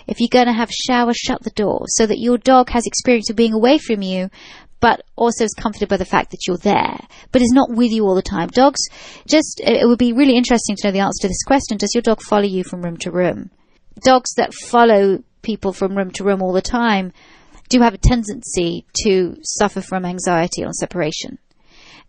If 0.07 0.19
you're 0.19 0.29
going 0.29 0.47
to 0.47 0.53
have 0.53 0.69
a 0.69 0.91
shower, 0.91 1.13
shut 1.13 1.43
the 1.43 1.51
door 1.51 1.83
so 1.87 2.05
that 2.05 2.19
your 2.19 2.37
dog 2.37 2.69
has 2.71 2.85
experience 2.85 3.29
of 3.29 3.35
being 3.35 3.53
away 3.53 3.77
from 3.77 4.01
you, 4.01 4.29
but 4.79 5.03
also 5.15 5.43
is 5.43 5.53
comforted 5.53 5.89
by 5.89 5.97
the 5.97 6.05
fact 6.05 6.31
that 6.31 6.47
you're 6.47 6.57
there, 6.57 6.99
but 7.31 7.41
is 7.41 7.51
not 7.51 7.69
with 7.69 7.91
you 7.91 8.05
all 8.05 8.15
the 8.15 8.21
time. 8.21 8.47
Dogs, 8.47 8.79
just, 9.27 9.59
it 9.63 9.87
would 9.87 9.99
be 9.99 10.13
really 10.13 10.37
interesting 10.37 10.75
to 10.77 10.87
know 10.87 10.91
the 10.91 10.99
answer 10.99 11.23
to 11.23 11.27
this 11.27 11.43
question. 11.43 11.77
Does 11.77 11.93
your 11.93 12.01
dog 12.01 12.21
follow 12.21 12.45
you 12.45 12.63
from 12.63 12.81
room 12.81 12.97
to 12.97 13.11
room? 13.11 13.51
Dogs 14.03 14.33
that 14.35 14.53
follow 14.53 15.23
people 15.41 15.73
from 15.73 15.97
room 15.97 16.11
to 16.11 16.23
room 16.23 16.41
all 16.41 16.53
the 16.53 16.61
time 16.61 17.11
do 17.69 17.81
have 17.81 17.93
a 17.93 17.99
tendency 17.99 18.85
to 19.03 19.37
suffer 19.43 19.81
from 19.81 20.05
anxiety 20.05 20.63
on 20.63 20.73
separation. 20.73 21.37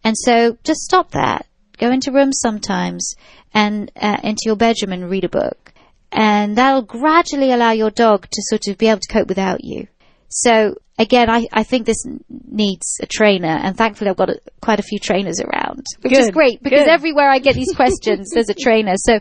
And 0.03 0.17
so 0.17 0.57
just 0.65 0.81
stop 0.81 1.11
that. 1.11 1.47
Go 1.77 1.91
into 1.91 2.13
rooms 2.13 2.39
sometimes 2.41 3.15
and 3.53 3.91
uh, 3.97 4.19
into 4.23 4.43
your 4.47 4.57
bedroom 4.57 4.93
and 4.93 5.11
read 5.11 5.25
a 5.25 5.29
book. 5.29 5.73
And 6.13 6.57
that'll 6.57 6.83
gradually 6.83 7.53
allow 7.53 7.73
your 7.73 7.91
dog 7.91 8.27
to 8.31 8.43
sort 8.47 8.69
of 8.69 8.79
be 8.79 8.89
able 8.89 9.01
to 9.01 9.13
cope 9.13 9.29
without 9.29 9.63
you. 9.63 9.87
So 10.29 10.77
again, 11.01 11.31
I, 11.31 11.47
I 11.53 11.63
think 11.65 11.87
this 11.87 12.05
needs 12.29 12.99
a 13.03 13.07
trainer, 13.07 13.49
and 13.49 13.77
thankfully 13.77 14.11
I've 14.11 14.17
got 14.17 14.31
a, 14.31 14.41
quite 14.61 14.79
a 14.79 14.83
few 14.83 14.99
trainers 14.99 15.41
around, 15.41 15.87
which 16.03 16.13
is 16.13 16.31
great 16.31 16.63
because 16.63 16.81
good. 16.81 16.89
everywhere 16.89 17.29
I 17.31 17.39
get 17.39 17.55
these 17.55 17.75
questions, 17.75 18.31
there's 18.35 18.51
a 18.51 18.55
trainer. 18.55 18.93
So 18.97 19.19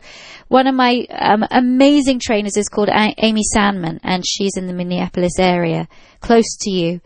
one 0.49 0.67
of 0.67 0.75
my 0.75 1.05
um, 1.09 1.45
amazing 1.49 2.19
trainers 2.19 2.57
is 2.57 2.67
called 2.67 2.89
a- 2.89 3.15
Amy 3.17 3.43
Sandman, 3.53 3.99
and 4.03 4.23
she's 4.27 4.57
in 4.57 4.67
the 4.67 4.73
Minneapolis 4.73 5.39
area, 5.39 5.87
close 6.19 6.57
to 6.61 6.69
you. 6.69 7.01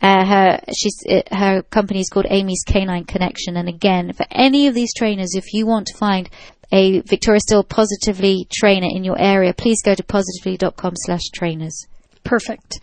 Uh, 0.00 0.24
her 0.24 0.60
she's 0.76 0.96
uh, 1.08 1.22
her 1.34 1.62
company 1.62 2.00
is 2.00 2.08
called 2.08 2.26
Amy's 2.28 2.62
Canine 2.66 3.04
Connection, 3.04 3.56
and 3.56 3.68
again, 3.68 4.12
for 4.12 4.26
any 4.30 4.66
of 4.66 4.74
these 4.74 4.92
trainers, 4.94 5.34
if 5.34 5.52
you 5.52 5.66
want 5.66 5.86
to 5.86 5.96
find 5.96 6.28
a 6.70 7.00
Victoria 7.00 7.40
Still 7.40 7.64
Positively 7.64 8.46
trainer 8.52 8.88
in 8.90 9.02
your 9.04 9.18
area, 9.18 9.54
please 9.54 9.82
go 9.82 9.94
to 9.94 10.02
positively.com/trainers. 10.04 11.86
Perfect. 12.24 12.80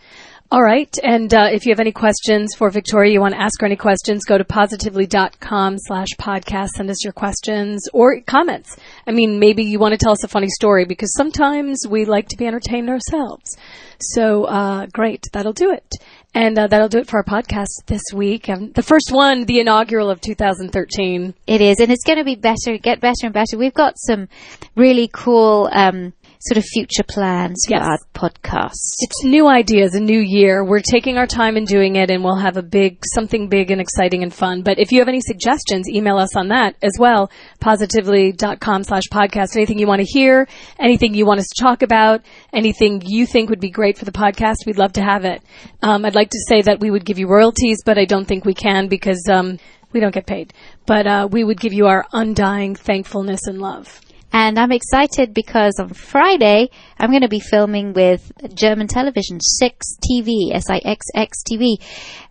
All 0.52 0.62
right. 0.62 0.96
And 1.02 1.34
uh, 1.34 1.48
if 1.50 1.66
you 1.66 1.72
have 1.72 1.80
any 1.80 1.90
questions 1.90 2.54
for 2.56 2.70
Victoria, 2.70 3.12
you 3.12 3.20
want 3.20 3.34
to 3.34 3.40
ask 3.40 3.60
her 3.60 3.66
any 3.66 3.74
questions, 3.74 4.24
go 4.24 4.38
to 4.38 4.44
positively.com 4.44 5.76
slash 5.78 6.08
podcast. 6.20 6.68
Send 6.68 6.88
us 6.88 7.02
your 7.02 7.12
questions 7.12 7.88
or 7.92 8.20
comments. 8.20 8.76
I 9.08 9.10
mean, 9.10 9.40
maybe 9.40 9.64
you 9.64 9.80
want 9.80 9.92
to 9.92 9.98
tell 9.98 10.12
us 10.12 10.22
a 10.22 10.28
funny 10.28 10.48
story 10.48 10.84
because 10.84 11.12
sometimes 11.14 11.84
we 11.88 12.04
like 12.04 12.28
to 12.28 12.36
be 12.36 12.46
entertained 12.46 12.88
ourselves. 12.88 13.56
So, 13.98 14.44
uh, 14.44 14.86
great. 14.92 15.24
That'll 15.32 15.52
do 15.52 15.72
it. 15.72 15.94
And 16.32 16.58
uh, 16.58 16.66
that'll 16.66 16.88
do 16.88 16.98
it 16.98 17.08
for 17.08 17.16
our 17.16 17.24
podcast 17.24 17.86
this 17.86 18.02
week. 18.14 18.50
Um, 18.50 18.70
the 18.72 18.82
first 18.82 19.10
one, 19.10 19.46
the 19.46 19.58
inaugural 19.58 20.10
of 20.10 20.20
2013. 20.20 21.34
It 21.46 21.60
is, 21.62 21.80
and 21.80 21.90
it's 21.90 22.04
going 22.04 22.18
to 22.18 22.24
be 22.24 22.34
better, 22.34 22.76
get 22.76 23.00
better 23.00 23.24
and 23.24 23.32
better. 23.32 23.56
We've 23.56 23.72
got 23.72 23.94
some 23.96 24.28
really 24.74 25.08
cool 25.10 25.70
um, 25.72 26.12
sort 26.40 26.58
of 26.58 26.64
future 26.64 27.02
plans 27.02 27.64
for 27.66 27.74
Yes. 27.74 27.86
our 27.86 27.98
podcast. 28.14 28.94
It's 29.00 29.24
new 29.24 29.46
ideas, 29.48 29.94
a 29.94 30.00
new 30.00 30.18
year. 30.20 30.64
We're 30.64 30.80
taking 30.80 31.18
our 31.18 31.26
time 31.26 31.56
and 31.56 31.66
doing 31.66 31.96
it, 31.96 32.10
and 32.10 32.22
we'll 32.22 32.36
have 32.36 32.56
a 32.56 32.62
big, 32.62 32.98
something 33.14 33.48
big 33.48 33.70
and 33.70 33.80
exciting 33.80 34.22
and 34.22 34.32
fun. 34.32 34.62
But 34.62 34.78
if 34.78 34.92
you 34.92 34.98
have 35.00 35.08
any 35.08 35.20
suggestions, 35.20 35.88
email 35.88 36.18
us 36.18 36.36
on 36.36 36.48
that 36.48 36.76
as 36.82 36.92
well. 36.98 37.30
Positively.com 37.60 38.84
slash 38.84 39.04
podcast. 39.12 39.56
Anything 39.56 39.78
you 39.78 39.86
want 39.86 40.00
to 40.00 40.06
hear, 40.06 40.48
anything 40.78 41.14
you 41.14 41.26
want 41.26 41.40
us 41.40 41.46
to 41.54 41.62
talk 41.62 41.82
about, 41.82 42.22
anything 42.52 43.02
you 43.04 43.26
think 43.26 43.50
would 43.50 43.60
be 43.60 43.70
great 43.70 43.98
for 43.98 44.04
the 44.04 44.12
podcast, 44.12 44.66
we'd 44.66 44.78
love 44.78 44.92
to 44.94 45.02
have 45.02 45.24
it. 45.24 45.42
Um, 45.82 46.04
I'd 46.04 46.14
like 46.14 46.30
to 46.30 46.38
say 46.48 46.62
that 46.62 46.80
we 46.80 46.90
would 46.90 47.04
give 47.04 47.18
you 47.18 47.28
royalties, 47.28 47.82
but 47.84 47.98
I 47.98 48.04
don't 48.04 48.26
think 48.26 48.44
we 48.44 48.54
can 48.54 48.88
because 48.88 49.22
um, 49.30 49.58
we 49.92 50.00
don't 50.00 50.14
get 50.14 50.26
paid. 50.26 50.52
But 50.86 51.06
uh, 51.06 51.28
we 51.30 51.44
would 51.44 51.60
give 51.60 51.72
you 51.72 51.86
our 51.86 52.06
undying 52.12 52.74
thankfulness 52.74 53.46
and 53.46 53.60
love. 53.60 54.00
And 54.38 54.58
I'm 54.58 54.70
excited 54.70 55.32
because 55.32 55.80
on 55.80 55.94
Friday, 55.94 56.68
I'm 56.98 57.08
going 57.08 57.22
to 57.22 57.28
be 57.28 57.40
filming 57.40 57.94
with 57.94 58.30
German 58.54 58.86
television, 58.86 59.40
6 59.40 59.96
TV, 60.04 60.52
S-I-X-X 60.52 61.38
TV, 61.50 61.76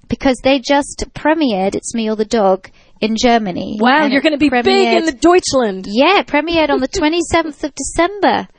because 0.08 0.38
they 0.43 0.60
just 0.60 1.06
premiered 1.16 1.74
It's 1.74 1.95
Me 1.95 2.08
or 2.08 2.16
the 2.16 2.24
Dog 2.24 2.70
in 3.01 3.16
Germany. 3.20 3.80
Wow, 3.82 4.06
you're 4.06 4.22
going 4.22 4.34
to 4.34 4.38
be 4.38 4.51
big 4.51 4.68
in 4.68 5.06
the 5.06 5.14
Deutschland. 5.14 5.88
Yeah, 5.88 6.22
premiered 6.22 6.70
on 6.70 6.80
the 6.80 6.88
27th 6.88 7.64
of 7.64 7.74
December. 7.74 8.49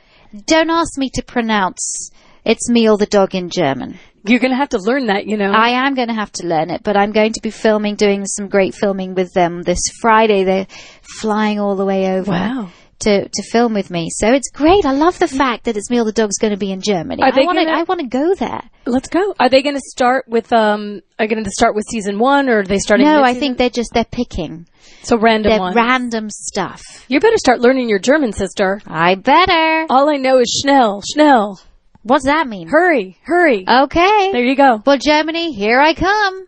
Don't 0.45 0.69
ask 0.69 0.97
me 0.97 1.09
to 1.13 1.23
pronounce 1.23 2.11
It's 2.43 2.69
Me 2.69 2.89
or 2.89 2.97
the 2.97 3.05
Dog 3.05 3.33
in 3.33 3.49
German. 3.49 3.97
You're 4.25 4.39
going 4.39 4.51
to 4.51 4.57
have 4.57 4.69
to 4.69 4.77
learn 4.77 5.05
that, 5.05 5.25
you 5.25 5.37
know. 5.37 5.53
I 5.53 5.87
am 5.87 5.95
going 5.95 6.09
to 6.09 6.13
have 6.13 6.33
to 6.33 6.45
learn 6.45 6.69
it, 6.69 6.83
but 6.83 6.97
I'm 6.97 7.13
going 7.13 7.31
to 7.31 7.41
be 7.41 7.51
filming, 7.51 7.95
doing 7.95 8.25
some 8.25 8.49
great 8.49 8.75
filming 8.75 9.15
with 9.15 9.31
them 9.31 9.61
this 9.61 9.79
Friday. 10.01 10.43
They're 10.43 10.67
flying 11.01 11.61
all 11.61 11.77
the 11.77 11.85
way 11.85 12.11
over. 12.11 12.31
Wow. 12.31 12.71
To, 13.01 13.29
to 13.29 13.43
film 13.51 13.75
with 13.75 13.91
me, 13.91 14.09
so 14.09 14.33
it's 14.33 14.49
great. 14.49 14.83
I 14.83 14.91
love 14.91 15.19
the 15.19 15.27
fact 15.27 15.65
that 15.65 15.77
it's 15.77 15.87
me 15.91 15.99
or 15.99 16.03
the 16.03 16.11
dog's 16.11 16.39
going 16.39 16.49
to 16.51 16.57
be 16.57 16.71
in 16.71 16.81
Germany. 16.81 17.21
Are 17.21 17.31
they 17.31 17.43
I 17.43 17.45
want 17.45 17.59
to. 17.59 17.65
gonna- 17.65 17.77
I 17.77 17.83
want 17.83 18.01
to 18.01 18.07
go 18.07 18.33
there. 18.33 18.63
Let's 18.87 19.07
go. 19.07 19.35
Are 19.39 19.49
they 19.49 19.61
going 19.61 19.75
to 19.75 19.81
start 19.85 20.27
with 20.27 20.51
um? 20.51 21.01
Are 21.19 21.27
going 21.27 21.43
to 21.43 21.51
start 21.51 21.75
with 21.75 21.85
season 21.87 22.17
one, 22.17 22.49
or 22.49 22.61
are 22.61 22.63
they 22.63 22.79
starting? 22.79 23.05
No, 23.05 23.17
I 23.19 23.33
mid-season? 23.33 23.39
think 23.39 23.57
they're 23.59 23.69
just 23.69 23.93
they're 23.93 24.03
picking. 24.03 24.65
so 25.03 25.15
random 25.15 25.51
They're 25.51 25.59
ones. 25.59 25.75
random 25.75 26.29
stuff. 26.31 26.81
you 27.07 27.19
better 27.19 27.37
start 27.37 27.59
learning 27.59 27.87
your 27.87 27.99
German, 27.99 28.33
sister. 28.33 28.81
I 28.87 29.13
better. 29.13 29.85
All 29.91 30.09
I 30.09 30.15
know 30.17 30.39
is 30.39 30.59
schnell, 30.63 31.03
schnell. 31.07 31.61
What's 32.01 32.25
that 32.25 32.47
mean? 32.47 32.67
Hurry, 32.67 33.19
hurry. 33.21 33.63
Okay. 33.69 34.31
there 34.31 34.43
you 34.43 34.55
go. 34.55 34.81
Well, 34.83 34.97
Germany, 34.97 35.53
here 35.53 35.79
I 35.79 35.93
come. 35.93 36.47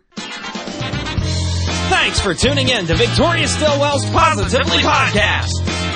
Thanks 1.90 2.18
for 2.20 2.34
tuning 2.34 2.68
in 2.68 2.86
to 2.86 2.94
Victoria 2.96 3.46
Stilwell's 3.46 4.04
Positively 4.10 4.78
Podcast. 4.78 5.50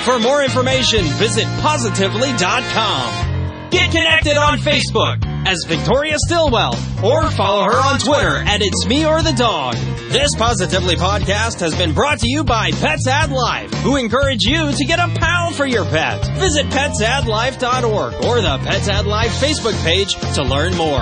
For 0.05 0.19
more 0.19 0.43
information, 0.43 1.03
visit 1.17 1.45
positively.com. 1.61 3.69
Get 3.71 3.89
connected 3.89 4.37
on 4.37 4.59
Facebook 4.59 5.25
as 5.47 5.63
Victoria 5.63 6.19
Stilwell 6.19 6.75
or 7.03 7.31
follow 7.31 7.63
her 7.63 7.73
on 7.73 7.97
Twitter 7.97 8.37
at 8.37 8.61
It's 8.61 8.85
Me 8.85 9.03
or 9.03 9.23
the 9.23 9.33
Dog. 9.33 9.73
This 10.11 10.35
Positively 10.35 10.95
Podcast 10.95 11.59
has 11.61 11.75
been 11.75 11.93
brought 11.93 12.19
to 12.19 12.29
you 12.29 12.43
by 12.43 12.69
Pets 12.69 13.07
Add 13.07 13.31
Life, 13.31 13.73
who 13.77 13.95
encourage 13.95 14.43
you 14.43 14.71
to 14.71 14.85
get 14.85 14.99
a 14.99 15.07
pal 15.19 15.51
for 15.53 15.65
your 15.65 15.85
pet. 15.85 16.23
Visit 16.37 16.67
petsaddlife.org 16.67 18.13
or 18.25 18.41
the 18.41 18.59
Pets 18.63 18.87
Add 18.87 19.07
Life 19.07 19.31
Facebook 19.41 19.73
page 19.83 20.13
to 20.35 20.43
learn 20.43 20.75
more. 20.75 21.01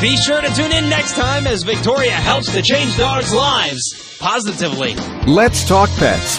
Be 0.00 0.16
sure 0.16 0.40
to 0.40 0.54
tune 0.54 0.70
in 0.70 0.88
next 0.88 1.16
time 1.16 1.48
as 1.48 1.64
Victoria 1.64 2.12
helps 2.12 2.52
to 2.54 2.62
change 2.62 2.96
dogs' 2.96 3.34
lives 3.34 4.16
positively. 4.20 4.94
Let's 5.26 5.66
Talk 5.66 5.90
Pets 5.96 6.38